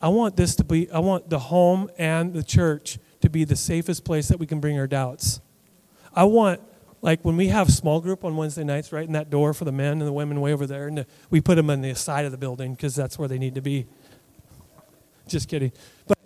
I 0.01 0.09
want 0.09 0.37
this 0.37 0.55
to 0.57 0.65
be, 0.65 0.91
I 0.91 1.01
want 1.01 1.31
the 1.31 1.39
home 1.39 1.91
and 1.99 2.33
the 2.33 2.43
church 2.43 2.99
to 3.23 3.31
be 3.31 3.45
the 3.45 3.57
safest 3.57 4.05
place 4.05 4.29
that 4.29 4.39
we 4.39 4.47
can 4.47 4.61
bring 4.61 4.79
our 4.79 4.87
doubts. 4.87 5.41
I 6.15 6.25
want, 6.25 6.61
like 7.03 7.25
when 7.25 7.37
we 7.37 7.49
have 7.49 7.71
small 7.71 8.01
group 8.01 8.25
on 8.25 8.37
Wednesday 8.37 8.63
nights, 8.63 8.93
right 8.93 9.07
in 9.07 9.13
that 9.15 9.31
door 9.31 9.53
for 9.53 9.65
the 9.65 9.73
men 9.73 9.93
and 9.93 10.03
the 10.03 10.13
women 10.13 10.41
way 10.41 10.53
over 10.53 10.67
there, 10.67 10.87
and 10.87 11.07
we 11.31 11.41
put 11.41 11.57
them 11.57 11.71
on 11.71 11.81
the 11.81 11.95
side 11.95 12.25
of 12.25 12.31
the 12.31 12.39
building 12.39 12.75
because 12.75 12.95
that's 12.95 13.19
where 13.19 13.29
they 13.29 13.39
need 13.39 13.55
to 13.57 13.61
be. 13.61 13.87
Just 15.27 15.49
kidding. 15.49 15.73
But 16.07 16.19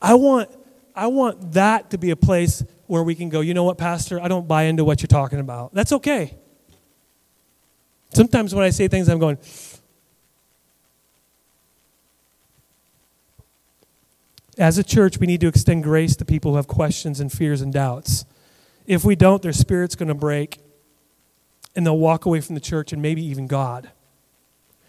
I 0.00 0.14
want, 0.14 0.48
I 0.94 1.08
want 1.08 1.52
that 1.52 1.90
to 1.90 1.98
be 1.98 2.10
a 2.10 2.16
place 2.16 2.64
where 2.86 3.02
we 3.02 3.14
can 3.14 3.28
go, 3.28 3.40
you 3.40 3.54
know 3.54 3.64
what, 3.64 3.76
Pastor, 3.76 4.20
I 4.20 4.28
don't 4.28 4.48
buy 4.48 4.64
into 4.64 4.84
what 4.84 5.02
you're 5.02 5.08
talking 5.08 5.40
about. 5.40 5.74
That's 5.74 5.92
okay. 5.92 6.38
Sometimes 8.12 8.54
when 8.54 8.64
I 8.64 8.70
say 8.70 8.88
things, 8.88 9.08
I'm 9.08 9.18
going, 9.18 9.38
as 14.58 14.78
a 14.78 14.84
church, 14.84 15.18
we 15.18 15.26
need 15.26 15.40
to 15.40 15.48
extend 15.48 15.84
grace 15.84 16.16
to 16.16 16.24
people 16.24 16.52
who 16.52 16.56
have 16.56 16.66
questions 16.68 17.20
and 17.20 17.32
fears 17.32 17.60
and 17.62 17.72
doubts. 17.72 18.24
If 18.86 19.04
we 19.04 19.16
don't, 19.16 19.42
their 19.42 19.52
spirit's 19.52 19.94
going 19.94 20.08
to 20.08 20.14
break 20.14 20.58
and 21.76 21.86
they'll 21.86 21.98
walk 21.98 22.26
away 22.26 22.40
from 22.40 22.56
the 22.56 22.60
church 22.60 22.92
and 22.92 23.00
maybe 23.00 23.24
even 23.24 23.46
God. 23.46 23.90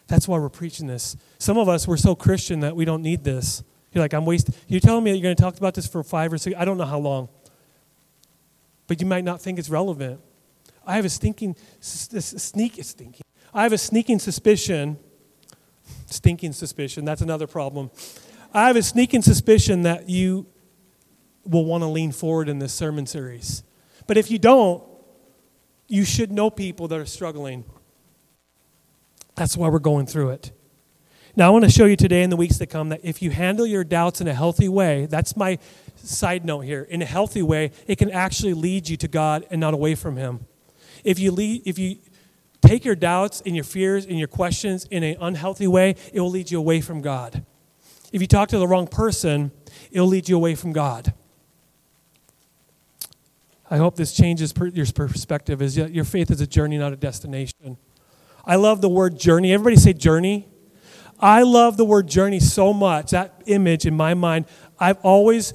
That's 0.07 0.28
why 0.28 0.39
we're 0.39 0.49
preaching 0.49 0.88
this. 0.88 1.15
Some 1.38 1.57
of 1.57 1.69
us, 1.69 1.88
we're 1.88 1.97
so 1.97 2.15
Christian 2.15 2.59
that 2.61 2.76
we 2.76 2.84
don't 2.84 3.01
need 3.01 3.24
this. 3.24 3.63
You're 3.93 4.03
like, 4.03 4.13
I'm 4.13 4.26
wasting. 4.26 4.55
You're 4.67 4.80
telling 4.82 5.03
me 5.03 5.11
that 5.11 5.17
you're 5.17 5.24
going 5.24 5.36
to 5.36 5.41
talk 5.41 5.57
about 5.57 5.74
this 5.74 5.88
for 5.88 6.03
five 6.03 6.34
or 6.34 6.38
six, 6.38 6.55
I 6.57 6.65
don't 6.65 6.78
know 6.78 6.86
how 6.86 6.99
long. 6.99 7.30
But 8.88 8.99
you 8.99 9.07
might 9.07 9.24
not 9.24 9.41
think 9.41 9.59
it's 9.59 9.69
relevant. 9.69 10.19
I 10.86 10.96
have 10.96 11.06
a 11.06 11.10
stinking, 11.10 11.56
sneak, 11.80 12.84
stinking. 12.84 13.22
I 13.54 13.64
have 13.64 13.74
a 13.74 13.78
sneaking 13.78 14.20
suspicion, 14.20 14.98
stinking 16.08 16.54
suspicion, 16.54 17.06
that's 17.06 17.22
another 17.22 17.48
problem. 17.48 17.92
I 18.54 18.68
have 18.68 18.76
a 18.76 18.84
sneaking 18.84 19.22
suspicion 19.22 19.84
that 19.84 20.10
you 20.10 20.48
will 21.46 21.66
want 21.66 21.84
to 21.84 21.88
lean 21.88 22.12
forward 22.12 22.50
in 22.50 22.60
this 22.60 22.74
sermon 22.74 23.06
series. 23.06 23.64
But 24.08 24.18
if 24.18 24.30
you 24.30 24.40
don't, 24.40 24.84
you 25.88 26.06
should 26.06 26.32
know 26.32 26.50
people 26.50 26.88
that 26.88 27.00
are 27.00 27.06
struggling. 27.06 27.66
That's 29.36 29.58
why 29.58 29.70
we're 29.70 29.80
going 29.80 30.06
through 30.06 30.32
it. 30.32 30.52
Now, 31.36 31.48
I 31.48 31.50
want 31.52 31.64
to 31.64 31.72
show 31.72 31.86
you 31.86 31.96
today 31.96 32.24
and 32.24 32.32
the 32.32 32.38
weeks 32.38 32.58
to 32.58 32.66
come 32.66 32.90
that 32.90 33.00
if 33.04 33.22
you 33.22 33.32
handle 33.32 33.66
your 33.66 33.86
doubts 33.86 34.20
in 34.20 34.28
a 34.28 34.34
healthy 34.34 34.68
way, 34.68 35.06
that's 35.06 35.38
my 35.38 35.60
side 35.96 36.44
note 36.44 36.62
here. 36.62 36.84
In 36.84 37.02
a 37.02 37.06
healthy 37.06 37.42
way, 37.42 37.72
it 37.88 37.98
can 37.98 38.12
actually 38.12 38.54
lead 38.54 38.90
you 38.90 38.98
to 38.98 39.08
God 39.08 39.46
and 39.50 39.62
not 39.62 39.74
away 39.74 39.96
from 39.96 40.18
Him. 40.18 40.46
If 41.04 41.20
you, 41.20 41.32
lead, 41.32 41.64
if 41.66 41.80
you 41.80 41.97
take 42.62 42.86
your 42.86 42.95
doubts 42.95 43.41
and 43.45 43.56
your 43.56 43.64
fears 43.64 44.06
and 44.06 44.18
your 44.18 44.28
questions 44.28 44.86
in 44.86 45.04
an 45.04 45.18
unhealthy 45.20 45.68
way, 45.68 45.95
it 46.14 46.20
will 46.20 46.30
lead 46.30 46.52
you 46.52 46.60
away 46.60 46.82
from 46.82 47.02
God. 47.02 47.43
If 48.12 48.22
you 48.22 48.28
talk 48.28 48.49
to 48.49 48.60
the 48.60 48.68
wrong 48.68 48.88
person, 48.88 49.52
it'll 49.91 50.08
lead 50.08 50.30
you 50.30 50.36
away 50.36 50.56
from 50.56 50.74
God. 50.74 51.14
I 53.70 53.78
hope 53.78 53.95
this 53.95 54.14
changes 54.14 54.52
per, 54.52 54.68
your 54.68 54.86
perspective. 54.86 55.62
Is 55.62 55.78
your 55.78 56.04
faith 56.04 56.30
is 56.30 56.41
a 56.41 56.47
journey, 56.47 56.78
not 56.78 56.91
a 56.91 56.97
destination. 56.97 57.78
I 58.43 58.58
love 58.58 58.82
the 58.82 58.89
word 58.89 59.18
journey. 59.18 59.54
Everybody 59.54 59.78
say 59.78 59.93
journey. 59.93 60.49
I 61.22 61.43
love 61.43 61.78
the 61.78 61.86
word 61.86 62.08
journey 62.08 62.39
so 62.39 62.74
much. 62.74 63.12
That 63.12 63.41
image 63.45 63.86
in 63.86 63.95
my 63.95 64.14
mind, 64.14 64.45
I've 64.78 64.97
always, 65.04 65.54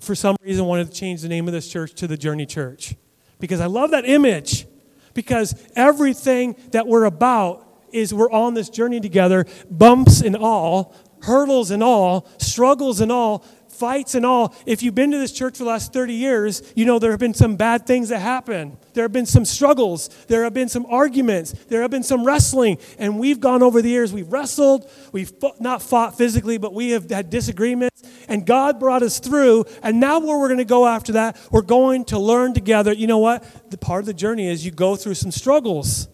for 0.00 0.14
some 0.14 0.36
reason, 0.42 0.64
wanted 0.64 0.90
to 0.90 0.92
change 0.92 1.22
the 1.22 1.28
name 1.28 1.46
of 1.46 1.52
this 1.52 1.68
church 1.68 1.92
to 1.94 2.08
the 2.08 2.16
Journey 2.16 2.46
Church 2.46 2.96
because 3.38 3.60
I 3.60 3.66
love 3.66 3.90
that 3.90 4.08
image 4.08 4.66
because 5.14 5.54
everything 5.76 6.56
that 6.70 6.86
we're 6.86 7.04
about 7.04 7.66
is 7.92 8.12
we're 8.14 8.30
on 8.30 8.54
this 8.54 8.68
journey 8.68 9.00
together, 9.00 9.46
bumps 9.70 10.20
and 10.22 10.36
all, 10.36 10.94
hurdles 11.22 11.70
and 11.70 11.82
all, 11.82 12.28
struggles 12.38 13.00
and 13.00 13.12
all, 13.12 13.44
fights 13.82 14.14
and 14.14 14.24
all, 14.24 14.54
if 14.64 14.80
you've 14.80 14.94
been 14.94 15.10
to 15.10 15.18
this 15.18 15.32
church 15.32 15.58
for 15.58 15.64
the 15.64 15.68
last 15.68 15.92
30 15.92 16.14
years, 16.14 16.62
you 16.76 16.84
know 16.84 17.00
there 17.00 17.10
have 17.10 17.18
been 17.18 17.34
some 17.34 17.56
bad 17.56 17.84
things 17.84 18.10
that 18.10 18.20
happen. 18.20 18.78
There 18.94 19.02
have 19.02 19.10
been 19.10 19.26
some 19.26 19.44
struggles. 19.44 20.08
There 20.28 20.44
have 20.44 20.54
been 20.54 20.68
some 20.68 20.86
arguments. 20.86 21.50
There 21.66 21.82
have 21.82 21.90
been 21.90 22.04
some 22.04 22.24
wrestling. 22.24 22.78
And 22.96 23.18
we've 23.18 23.40
gone 23.40 23.60
over 23.60 23.82
the 23.82 23.88
years. 23.88 24.12
We've 24.12 24.32
wrestled. 24.32 24.88
We've 25.10 25.30
fought, 25.30 25.60
not 25.60 25.82
fought 25.82 26.16
physically, 26.16 26.58
but 26.58 26.72
we 26.72 26.90
have 26.90 27.10
had 27.10 27.28
disagreements. 27.28 28.04
And 28.28 28.46
God 28.46 28.78
brought 28.78 29.02
us 29.02 29.18
through. 29.18 29.64
And 29.82 29.98
now, 29.98 30.20
where 30.20 30.38
we're 30.38 30.46
going 30.46 30.58
to 30.58 30.64
go 30.64 30.86
after 30.86 31.14
that, 31.14 31.36
we're 31.50 31.62
going 31.62 32.04
to 32.04 32.20
learn 32.20 32.54
together. 32.54 32.92
You 32.92 33.08
know 33.08 33.18
what? 33.18 33.42
The 33.72 33.78
part 33.78 33.98
of 33.98 34.06
the 34.06 34.14
journey 34.14 34.46
is 34.48 34.64
you 34.64 34.70
go 34.70 34.94
through 34.94 35.14
some 35.14 35.32
struggles. 35.32 36.06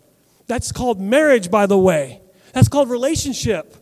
That's 0.47 0.73
called 0.73 0.99
marriage, 0.99 1.51
by 1.51 1.67
the 1.67 1.77
way. 1.77 2.23
That's 2.55 2.69
called 2.69 2.89
relationship. 2.89 3.77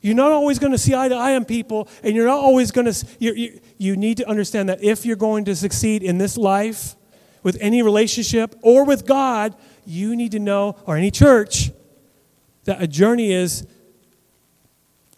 You're 0.00 0.14
not 0.14 0.32
always 0.32 0.58
going 0.58 0.72
to 0.72 0.78
see 0.78 0.94
eye 0.94 1.08
to 1.08 1.14
eye 1.14 1.34
on 1.36 1.44
people, 1.44 1.88
and 2.02 2.14
you're 2.16 2.26
not 2.26 2.38
always 2.38 2.70
going 2.70 2.90
to. 2.90 3.06
You, 3.18 3.60
you 3.76 3.96
need 3.96 4.16
to 4.16 4.28
understand 4.28 4.68
that 4.68 4.82
if 4.82 5.04
you're 5.04 5.16
going 5.16 5.44
to 5.44 5.54
succeed 5.54 6.02
in 6.02 6.18
this 6.18 6.38
life, 6.38 6.96
with 7.42 7.56
any 7.60 7.82
relationship, 7.82 8.54
or 8.62 8.84
with 8.84 9.06
God, 9.06 9.54
you 9.86 10.14
need 10.16 10.32
to 10.32 10.38
know, 10.38 10.76
or 10.86 10.96
any 10.96 11.10
church, 11.10 11.70
that 12.64 12.82
a 12.82 12.86
journey 12.86 13.32
is 13.32 13.66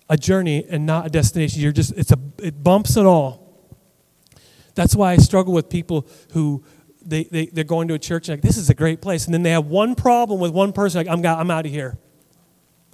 a 0.09 0.17
journey 0.17 0.65
and 0.69 0.87
not 0.87 1.07
a 1.07 1.11
destination. 1.11 1.61
You're 1.61 1.73
just, 1.73 1.93
it's 1.97 2.13
a, 2.13 2.19
it 2.39 2.63
bumps 2.63 2.97
and 2.97 3.07
all. 3.07 3.73
That's 4.75 4.95
why 4.95 5.13
I 5.13 5.17
struggle 5.17 5.53
with 5.53 5.69
people 5.69 6.07
who 6.33 6.65
they, 7.05 7.25
they, 7.25 7.47
they're 7.47 7.65
going 7.65 7.89
to 7.89 7.95
a 7.95 7.99
church 7.99 8.29
and 8.29 8.39
like, 8.39 8.43
this 8.43 8.57
is 8.57 8.71
a 8.71 8.75
great 8.75 9.01
place. 9.01 9.25
And 9.25 9.35
then 9.35 9.43
they 9.43 9.51
have 9.51 9.67
one 9.67 9.95
problem 9.95 10.39
with 10.39 10.53
one 10.53 10.73
person, 10.73 10.99
like, 10.99 11.09
I'm, 11.09 11.25
I'm 11.25 11.51
out 11.51 11.67
of 11.67 11.73
here. 11.73 11.99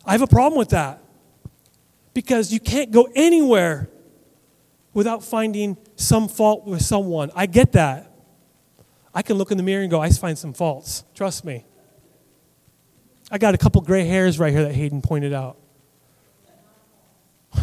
I 0.05 0.13
have 0.13 0.23
a 0.23 0.27
problem 0.27 0.59
with 0.59 0.71
that 0.71 1.03
because 2.19 2.53
you 2.53 2.59
can't 2.59 2.91
go 2.91 3.09
anywhere 3.15 3.89
without 4.93 5.23
finding 5.23 5.77
some 5.95 6.27
fault 6.27 6.67
with 6.67 6.83
someone. 6.83 7.31
I 7.33 7.47
get 7.47 7.71
that. 7.75 8.11
I 9.15 9.23
can 9.23 9.37
look 9.37 9.53
in 9.53 9.57
the 9.57 9.63
mirror 9.63 9.83
and 9.83 9.91
go, 9.91 10.01
I 10.01 10.11
find 10.11 10.37
some 10.37 10.53
faults. 10.53 11.05
Trust 11.15 11.45
me. 11.45 11.65
I 13.31 13.39
got 13.39 13.55
a 13.55 13.57
couple 13.57 13.81
gray 13.83 14.05
hairs 14.05 14.37
right 14.37 14.53
here 14.53 14.65
that 14.65 14.75
Hayden 14.75 15.01
pointed 15.01 15.33
out. 15.33 15.59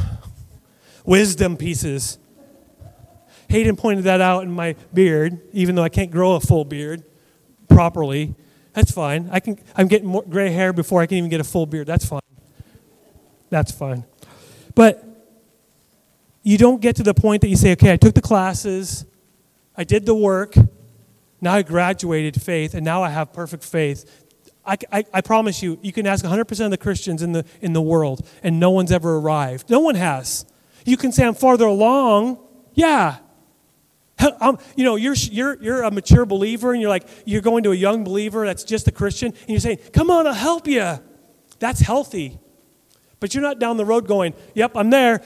Wisdom 1.06 1.58
pieces. 1.58 2.18
Hayden 3.50 3.76
pointed 3.76 4.06
that 4.06 4.22
out 4.22 4.44
in 4.44 4.52
my 4.52 4.78
beard, 4.94 5.42
even 5.52 5.76
though 5.76 5.84
I 5.84 5.90
can't 5.90 6.12
grow 6.12 6.36
a 6.36 6.40
full 6.40 6.64
beard 6.64 7.04
properly. 7.68 8.36
That's 8.72 8.92
fine. 8.92 9.28
I 9.34 9.42
can, 9.42 9.60
I'm 9.76 9.90
getting 9.90 10.08
more 10.08 10.24
gray 10.24 10.52
hair 10.52 10.72
before 10.72 11.02
I 11.02 11.08
can 11.08 11.18
even 11.18 11.30
get 11.30 11.42
a 11.42 11.44
full 11.44 11.66
beard. 11.66 11.88
That's 11.88 12.06
fine. 12.06 12.22
That's 13.50 13.74
fine. 13.74 14.06
But 14.76 15.04
you 16.44 16.58
don't 16.58 16.82
get 16.82 16.98
to 16.98 17.04
the 17.04 17.14
point 17.14 17.42
that 17.42 17.48
you 17.48 17.56
say, 17.56 17.72
okay, 17.72 17.92
I 17.94 17.98
took 17.98 18.14
the 18.14 18.22
classes, 18.22 19.06
I 19.76 19.84
did 19.84 20.06
the 20.06 20.14
work, 20.14 20.54
now 21.42 21.54
I 21.54 21.64
graduated 21.64 22.42
faith, 22.42 22.74
and 22.74 22.86
now 22.86 23.02
I 23.02 23.10
have 23.10 23.34
perfect 23.34 23.64
faith. 23.64 24.24
I, 24.66 24.78
I, 24.92 25.06
I, 25.14 25.22
promise 25.22 25.62
you, 25.62 25.78
you 25.82 25.94
can 25.94 26.08
ask 26.08 26.26
100% 26.26 26.66
of 26.66 26.72
the 26.72 26.78
Christians 26.78 27.22
in 27.22 27.34
the, 27.34 27.46
in 27.62 27.74
the 27.74 27.82
world, 27.82 28.28
and 28.42 28.60
no 28.60 28.72
one's 28.72 28.92
ever 28.92 29.18
arrived. 29.18 29.70
No 29.70 29.80
one 29.80 29.96
has. 29.96 30.46
You 30.86 30.98
can 30.98 31.12
say, 31.12 31.26
I'm 31.26 31.36
farther 31.36 31.66
along. 31.66 32.40
Yeah. 32.74 33.18
I'm, 34.20 34.58
you 34.76 34.84
know, 34.84 34.96
you're, 34.96 35.14
you're, 35.16 35.62
you're 35.62 35.84
a 35.84 35.92
mature 35.92 36.26
believer, 36.26 36.74
and 36.74 36.82
you're 36.82 36.90
like, 36.90 37.08
you're 37.26 37.42
going 37.42 37.64
to 37.64 37.72
a 37.72 37.76
young 37.76 38.04
believer 38.04 38.46
that's 38.46 38.64
just 38.64 38.88
a 38.88 38.92
Christian, 38.92 39.32
and 39.42 39.50
you're 39.50 39.60
saying, 39.60 39.80
Come 39.94 40.10
on, 40.10 40.26
I'll 40.26 40.34
help 40.34 40.68
you. 40.68 41.00
That's 41.60 41.82
healthy. 41.82 42.40
But 43.26 43.34
you're 43.34 43.42
not 43.42 43.58
down 43.58 43.78
the 43.78 43.86
road 43.86 44.08
going, 44.08 44.36
Yep, 44.54 44.74
I'm 44.76 44.92
there. 44.92 45.20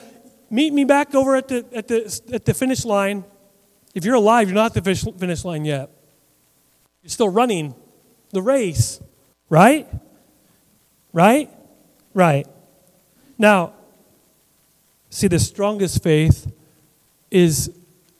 Meet 0.49 0.71
me 0.71 0.85
back 0.85 1.13
over 1.13 1.35
at 1.35 1.49
the, 1.49 1.65
at 1.73 1.89
the, 1.89 2.21
at 2.31 2.45
the 2.45 2.53
finish 2.53 2.85
line. 2.85 3.25
If 3.93 4.05
you're 4.05 4.15
alive, 4.15 4.47
you're 4.47 4.55
not 4.55 4.73
at 4.73 4.81
the 4.81 4.95
finish 5.19 5.43
line 5.43 5.65
yet. 5.65 5.89
You're 7.03 7.09
still 7.09 7.27
running 7.27 7.75
the 8.29 8.41
race, 8.41 9.01
right? 9.49 9.85
Right? 11.11 11.49
Right. 12.13 12.47
Now, 13.37 13.73
see, 15.09 15.27
the 15.27 15.37
strongest 15.37 16.01
faith 16.01 16.49
is, 17.29 17.69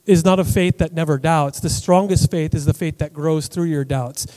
is 0.05 0.25
not 0.25 0.41
a 0.41 0.43
faith 0.43 0.80
that 0.80 0.91
never 0.91 1.17
doubts. 1.17 1.61
The 1.61 1.69
strongest 1.69 2.30
faith 2.30 2.53
is 2.53 2.65
the 2.65 2.73
faith 2.73 2.97
that 2.97 3.13
grows 3.13 3.47
through 3.47 3.67
your 3.67 3.86
doubts. 3.86 4.27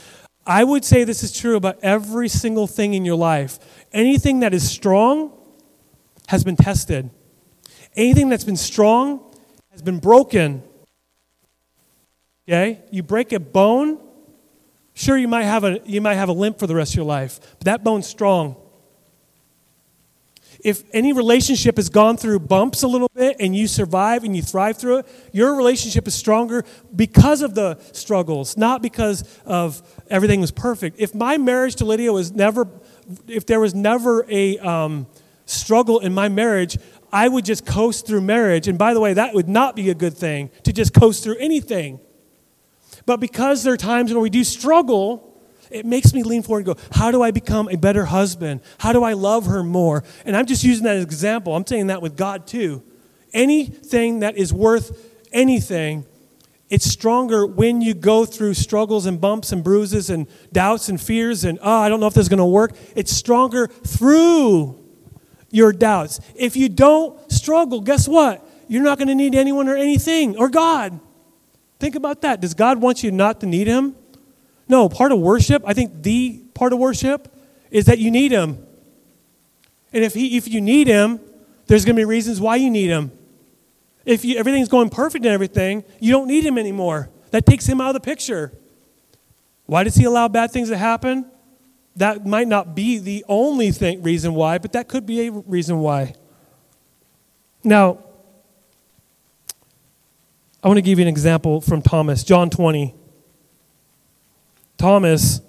I 0.45 0.63
would 0.63 0.83
say 0.83 1.03
this 1.03 1.23
is 1.23 1.31
true 1.31 1.55
about 1.55 1.79
every 1.81 2.27
single 2.27 2.67
thing 2.67 2.93
in 2.93 3.05
your 3.05 3.15
life. 3.15 3.59
Anything 3.93 4.41
that 4.41 4.53
is 4.53 4.69
strong 4.69 5.31
has 6.27 6.43
been 6.43 6.57
tested. 6.57 7.09
Anything 7.95 8.29
that's 8.29 8.43
been 8.43 8.57
strong 8.57 9.21
has 9.71 9.81
been 9.81 9.99
broken. 9.99 10.63
Okay? 12.47 12.81
You 12.91 13.03
break 13.03 13.31
a 13.31 13.39
bone, 13.39 13.99
sure 14.93 15.17
you 15.17 15.27
might 15.27 15.43
have 15.43 15.63
a 15.63 15.79
you 15.85 16.01
might 16.01 16.15
have 16.15 16.29
a 16.29 16.33
limp 16.33 16.59
for 16.59 16.67
the 16.67 16.75
rest 16.75 16.93
of 16.93 16.97
your 16.97 17.05
life, 17.05 17.39
but 17.57 17.65
that 17.65 17.83
bone's 17.83 18.07
strong. 18.07 18.57
If 20.63 20.83
any 20.93 21.11
relationship 21.11 21.75
has 21.75 21.89
gone 21.89 22.15
through 22.15 22.39
bumps 22.39 22.83
a 22.83 22.87
little 22.87 23.09
bit 23.13 23.35
and 23.39 23.53
you 23.53 23.67
survive 23.67 24.23
and 24.23 24.33
you 24.35 24.41
thrive 24.41 24.77
through 24.77 24.99
it, 24.99 25.29
your 25.33 25.55
relationship 25.55 26.07
is 26.07 26.15
stronger 26.15 26.63
because 26.95 27.41
of 27.41 27.53
the 27.53 27.79
struggles, 27.91 28.55
not 28.55 28.81
because 28.81 29.23
of 29.45 29.81
everything 30.09 30.41
was 30.41 30.51
perfect. 30.51 30.99
If 30.99 31.13
my 31.13 31.37
marriage 31.37 31.75
to 31.75 31.85
Lydia 31.85 32.11
was 32.11 32.31
never, 32.31 32.67
if 33.27 33.45
there 33.45 33.59
was 33.59 33.73
never 33.73 34.25
a 34.29 34.57
um, 34.59 35.07
struggle 35.45 35.99
in 35.99 36.13
my 36.13 36.29
marriage, 36.29 36.77
I 37.11 37.27
would 37.27 37.45
just 37.45 37.65
coast 37.65 38.07
through 38.07 38.21
marriage. 38.21 38.67
And 38.67 38.77
by 38.77 38.93
the 38.93 38.99
way, 38.99 39.13
that 39.13 39.33
would 39.33 39.47
not 39.47 39.75
be 39.75 39.89
a 39.89 39.93
good 39.95 40.17
thing 40.17 40.49
to 40.63 40.73
just 40.73 40.93
coast 40.93 41.23
through 41.23 41.37
anything. 41.37 41.99
But 43.05 43.19
because 43.19 43.63
there 43.63 43.73
are 43.73 43.77
times 43.77 44.13
when 44.13 44.21
we 44.21 44.29
do 44.29 44.43
struggle, 44.43 45.33
it 45.69 45.85
makes 45.85 46.13
me 46.13 46.23
lean 46.23 46.43
forward 46.43 46.67
and 46.67 46.77
go, 46.77 46.83
How 46.91 47.11
do 47.11 47.21
I 47.21 47.31
become 47.31 47.67
a 47.69 47.75
better 47.75 48.05
husband? 48.05 48.61
How 48.79 48.93
do 48.93 49.03
I 49.03 49.13
love 49.13 49.47
her 49.47 49.63
more? 49.63 50.03
And 50.25 50.35
I'm 50.37 50.45
just 50.45 50.63
using 50.63 50.85
that 50.85 50.95
as 50.95 51.03
an 51.03 51.09
example. 51.09 51.55
I'm 51.55 51.65
saying 51.65 51.87
that 51.87 52.01
with 52.01 52.15
God 52.15 52.47
too. 52.47 52.83
Anything 53.33 54.19
that 54.19 54.37
is 54.37 54.53
worth 54.53 55.11
anything, 55.31 56.05
it's 56.73 56.89
stronger 56.89 57.45
when 57.45 57.81
you 57.81 57.93
go 57.93 58.25
through 58.25 58.55
struggles 58.55 59.05
and 59.05 59.21
bumps 59.21 59.51
and 59.51 59.63
bruises 59.63 60.09
and 60.09 60.25
doubts 60.51 60.89
and 60.89 60.99
fears 60.99 61.43
and, 61.43 61.59
oh, 61.61 61.81
I 61.81 61.87
don't 61.87 61.99
know 61.99 62.07
if 62.07 62.15
this 62.15 62.23
is 62.23 62.29
going 62.29 62.39
to 62.39 62.45
work. 62.45 62.71
It's 62.95 63.11
stronger 63.11 63.67
through 63.67 64.83
your 65.51 65.71
doubts. 65.71 66.19
If 66.33 66.55
you 66.55 66.69
don't 66.69 67.31
struggle, 67.31 67.79
guess 67.79 68.07
what? 68.07 68.43
You're 68.67 68.81
not 68.81 68.97
going 68.97 69.09
to 69.09 69.13
need 69.13 69.35
anyone 69.35 69.69
or 69.69 69.75
anything 69.75 70.35
or 70.35 70.49
God. 70.49 70.99
Think 71.77 71.93
about 71.93 72.21
that. 72.21 72.41
Does 72.41 72.55
God 72.55 72.81
want 72.81 73.03
you 73.03 73.11
not 73.11 73.41
to 73.41 73.45
need 73.45 73.67
Him? 73.67 73.95
No, 74.67 74.89
part 74.89 75.11
of 75.11 75.19
worship, 75.19 75.61
I 75.67 75.75
think 75.75 76.01
the 76.01 76.41
part 76.55 76.73
of 76.73 76.79
worship 76.79 77.37
is 77.69 77.85
that 77.85 77.99
you 77.99 78.09
need 78.09 78.31
Him. 78.31 78.65
And 79.93 80.03
if, 80.03 80.15
he, 80.15 80.37
if 80.37 80.47
you 80.47 80.59
need 80.59 80.87
Him, 80.87 81.19
there's 81.67 81.85
going 81.85 81.97
to 81.97 81.99
be 81.99 82.05
reasons 82.05 82.41
why 82.41 82.55
you 82.55 82.71
need 82.71 82.87
Him. 82.87 83.11
If 84.05 84.25
you, 84.25 84.37
everything's 84.37 84.69
going 84.69 84.89
perfect 84.89 85.25
and 85.25 85.33
everything, 85.33 85.83
you 85.99 86.11
don't 86.11 86.27
need 86.27 86.45
Him 86.45 86.57
anymore. 86.57 87.09
That 87.31 87.45
takes 87.45 87.65
Him 87.65 87.79
out 87.79 87.87
of 87.87 87.93
the 87.93 87.99
picture. 87.99 88.51
Why 89.65 89.83
does 89.83 89.95
He 89.95 90.03
allow 90.03 90.27
bad 90.27 90.51
things 90.51 90.69
to 90.69 90.77
happen? 90.77 91.29
That 91.95 92.25
might 92.25 92.47
not 92.47 92.75
be 92.75 92.97
the 92.97 93.23
only 93.27 93.71
thing, 93.71 94.01
reason 94.01 94.33
why, 94.33 94.57
but 94.57 94.73
that 94.73 94.87
could 94.87 95.05
be 95.05 95.27
a 95.27 95.31
reason 95.31 95.79
why. 95.79 96.15
Now, 97.63 97.99
I 100.63 100.67
want 100.67 100.77
to 100.77 100.81
give 100.81 100.97
you 100.97 101.03
an 101.03 101.09
example 101.09 101.61
from 101.61 101.81
Thomas, 101.81 102.23
John 102.23 102.49
20. 102.49 102.95
Thomas, 104.77 105.41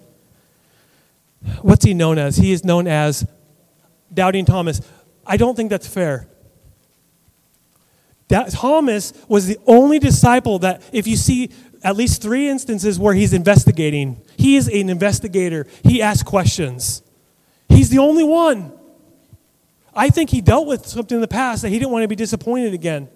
what's 1.63 1.85
he 1.85 1.95
known 1.95 2.19
as? 2.19 2.37
He 2.37 2.53
is 2.53 2.65
known 2.65 2.87
as 2.87 3.27
Doubting 4.13 4.45
Thomas. 4.45 4.81
I 5.27 5.37
don't 5.37 5.57
think 5.57 5.71
that's 5.71 5.89
fair. 5.89 6.29
That 8.35 8.51
Thomas 8.51 9.13
was 9.29 9.47
the 9.47 9.61
only 9.65 10.01
disciple 10.01 10.59
that, 10.59 10.83
if 10.93 11.07
you 11.07 11.15
see 11.15 11.53
at 11.85 11.95
least 11.95 12.21
three 12.21 12.49
instances 12.49 12.99
where 12.99 13.15
he's 13.15 13.33
investigating, 13.33 14.21
he 14.37 14.57
is 14.57 14.67
an 14.67 14.91
investigator. 14.91 15.69
He 15.85 16.03
asks 16.03 16.25
questions. 16.25 17.05
He's 17.69 17.91
the 17.91 17.99
only 17.99 18.25
one. 18.25 18.73
I 19.95 20.11
think 20.11 20.31
he 20.31 20.41
dealt 20.41 20.67
with 20.67 20.85
something 20.85 21.15
in 21.15 21.21
the 21.21 21.29
past 21.29 21.63
that 21.63 21.69
he 21.69 21.79
didn't 21.79 21.93
want 21.93 22.03
to 22.03 22.09
be 22.09 22.17
disappointed 22.17 22.75
again. 22.75 23.09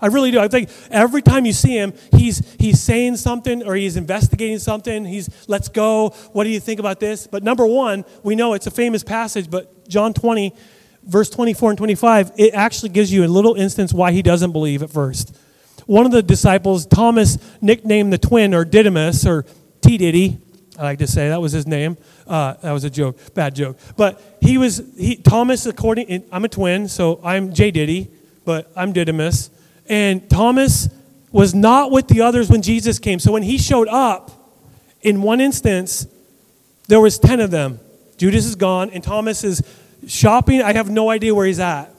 I 0.00 0.08
really 0.08 0.32
do. 0.32 0.40
I 0.40 0.48
think 0.48 0.70
every 0.90 1.22
time 1.22 1.46
you 1.46 1.52
see 1.52 1.78
him, 1.78 1.92
he's, 2.10 2.42
he's 2.58 2.82
saying 2.82 3.18
something 3.18 3.62
or 3.62 3.76
he's 3.76 3.96
investigating 3.96 4.58
something. 4.58 5.04
He's, 5.04 5.30
let's 5.46 5.68
go. 5.68 6.08
What 6.32 6.42
do 6.42 6.50
you 6.50 6.58
think 6.58 6.80
about 6.80 6.98
this? 6.98 7.28
But 7.28 7.44
number 7.44 7.64
one, 7.64 8.04
we 8.24 8.34
know 8.34 8.54
it's 8.54 8.66
a 8.66 8.72
famous 8.72 9.04
passage, 9.04 9.48
but 9.48 9.88
John 9.88 10.12
20, 10.12 10.52
verse 11.06 11.30
24 11.30 11.70
and 11.70 11.78
25, 11.78 12.32
it 12.36 12.54
actually 12.54 12.90
gives 12.90 13.12
you 13.12 13.24
a 13.24 13.28
little 13.28 13.54
instance 13.54 13.92
why 13.92 14.12
he 14.12 14.22
doesn't 14.22 14.52
believe 14.52 14.82
at 14.82 14.90
first. 14.90 15.36
One 15.86 16.06
of 16.06 16.12
the 16.12 16.22
disciples, 16.22 16.86
Thomas, 16.86 17.38
nicknamed 17.60 18.12
the 18.12 18.18
twin 18.18 18.54
or 18.54 18.64
Didymus 18.64 19.26
or 19.26 19.44
T 19.82 19.98
Diddy, 19.98 20.40
I 20.78 20.82
like 20.82 20.98
to 20.98 21.06
say 21.06 21.28
that 21.28 21.40
was 21.40 21.52
his 21.52 21.66
name. 21.66 21.96
Uh, 22.26 22.54
that 22.54 22.72
was 22.72 22.82
a 22.82 22.90
joke, 22.90 23.16
bad 23.34 23.54
joke. 23.54 23.78
But 23.96 24.20
he 24.40 24.58
was 24.58 24.82
he 24.98 25.16
Thomas. 25.16 25.66
According, 25.66 26.24
I'm 26.32 26.44
a 26.44 26.48
twin, 26.48 26.88
so 26.88 27.20
I'm 27.22 27.52
J 27.52 27.70
Diddy, 27.70 28.10
but 28.44 28.72
I'm 28.74 28.92
Didymus. 28.92 29.50
And 29.86 30.28
Thomas 30.28 30.88
was 31.30 31.54
not 31.54 31.92
with 31.92 32.08
the 32.08 32.22
others 32.22 32.50
when 32.50 32.60
Jesus 32.62 32.98
came. 32.98 33.20
So 33.20 33.30
when 33.30 33.44
he 33.44 33.56
showed 33.56 33.88
up, 33.88 34.32
in 35.02 35.22
one 35.22 35.40
instance, 35.40 36.08
there 36.88 37.00
was 37.00 37.18
ten 37.18 37.38
of 37.38 37.52
them. 37.52 37.78
Judas 38.16 38.44
is 38.44 38.56
gone, 38.56 38.90
and 38.90 39.02
Thomas 39.02 39.44
is 39.44 39.62
shopping. 40.08 40.62
I 40.62 40.72
have 40.72 40.90
no 40.90 41.10
idea 41.10 41.34
where 41.34 41.46
he's 41.46 41.60
at. 41.60 41.90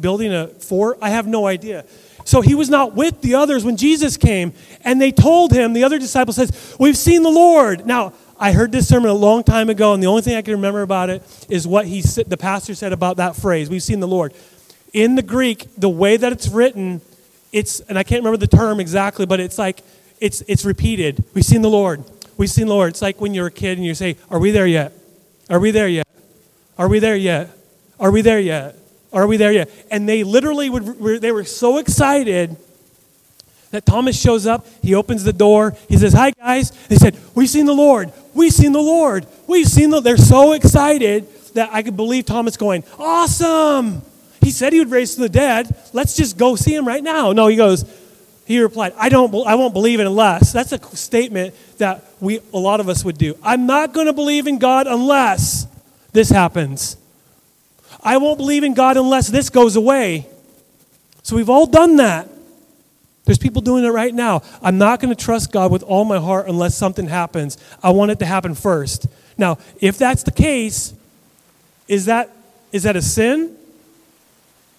Building 0.00 0.32
a 0.32 0.48
fort. 0.48 0.98
I 1.00 1.10
have 1.10 1.26
no 1.26 1.46
idea. 1.46 1.84
So 2.24 2.40
he 2.40 2.54
was 2.54 2.68
not 2.68 2.94
with 2.94 3.22
the 3.22 3.34
others 3.34 3.64
when 3.64 3.76
Jesus 3.76 4.16
came, 4.16 4.52
and 4.82 5.00
they 5.00 5.10
told 5.10 5.52
him, 5.52 5.72
the 5.72 5.84
other 5.84 5.98
disciple 5.98 6.32
says, 6.32 6.76
We've 6.78 6.96
seen 6.96 7.22
the 7.22 7.30
Lord. 7.30 7.86
Now, 7.86 8.12
I 8.38 8.52
heard 8.52 8.72
this 8.72 8.88
sermon 8.88 9.10
a 9.10 9.14
long 9.14 9.42
time 9.42 9.68
ago, 9.68 9.94
and 9.94 10.02
the 10.02 10.06
only 10.06 10.22
thing 10.22 10.36
I 10.36 10.42
can 10.42 10.54
remember 10.54 10.82
about 10.82 11.10
it 11.10 11.22
is 11.48 11.66
what 11.66 11.86
he 11.86 12.00
the 12.00 12.36
pastor 12.36 12.74
said 12.74 12.92
about 12.92 13.16
that 13.16 13.36
phrase, 13.36 13.70
We've 13.70 13.82
seen 13.82 14.00
the 14.00 14.08
Lord. 14.08 14.34
In 14.92 15.14
the 15.14 15.22
Greek, 15.22 15.66
the 15.76 15.88
way 15.88 16.16
that 16.16 16.32
it's 16.32 16.48
written, 16.48 17.00
it's, 17.52 17.80
and 17.80 17.98
I 17.98 18.02
can't 18.02 18.20
remember 18.20 18.38
the 18.38 18.46
term 18.46 18.80
exactly, 18.80 19.24
but 19.24 19.40
it's 19.40 19.58
like, 19.58 19.82
it's, 20.20 20.42
it's 20.42 20.64
repeated. 20.64 21.24
We've 21.32 21.44
seen 21.44 21.62
the 21.62 21.70
Lord. 21.70 22.04
We've 22.36 22.50
seen 22.50 22.66
the 22.66 22.74
Lord. 22.74 22.90
It's 22.90 23.02
like 23.02 23.20
when 23.20 23.34
you're 23.34 23.48
a 23.48 23.52
kid 23.52 23.78
and 23.78 23.86
you 23.86 23.94
say, 23.94 24.16
Are 24.30 24.38
we 24.38 24.50
there 24.50 24.66
yet? 24.66 24.92
Are 25.48 25.60
we 25.60 25.70
there 25.70 25.88
yet? 25.88 26.06
Are 26.80 26.88
we 26.88 26.98
there 26.98 27.14
yet? 27.14 27.50
Are 28.00 28.10
we 28.10 28.22
there 28.22 28.40
yet? 28.40 28.74
Are 29.12 29.26
we 29.26 29.36
there 29.36 29.52
yet? 29.52 29.68
And 29.90 30.08
they 30.08 30.24
literally 30.24 30.70
would, 30.70 31.20
they 31.20 31.30
were 31.30 31.44
so 31.44 31.76
excited 31.76 32.56
that 33.70 33.84
Thomas 33.84 34.18
shows 34.18 34.46
up. 34.46 34.66
He 34.80 34.94
opens 34.94 35.22
the 35.22 35.34
door. 35.34 35.76
He 35.90 35.98
says, 35.98 36.14
Hi, 36.14 36.30
guys. 36.30 36.70
They 36.86 36.96
said, 36.96 37.18
We've 37.34 37.50
seen 37.50 37.66
the 37.66 37.74
Lord. 37.74 38.14
We've 38.32 38.52
seen 38.52 38.72
the 38.72 38.80
Lord. 38.80 39.26
We've 39.46 39.66
seen 39.66 39.90
the 39.90 40.00
They're 40.00 40.16
so 40.16 40.54
excited 40.54 41.26
that 41.52 41.68
I 41.70 41.82
could 41.82 41.98
believe 41.98 42.24
Thomas 42.24 42.56
going, 42.56 42.82
Awesome. 42.98 44.00
He 44.40 44.50
said 44.50 44.72
he 44.72 44.78
would 44.78 44.90
raise 44.90 45.16
the 45.16 45.28
dead. 45.28 45.76
Let's 45.92 46.16
just 46.16 46.38
go 46.38 46.56
see 46.56 46.74
him 46.74 46.88
right 46.88 47.02
now. 47.02 47.32
No, 47.32 47.48
he 47.48 47.56
goes, 47.56 47.84
he 48.46 48.58
replied, 48.58 48.94
I, 48.96 49.10
don't, 49.10 49.46
I 49.46 49.54
won't 49.56 49.74
believe 49.74 50.00
it 50.00 50.06
unless. 50.06 50.54
That's 50.54 50.72
a 50.72 50.82
statement 50.96 51.54
that 51.76 52.06
we, 52.20 52.40
a 52.54 52.58
lot 52.58 52.80
of 52.80 52.88
us 52.88 53.04
would 53.04 53.18
do. 53.18 53.36
I'm 53.42 53.66
not 53.66 53.92
going 53.92 54.06
to 54.06 54.14
believe 54.14 54.46
in 54.46 54.58
God 54.58 54.86
unless 54.86 55.66
this 56.12 56.30
happens. 56.30 56.96
I 58.02 58.16
won't 58.16 58.38
believe 58.38 58.64
in 58.64 58.74
God 58.74 58.96
unless 58.96 59.28
this 59.28 59.50
goes 59.50 59.76
away. 59.76 60.26
So 61.22 61.36
we've 61.36 61.50
all 61.50 61.66
done 61.66 61.96
that. 61.96 62.28
There's 63.24 63.38
people 63.38 63.62
doing 63.62 63.84
it 63.84 63.90
right 63.90 64.12
now. 64.12 64.42
I'm 64.62 64.78
not 64.78 65.00
going 65.00 65.14
to 65.14 65.24
trust 65.24 65.52
God 65.52 65.70
with 65.70 65.82
all 65.82 66.04
my 66.04 66.18
heart 66.18 66.48
unless 66.48 66.76
something 66.76 67.06
happens. 67.06 67.58
I 67.82 67.90
want 67.90 68.10
it 68.10 68.18
to 68.20 68.26
happen 68.26 68.54
first. 68.54 69.06
Now, 69.36 69.58
if 69.80 69.98
that's 69.98 70.22
the 70.22 70.32
case, 70.32 70.94
is 71.86 72.06
that 72.06 72.30
is 72.72 72.84
that 72.84 72.96
a 72.96 73.02
sin? 73.02 73.56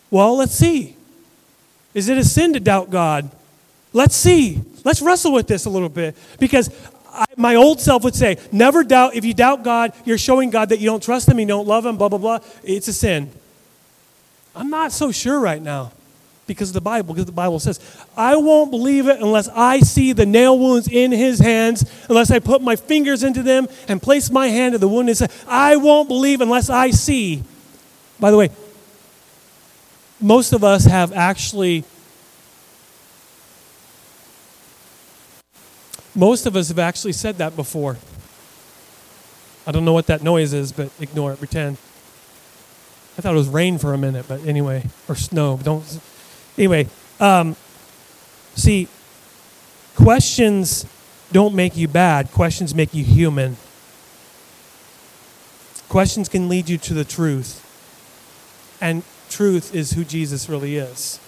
Well, 0.09 0.37
let's 0.37 0.53
see. 0.53 0.95
Is 1.93 2.09
it 2.09 2.17
a 2.17 2.23
sin 2.23 2.53
to 2.53 2.59
doubt 2.59 2.89
God? 2.89 3.29
Let's 3.93 4.15
see. 4.15 4.61
Let's 4.83 5.01
wrestle 5.01 5.33
with 5.33 5.47
this 5.47 5.65
a 5.65 5.69
little 5.69 5.89
bit 5.89 6.15
because 6.39 6.69
I, 7.13 7.25
my 7.35 7.55
old 7.55 7.81
self 7.81 8.03
would 8.03 8.15
say, 8.15 8.37
never 8.51 8.83
doubt. 8.83 9.15
If 9.15 9.25
you 9.25 9.33
doubt 9.33 9.63
God, 9.63 9.93
you're 10.05 10.17
showing 10.17 10.49
God 10.49 10.69
that 10.69 10.79
you 10.79 10.85
don't 10.85 11.03
trust 11.03 11.27
Him, 11.27 11.39
you 11.39 11.45
don't 11.45 11.67
love 11.67 11.85
Him, 11.85 11.97
blah, 11.97 12.09
blah, 12.09 12.17
blah. 12.17 12.39
It's 12.63 12.87
a 12.87 12.93
sin. 12.93 13.31
I'm 14.55 14.69
not 14.69 14.91
so 14.91 15.11
sure 15.11 15.39
right 15.39 15.61
now 15.61 15.91
because 16.47 16.69
of 16.69 16.73
the 16.73 16.81
Bible, 16.81 17.13
because 17.13 17.25
the 17.25 17.31
Bible 17.31 17.59
says, 17.59 17.79
I 18.17 18.35
won't 18.35 18.71
believe 18.71 19.07
it 19.07 19.21
unless 19.21 19.47
I 19.49 19.79
see 19.79 20.11
the 20.11 20.25
nail 20.25 20.57
wounds 20.59 20.87
in 20.87 21.11
His 21.11 21.39
hands, 21.39 21.89
unless 22.09 22.31
I 22.31 22.39
put 22.39 22.61
my 22.61 22.75
fingers 22.75 23.23
into 23.23 23.41
them 23.41 23.67
and 23.87 24.01
place 24.01 24.29
my 24.29 24.47
hand 24.47 24.73
to 24.73 24.77
the 24.77 24.87
wound 24.87 25.07
and 25.07 25.17
say, 25.17 25.27
I 25.47 25.77
won't 25.77 26.09
believe 26.09 26.41
unless 26.41 26.69
I 26.69 26.91
see. 26.91 27.43
By 28.19 28.31
the 28.31 28.37
way, 28.37 28.49
most 30.19 30.53
of 30.53 30.63
us 30.63 30.85
have 30.85 31.13
actually 31.13 31.83
Most 36.15 36.45
of 36.45 36.55
us 36.55 36.67
have 36.67 36.79
actually 36.79 37.13
said 37.13 37.37
that 37.37 37.55
before. 37.55 37.97
I 39.65 39.71
don't 39.71 39.85
know 39.85 39.93
what 39.93 40.07
that 40.07 40.23
noise 40.23 40.53
is, 40.53 40.71
but 40.71 40.91
ignore 40.99 41.31
it, 41.31 41.37
pretend. 41.37 41.77
I 43.17 43.21
thought 43.21 43.33
it 43.33 43.37
was 43.37 43.47
rain 43.47 43.77
for 43.77 43.93
a 43.93 43.97
minute, 43.97 44.25
but 44.27 44.45
anyway, 44.45 44.89
or 45.07 45.15
snow. 45.15 45.59
Don't. 45.61 45.99
Anyway, 46.57 46.87
um, 47.19 47.55
see, 48.55 48.87
questions 49.95 50.85
don't 51.31 51.53
make 51.53 51.77
you 51.77 51.87
bad. 51.87 52.31
Questions 52.31 52.73
make 52.73 52.93
you 52.93 53.03
human. 53.03 53.57
Questions 55.87 56.29
can 56.29 56.49
lead 56.49 56.69
you 56.69 56.77
to 56.79 56.93
the 56.93 57.03
truth, 57.03 57.67
and 58.81 59.03
truth 59.29 59.75
is 59.75 59.91
who 59.91 60.03
Jesus 60.03 60.49
really 60.49 60.77
is. 60.77 61.19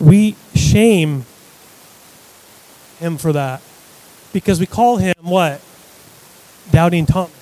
We 0.00 0.36
shame 0.54 1.24
him 2.98 3.18
for 3.18 3.32
that. 3.32 3.62
Because 4.32 4.58
we 4.60 4.66
call 4.66 4.96
him 4.96 5.14
what? 5.20 5.60
Doubting 6.70 7.06
Thomas. 7.06 7.32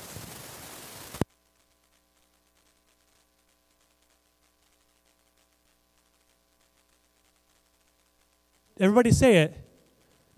Everybody 8.79 9.13
say 9.13 9.37
it. 9.39 9.57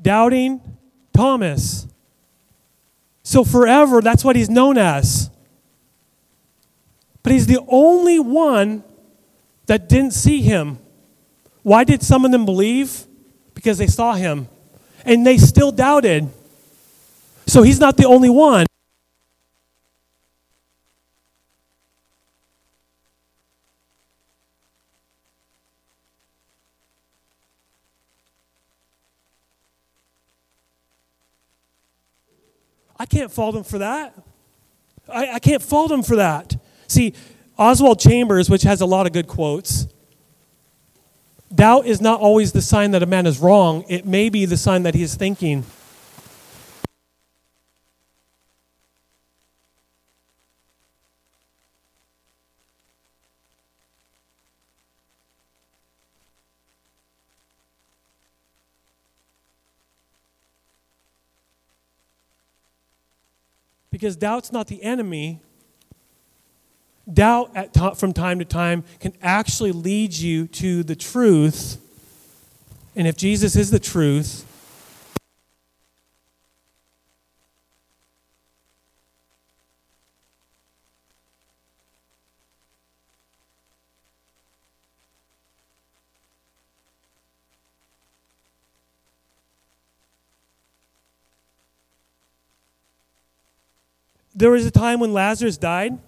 Doubting 0.00 0.60
Thomas. 1.14 1.86
So 3.22 3.42
forever, 3.42 4.02
that's 4.02 4.22
what 4.22 4.36
he's 4.36 4.50
known 4.50 4.76
as. 4.76 5.30
But 7.22 7.32
he's 7.32 7.46
the 7.46 7.64
only 7.68 8.20
one 8.20 8.84
that 9.66 9.88
didn't 9.88 10.12
see 10.12 10.42
him. 10.42 10.78
Why 11.62 11.84
did 11.84 12.02
some 12.02 12.26
of 12.26 12.32
them 12.32 12.44
believe? 12.44 13.06
Because 13.54 13.78
they 13.78 13.86
saw 13.86 14.12
him 14.12 14.48
and 15.04 15.26
they 15.26 15.38
still 15.38 15.70
doubted. 15.72 16.28
So 17.46 17.62
he's 17.62 17.78
not 17.78 17.96
the 17.96 18.06
only 18.06 18.30
one. 18.30 18.66
I 32.96 33.06
can't 33.06 33.30
fault 33.30 33.54
him 33.54 33.64
for 33.64 33.78
that. 33.78 34.14
I, 35.08 35.32
I 35.32 35.38
can't 35.38 35.62
fault 35.62 35.90
him 35.90 36.02
for 36.02 36.16
that. 36.16 36.56
See, 36.86 37.12
Oswald 37.58 38.00
Chambers, 38.00 38.48
which 38.48 38.62
has 38.62 38.80
a 38.80 38.86
lot 38.86 39.06
of 39.06 39.12
good 39.12 39.26
quotes, 39.26 39.86
Doubt 41.54 41.86
is 41.86 42.00
not 42.00 42.20
always 42.20 42.50
the 42.52 42.62
sign 42.62 42.90
that 42.90 43.02
a 43.02 43.06
man 43.06 43.26
is 43.26 43.38
wrong, 43.38 43.84
it 43.88 44.04
may 44.04 44.28
be 44.28 44.44
the 44.44 44.56
sign 44.56 44.82
that 44.82 44.94
he 44.94 45.02
is 45.02 45.14
thinking. 45.14 45.64
Because 63.92 64.16
doubt's 64.16 64.50
not 64.50 64.66
the 64.66 64.82
enemy, 64.82 65.40
doubt 67.12 67.74
t- 67.74 67.94
from 67.96 68.12
time 68.12 68.38
to 68.38 68.44
time 68.44 68.84
can 69.00 69.12
actually 69.22 69.72
lead 69.72 70.14
you 70.14 70.46
to 70.48 70.82
the 70.82 70.96
truth. 70.96 71.80
And 72.96 73.06
if 73.06 73.16
Jesus 73.16 73.56
is 73.56 73.70
the 73.70 73.78
truth, 73.78 74.46
there 94.34 94.50
was 94.50 94.66
a 94.66 94.70
time 94.70 95.00
when 95.00 95.12
Lazarus 95.12 95.56
died 95.56 95.98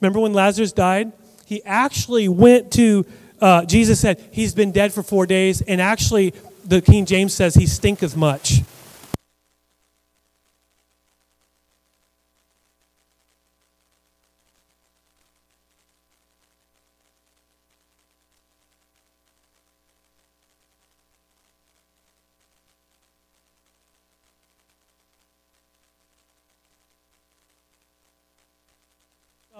Remember 0.00 0.20
when 0.20 0.32
Lazarus 0.32 0.72
died? 0.72 1.12
He 1.46 1.62
actually 1.64 2.28
went 2.28 2.72
to, 2.72 3.04
uh, 3.40 3.64
Jesus 3.64 4.00
said, 4.00 4.24
he's 4.32 4.54
been 4.54 4.72
dead 4.72 4.92
for 4.92 5.02
four 5.02 5.26
days, 5.26 5.60
and 5.62 5.80
actually, 5.80 6.34
the 6.64 6.80
King 6.80 7.06
James 7.06 7.34
says 7.34 7.54
he 7.54 7.66
stinketh 7.66 8.16
much. 8.16 8.60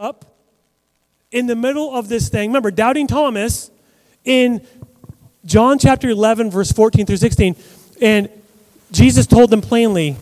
up 0.01 0.25
in 1.31 1.47
the 1.47 1.57
middle 1.57 1.95
of 1.95 2.09
this 2.09 2.29
thing. 2.29 2.51
Remember, 2.51 2.71
doubting 2.71 3.07
Thomas 3.07 3.71
in 4.25 4.67
John 5.45 5.79
chapter 5.79 6.09
11, 6.09 6.51
verse 6.51 6.73
14 6.73 7.07
through 7.07 7.17
16. 7.17 7.57
And 8.01 8.29
Jesus 8.91 9.27
told 9.27 9.51
them 9.51 9.61
plainly, 9.61 10.17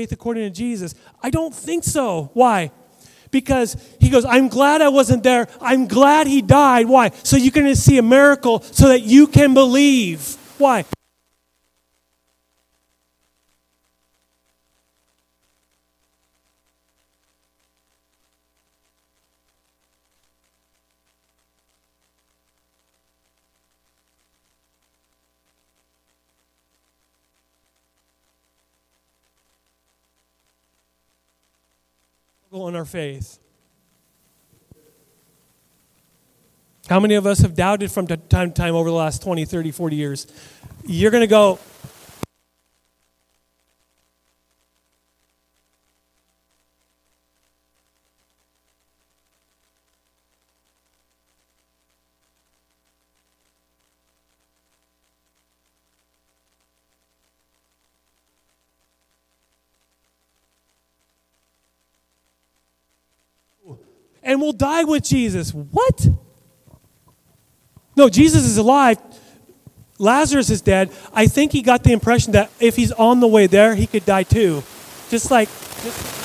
faith 0.00 0.12
according 0.12 0.44
to 0.44 0.50
Jesus? 0.50 0.94
I 1.22 1.28
don't 1.28 1.54
think 1.54 1.84
so. 1.84 2.30
Why? 2.32 2.70
Because 3.30 3.76
he 4.00 4.08
goes, 4.08 4.24
I'm 4.24 4.48
glad 4.48 4.80
I 4.80 4.88
wasn't 4.88 5.22
there. 5.22 5.46
I'm 5.60 5.86
glad 5.86 6.26
he 6.26 6.40
died. 6.40 6.86
Why? 6.86 7.10
So 7.22 7.36
you 7.36 7.50
can 7.50 7.74
see 7.76 7.98
a 7.98 8.02
miracle 8.02 8.62
so 8.62 8.88
that 8.88 9.00
you 9.00 9.26
can 9.26 9.52
believe. 9.52 10.38
Why? 10.56 10.86
Our 32.76 32.84
faith. 32.84 33.38
How 36.88 36.98
many 36.98 37.14
of 37.14 37.24
us 37.24 37.38
have 37.40 37.54
doubted 37.54 37.92
from 37.92 38.06
time 38.08 38.50
to 38.50 38.54
time 38.54 38.74
over 38.74 38.88
the 38.88 38.96
last 38.96 39.22
20, 39.22 39.44
30, 39.44 39.70
40 39.70 39.96
years? 39.96 40.26
You're 40.84 41.12
going 41.12 41.20
to 41.20 41.28
go, 41.28 41.60
and 64.30 64.40
we'll 64.40 64.52
die 64.52 64.84
with 64.84 65.02
Jesus. 65.02 65.52
What? 65.52 66.06
No, 67.96 68.08
Jesus 68.08 68.44
is 68.44 68.58
alive. 68.58 68.96
Lazarus 69.98 70.50
is 70.50 70.60
dead. 70.60 70.92
I 71.12 71.26
think 71.26 71.50
he 71.50 71.62
got 71.62 71.82
the 71.82 71.90
impression 71.90 72.34
that 72.34 72.48
if 72.60 72.76
he's 72.76 72.92
on 72.92 73.18
the 73.18 73.26
way 73.26 73.48
there, 73.48 73.74
he 73.74 73.88
could 73.88 74.06
die 74.06 74.22
too. 74.22 74.62
Just 75.10 75.32
like. 75.32 75.48
Just 75.82 76.19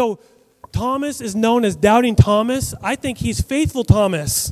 So 0.00 0.18
Thomas 0.72 1.20
is 1.20 1.36
known 1.36 1.62
as 1.62 1.76
Doubting 1.76 2.16
Thomas. 2.16 2.72
I 2.82 2.96
think 2.96 3.18
he's 3.18 3.42
Faithful 3.42 3.84
Thomas. 3.84 4.50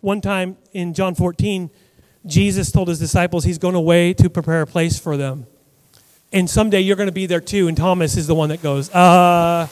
One 0.00 0.22
time 0.22 0.56
in 0.72 0.94
John 0.94 1.14
14, 1.14 1.70
Jesus 2.26 2.70
told 2.70 2.88
his 2.88 2.98
disciples 2.98 3.44
he's 3.44 3.58
going 3.58 3.74
away 3.74 4.12
to 4.14 4.28
prepare 4.28 4.62
a 4.62 4.66
place 4.66 4.98
for 4.98 5.16
them. 5.16 5.46
And 6.32 6.48
someday 6.48 6.80
you're 6.80 6.96
going 6.96 7.08
to 7.08 7.12
be 7.12 7.26
there 7.26 7.40
too. 7.40 7.66
And 7.66 7.76
Thomas 7.76 8.16
is 8.16 8.26
the 8.26 8.34
one 8.34 8.50
that 8.50 8.62
goes, 8.62 8.90
uh, 8.90 9.66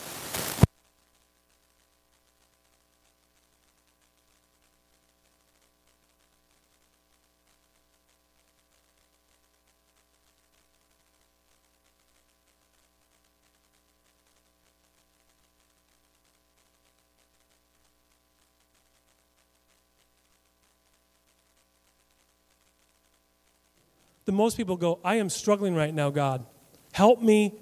most 24.39 24.57
people 24.57 24.77
go, 24.77 25.01
I 25.05 25.17
am 25.17 25.29
struggling 25.29 25.75
right 25.75 25.93
now, 25.93 26.11
God. 26.11 26.47
Help 26.93 27.21
me. 27.21 27.53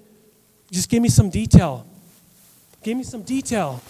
Just 0.71 0.89
give 0.89 1.01
me 1.01 1.09
some 1.09 1.29
detail. 1.29 1.87
Give 2.83 2.95
me 2.95 3.03
some 3.03 3.23
detail. 3.23 3.81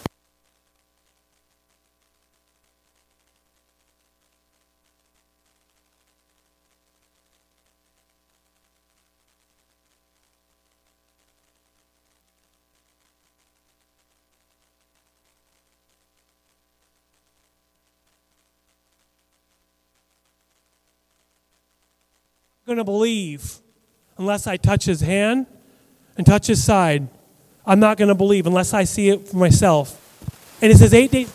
Going 22.68 22.78
to 22.78 22.84
believe 22.84 23.60
unless 24.18 24.46
I 24.46 24.58
touch 24.58 24.84
his 24.84 25.00
hand 25.00 25.48
and 26.18 26.28
touch 26.28 26.48
his 26.48 26.62
side. 26.62 27.08
I'm 27.66 27.80
not 27.80 27.98
going 27.98 28.10
to 28.10 28.16
believe 28.16 28.46
unless 28.46 28.74
I 28.74 28.84
see 28.84 29.08
it 29.08 29.30
for 29.30 29.38
myself. 29.38 30.04
And 30.62 30.70
it 30.70 30.78
says 30.78 30.94
eight 30.94 31.12
days 31.12 31.32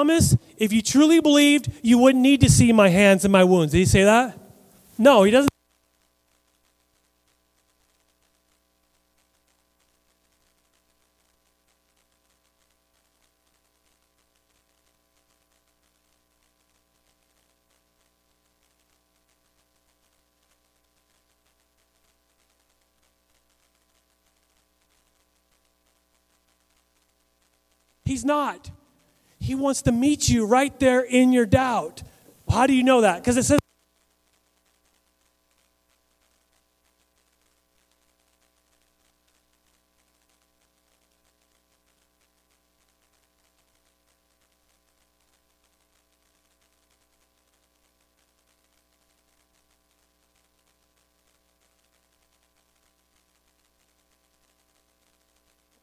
Thomas, 0.00 0.34
if 0.56 0.72
you 0.72 0.80
truly 0.80 1.20
believed, 1.20 1.70
you 1.82 1.98
wouldn't 1.98 2.22
need 2.22 2.40
to 2.40 2.48
see 2.48 2.72
my 2.72 2.88
hands 2.88 3.26
and 3.26 3.30
my 3.30 3.44
wounds. 3.44 3.72
Did 3.72 3.80
he 3.80 3.84
say 3.84 4.04
that? 4.04 4.34
No, 4.96 5.24
he 5.24 5.30
doesn't. 5.30 5.50
He's 28.06 28.24
not. 28.24 28.70
He 29.50 29.56
wants 29.56 29.82
to 29.82 29.90
meet 29.90 30.28
you 30.28 30.46
right 30.46 30.78
there 30.78 31.00
in 31.00 31.32
your 31.32 31.44
doubt. 31.44 32.04
How 32.48 32.68
do 32.68 32.72
you 32.72 32.84
know 32.84 33.00
that? 33.00 33.16
Because 33.16 33.36
it 33.36 33.42
says, 33.42 33.58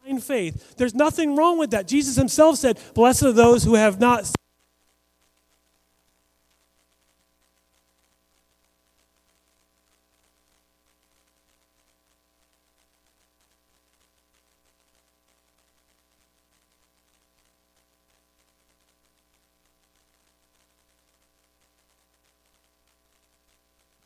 in 0.05 0.16
faith. 0.27 0.75
There's 0.77 0.93
nothing 0.93 1.35
wrong 1.35 1.57
with 1.57 1.71
that. 1.71 1.87
Jesus 1.87 2.15
himself 2.15 2.57
said, 2.57 2.79
Blessed 2.93 3.23
are 3.23 3.31
those 3.31 3.63
who 3.63 3.75
have 3.75 3.99
not. 3.99 4.29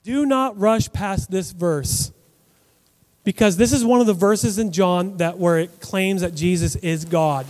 Do 0.04 0.26
not 0.26 0.58
rush 0.58 0.92
past 0.92 1.30
this 1.30 1.52
verse 1.52 2.12
because 3.24 3.58
this 3.58 3.72
is 3.74 3.86
one 3.86 4.02
of 4.02 4.08
the 4.08 4.14
verses 4.14 4.58
in 4.58 4.72
John 4.72 5.18
that 5.18 5.38
where 5.38 5.60
it 5.60 5.80
claims 5.80 6.22
that 6.22 6.34
Jesus 6.36 6.76
is 6.78 7.06
God. 7.06 7.46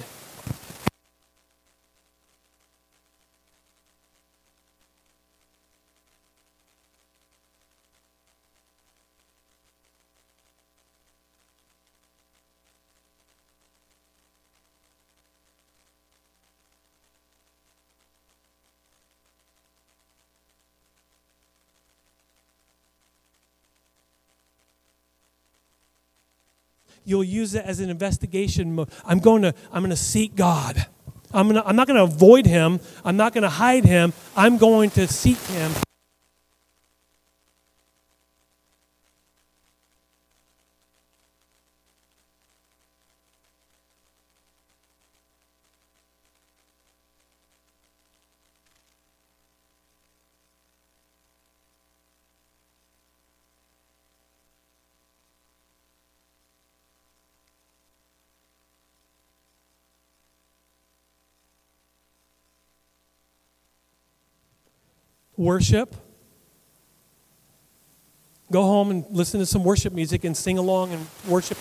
You'll 27.05 27.23
use 27.23 27.55
it 27.55 27.65
as 27.65 27.79
an 27.79 27.89
investigation 27.89 28.75
mode. 28.75 28.89
I'm 29.05 29.19
going 29.19 29.41
to 29.41 29.53
I'm 29.71 29.81
going 29.81 29.89
to 29.91 29.95
seek 29.95 30.35
God. 30.35 30.87
I'm, 31.33 31.47
gonna, 31.47 31.63
I'm 31.65 31.75
not 31.75 31.87
going 31.87 31.97
to 31.97 32.03
avoid 32.03 32.45
him. 32.45 32.79
I'm 33.05 33.17
not 33.17 33.33
going 33.33 33.43
to 33.43 33.49
hide 33.49 33.85
him. 33.85 34.13
I'm 34.35 34.57
going 34.57 34.89
to 34.91 35.07
seek 35.07 35.37
him. 35.37 35.71
Worship. 65.41 65.95
Go 68.51 68.63
home 68.63 68.91
and 68.91 69.05
listen 69.09 69.39
to 69.39 69.45
some 69.45 69.63
worship 69.63 69.93
music 69.93 70.23
and 70.23 70.35
sing 70.35 70.57
along 70.57 70.93
and 70.93 71.07
worship. 71.27 71.57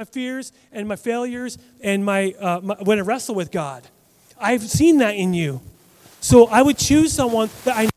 My 0.00 0.04
fears 0.06 0.50
and 0.72 0.88
my 0.88 0.96
failures 0.96 1.58
and 1.82 2.02
my, 2.02 2.34
uh, 2.40 2.58
my 2.62 2.74
when 2.76 2.98
I 2.98 3.02
wrestle 3.02 3.34
with 3.34 3.50
God. 3.50 3.82
I've 4.40 4.62
seen 4.62 4.96
that 4.98 5.14
in 5.14 5.34
you. 5.34 5.60
So 6.22 6.46
I 6.46 6.62
would 6.62 6.78
choose 6.78 7.12
someone 7.12 7.50
that 7.64 7.76
I 7.76 7.89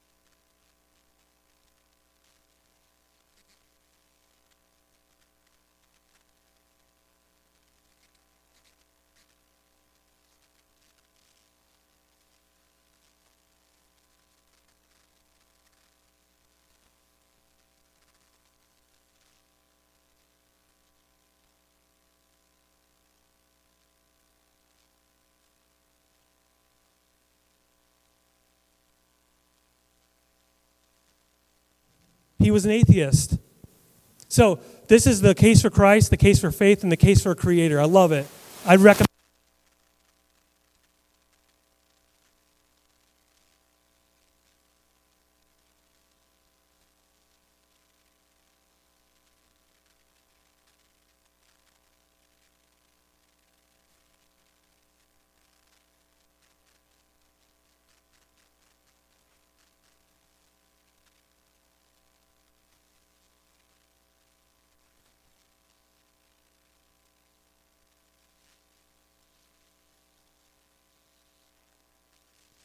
He 32.43 32.51
was 32.51 32.65
an 32.65 32.71
atheist. 32.71 33.37
So, 34.27 34.59
this 34.87 35.07
is 35.07 35.21
the 35.21 35.33
case 35.33 35.61
for 35.61 35.69
Christ, 35.69 36.09
the 36.09 36.17
case 36.17 36.41
for 36.41 36.51
faith, 36.51 36.83
and 36.83 36.91
the 36.91 36.97
case 36.97 37.23
for 37.23 37.31
a 37.31 37.35
creator. 37.35 37.79
I 37.79 37.85
love 37.85 38.11
it. 38.11 38.27
I'd 38.65 38.81
recommend. 38.81 39.12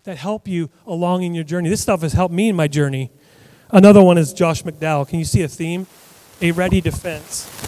That 0.08 0.16
help 0.16 0.48
you 0.48 0.70
along 0.86 1.22
in 1.22 1.34
your 1.34 1.44
journey. 1.44 1.68
This 1.68 1.82
stuff 1.82 2.00
has 2.00 2.14
helped 2.14 2.32
me 2.32 2.48
in 2.48 2.56
my 2.56 2.66
journey. 2.66 3.10
Another 3.68 4.02
one 4.02 4.16
is 4.16 4.32
Josh 4.32 4.62
McDowell. 4.62 5.06
Can 5.06 5.18
you 5.18 5.26
see 5.26 5.42
a 5.42 5.48
theme? 5.48 5.86
A 6.40 6.50
ready 6.52 6.80
defense. 6.80 7.67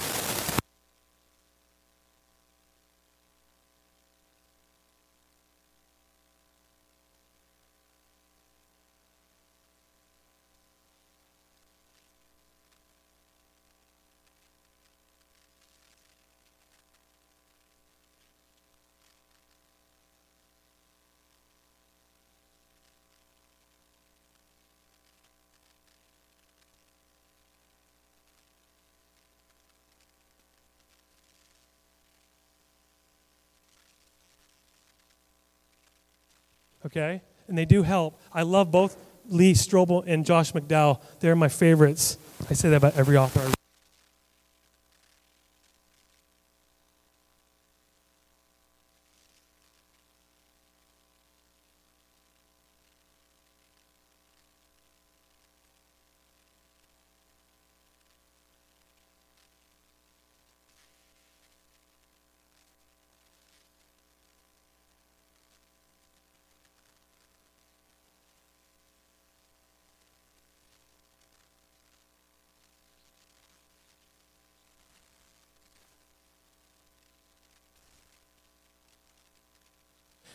Okay? 36.90 37.22
And 37.48 37.56
they 37.56 37.64
do 37.64 37.82
help. 37.82 38.20
I 38.32 38.42
love 38.42 38.70
both 38.70 38.96
Lee 39.28 39.54
Strobel 39.54 40.04
and 40.06 40.24
Josh 40.24 40.52
McDowell. 40.52 41.00
They're 41.20 41.36
my 41.36 41.48
favorites. 41.48 42.18
I 42.48 42.54
say 42.54 42.70
that 42.70 42.76
about 42.76 42.96
every 42.96 43.16
author. 43.16 43.52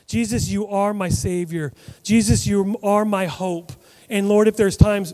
Jesus, 0.08 0.50
you 0.50 0.68
are 0.68 0.94
my 0.94 1.10
Savior. 1.10 1.74
Jesus, 2.04 2.46
you 2.46 2.78
are 2.84 3.06
my 3.06 3.26
hope. 3.26 3.72
And 4.10 4.30
Lord, 4.30 4.48
if 4.48 4.56
there's 4.56 4.78
times 4.78 5.14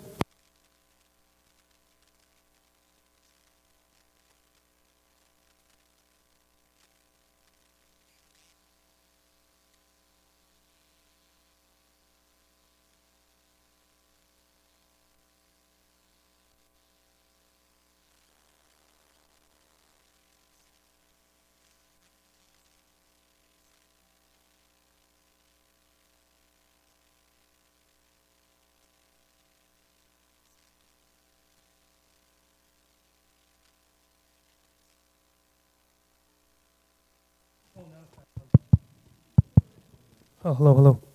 Oh, 40.51 40.55
hello, 40.55 40.73
hello. 40.75 41.10